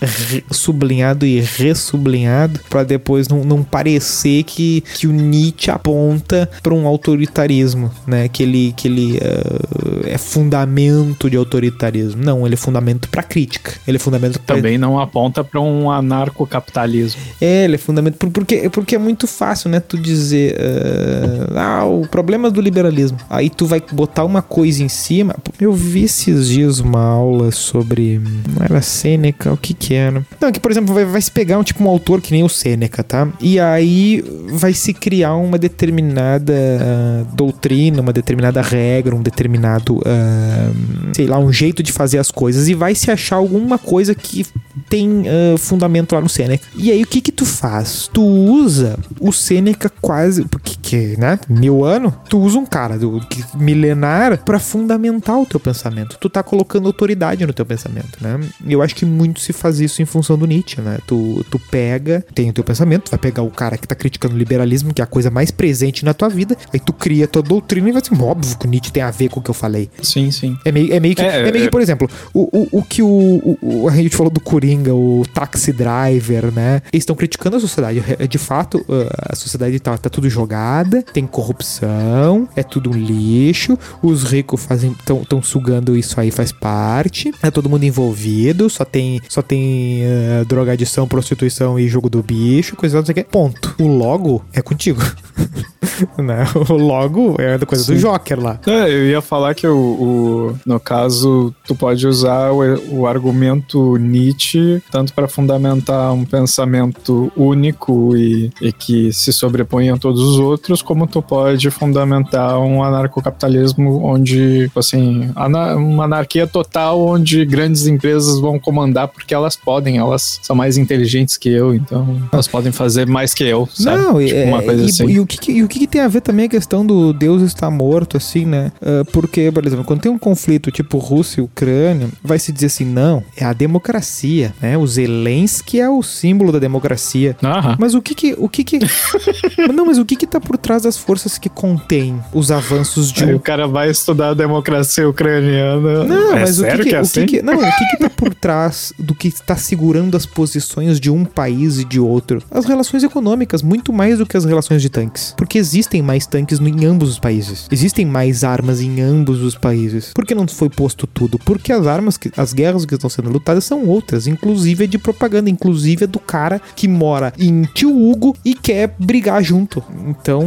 [0.51, 6.87] sublinhado e ressublinhado para depois não, não parecer que, que o Nietzsche aponta para um
[6.87, 8.29] autoritarismo, né?
[8.29, 12.23] Que ele, que ele ah, é fundamento de autoritarismo.
[12.23, 13.72] Não, ele é fundamento para crítica.
[13.87, 17.21] Ele é fundamento pra Também não aponta pra um anarcocapitalismo.
[17.41, 18.17] é, ele é fundamento.
[18.17, 19.81] por- Porque, porque é muito fácil, né?
[19.81, 20.55] Tu dizer.
[20.59, 23.19] eh, ah, o problema do liberalismo.
[23.29, 25.35] Aí tu vai botar uma coisa em cima.
[25.61, 28.19] Eu vi esses dias uma aula sobre.
[28.49, 30.25] Não era Sêneca, o que que era?
[30.41, 32.49] Não, que por exemplo, vai, vai se pegar um tipo um autor que nem o
[32.49, 33.29] Sêneca, tá?
[33.41, 40.01] E aí vai se criar uma determinada ah, doutrina, uma determinada regra, um determinado.
[40.07, 40.71] ah,
[41.15, 42.69] sei lá, um jeito de fazer as coisas.
[42.69, 44.45] E vai se achar alguma coisa que
[44.89, 46.65] tem ah, fundamento lá no Seneca.
[46.77, 48.09] E aí o que que tu faz?
[48.13, 51.39] Tu usa o Seneca quase, porque que, né?
[51.49, 53.21] Mil anos, tu usa um cara do,
[53.55, 56.17] milenar pra fundamentar o teu pensamento.
[56.21, 58.39] Tu tá colocando autoridade no teu pensamento, né?
[58.67, 60.99] E eu acho que muito se faz isso em função do Nietzsche, né?
[61.07, 64.35] Tu, tu pega, tem o teu pensamento, tu vai pegar o cara que tá criticando
[64.35, 67.43] o liberalismo, que é a coisa mais presente na tua vida, aí tu cria tua
[67.43, 69.55] doutrina e vai ser óbvio que o Nietzsche tem a ver com o que eu
[69.55, 69.89] falei.
[70.03, 70.57] Sim, sim.
[70.65, 72.83] É meio, é meio que, É, é, meio é- que, por exemplo, o, o, o
[72.83, 76.81] que o, o- o- A gente falou do Coringa, o taxi driver, né?
[76.93, 78.03] Eles estão criticando a sociedade.
[78.19, 78.85] É, De fato,
[79.29, 84.93] a sociedade tá, tá tudo jogada, tem corrupção, é tudo um lixo, os ricos fazem
[85.23, 90.45] estão sugando isso aí, faz parte, é todo mundo envolvido, só tem, só tem uh,
[90.45, 93.25] drogadição, prostituição e jogo do bicho, coisa não sei o que.
[93.25, 93.75] Ponto.
[93.81, 95.01] O logo é contigo.
[96.19, 96.45] né?
[96.69, 98.01] Logo é da coisa do Sim.
[98.03, 98.59] Joker lá.
[98.67, 102.61] É, eu ia falar que o, o- no caso tu pode usar o,
[103.01, 109.97] o argumento Nietzsche tanto para fundamentar um pensamento único e, e que se sobrepõe a
[109.97, 117.01] todos os outros, como tu pode fundamentar um anarcocapitalismo onde, assim, ana- uma anarquia total
[117.01, 122.21] onde grandes empresas vão comandar porque elas podem, elas são mais inteligentes que eu, então
[122.33, 124.03] elas podem fazer mais que eu, sabe?
[124.03, 125.07] Não, Tipo, uma é, coisa e, assim.
[125.09, 127.13] e o, que, que- e o que, que tem a ver também a questão do
[127.13, 128.73] Deus está morto, assim, né?
[128.83, 132.67] Ah, porque, por exemplo, quando tem um conflito tipo Rússia e Ucrânia, vai se dizer
[132.67, 134.77] assim, não, é a democracia, né?
[134.77, 137.37] O Zelensky é o símbolo da democracia.
[137.43, 137.77] Aham.
[137.79, 138.35] Mas o que que...
[138.39, 138.79] O que, que
[139.75, 143.25] não, mas o que que tá por trás das forças que contêm os avanços de
[143.25, 146.05] Aí um o cara vai estudar a democracia ucraniana.
[146.05, 147.27] Não, é mas o que, que, que é o assim?
[147.27, 151.11] que não, o que que tá por trás do que está segurando as posições de
[151.11, 152.43] um país e de outro?
[152.51, 155.35] As relações econômicas, muito mais do que as relações de tanques.
[155.37, 157.67] Porque existem mais tanques em ambos os países.
[157.71, 160.13] Existem mais armas em ambos os países.
[160.15, 161.39] Por que não foi posto tudo?
[161.39, 164.99] Porque as armas, que, as guerras que estão sendo lutadas são outras, inclusive a de
[164.99, 169.83] propaganda, inclusive a do cara que mora em Tio Hugo e quer brigar junto.
[170.07, 170.43] Então.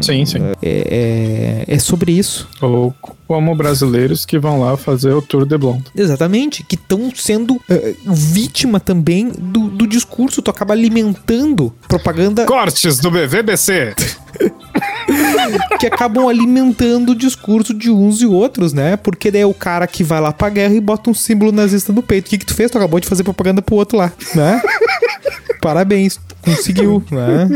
[0.00, 0.38] Sim, sim.
[0.62, 2.48] É, é, é sobre isso.
[2.60, 2.94] Ou
[3.26, 5.84] como brasileiros que vão lá fazer o Tour de Blonde.
[5.94, 10.40] Exatamente, que estão sendo eh, vítima também do, do discurso.
[10.42, 13.94] Tu acaba alimentando propaganda Cortes do BVBC.
[15.78, 18.96] que acabam alimentando o discurso de uns e outros, né?
[18.96, 21.92] Porque daí é o cara que vai lá pra guerra e bota um símbolo nazista
[21.92, 22.26] no peito.
[22.26, 22.70] O que, que tu fez?
[22.70, 24.60] Tu acabou de fazer propaganda pro outro lá, né?
[25.60, 26.20] Parabéns,
[26.50, 27.48] conseguiu, né?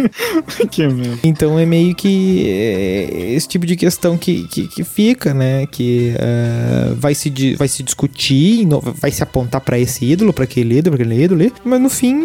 [0.71, 1.19] que merda.
[1.25, 5.67] Então é meio que é, esse tipo de questão que, que, que fica, né?
[5.67, 8.67] Que eh, vai, se, vai se discutir,
[9.01, 11.89] vai se apontar pra esse ídolo, pra aquele ídolo, pra aquele ídolo, ali, mas no
[11.89, 12.25] fim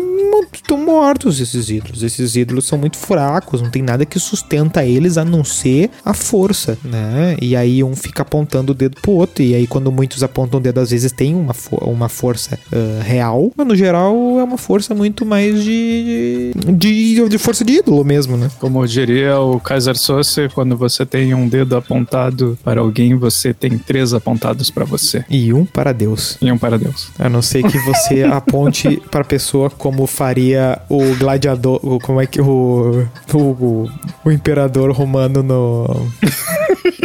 [0.54, 2.04] estão mortos esses ídolos.
[2.04, 6.14] Esses ídolos são muito fracos, não tem nada que sustenta eles a não ser a
[6.14, 7.38] força, né?
[7.42, 10.64] E aí um fica apontando o dedo pro outro, e aí quando muitos apontam o
[10.64, 14.58] dedo, às vezes tem uma, fo- uma força eh, real, mas no geral é uma
[14.58, 18.50] força muito mais de, de, de força de ídolo mesmo, né?
[18.60, 23.78] Como diria o Kaiser Sosse, quando você tem um dedo apontado para alguém, você tem
[23.78, 25.26] três apontados para você.
[25.30, 26.38] E um para Deus.
[26.42, 27.10] E um para Deus.
[27.20, 32.26] A não ser que você aponte para a pessoa como faria o gladiador, como é
[32.26, 33.90] que o, o,
[34.24, 36.08] o imperador romano no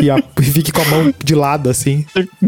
[0.01, 2.05] e, a- e fique com a mão de lado assim,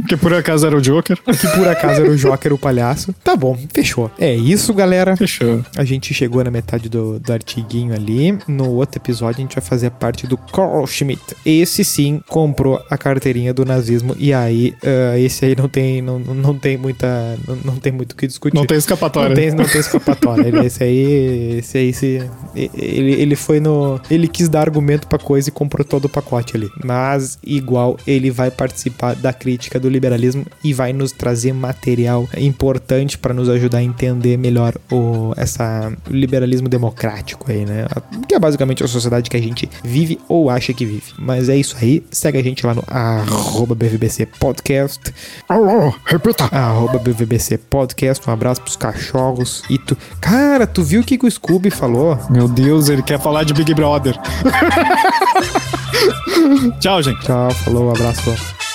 [0.09, 1.17] Que por acaso era o Joker.
[1.23, 3.15] que por acaso era o Joker o palhaço.
[3.25, 4.11] Tá bom, fechou.
[4.19, 5.17] É isso, galera.
[5.17, 5.65] Fechou.
[5.77, 8.39] A gente chegou na metade do, do artiguinho ali.
[8.49, 11.23] No outro episódio, a gente vai fazer a parte do Carl Schmitt.
[11.45, 14.15] Esse sim comprou a carteirinha do nazismo.
[14.19, 17.37] E aí, ah, esse aí não tem, não, não tem muita.
[17.47, 18.55] Não, não tem muito o que discutir.
[18.57, 19.29] Não tem escapatória.
[19.31, 20.47] Não tem, não tem escapatória.
[20.49, 21.59] Ele- esse aí.
[21.59, 22.23] Esse aí se.
[22.55, 24.01] Ele, ele foi no.
[24.11, 26.71] Ele quis dar argumento pra coisa e comprou todo o pacote ali.
[26.85, 33.19] Mas, igual, ele vai participar da crítica do liberalismo e vai nos trazer material importante
[33.19, 37.87] pra nos ajudar a entender melhor o, essa, o liberalismo democrático aí, né?
[38.29, 41.13] Que é basicamente a sociedade que a gente vive ou acha que vive.
[41.19, 42.03] Mas é isso aí.
[42.11, 45.13] Segue a gente lá no arroba BVBC Podcast.
[46.05, 46.45] repita.
[46.45, 48.29] Arroba BVBC Podcast.
[48.29, 49.63] Um abraço pros cachorros.
[49.69, 49.97] E tu.
[50.21, 52.19] Cara, tu viu o que, que o Scooby falou?
[52.31, 54.17] Meu Deus, ele quer falar de Big Brother.
[56.81, 57.21] Tchau, gente.
[57.21, 58.72] Tchau, falou, abraço.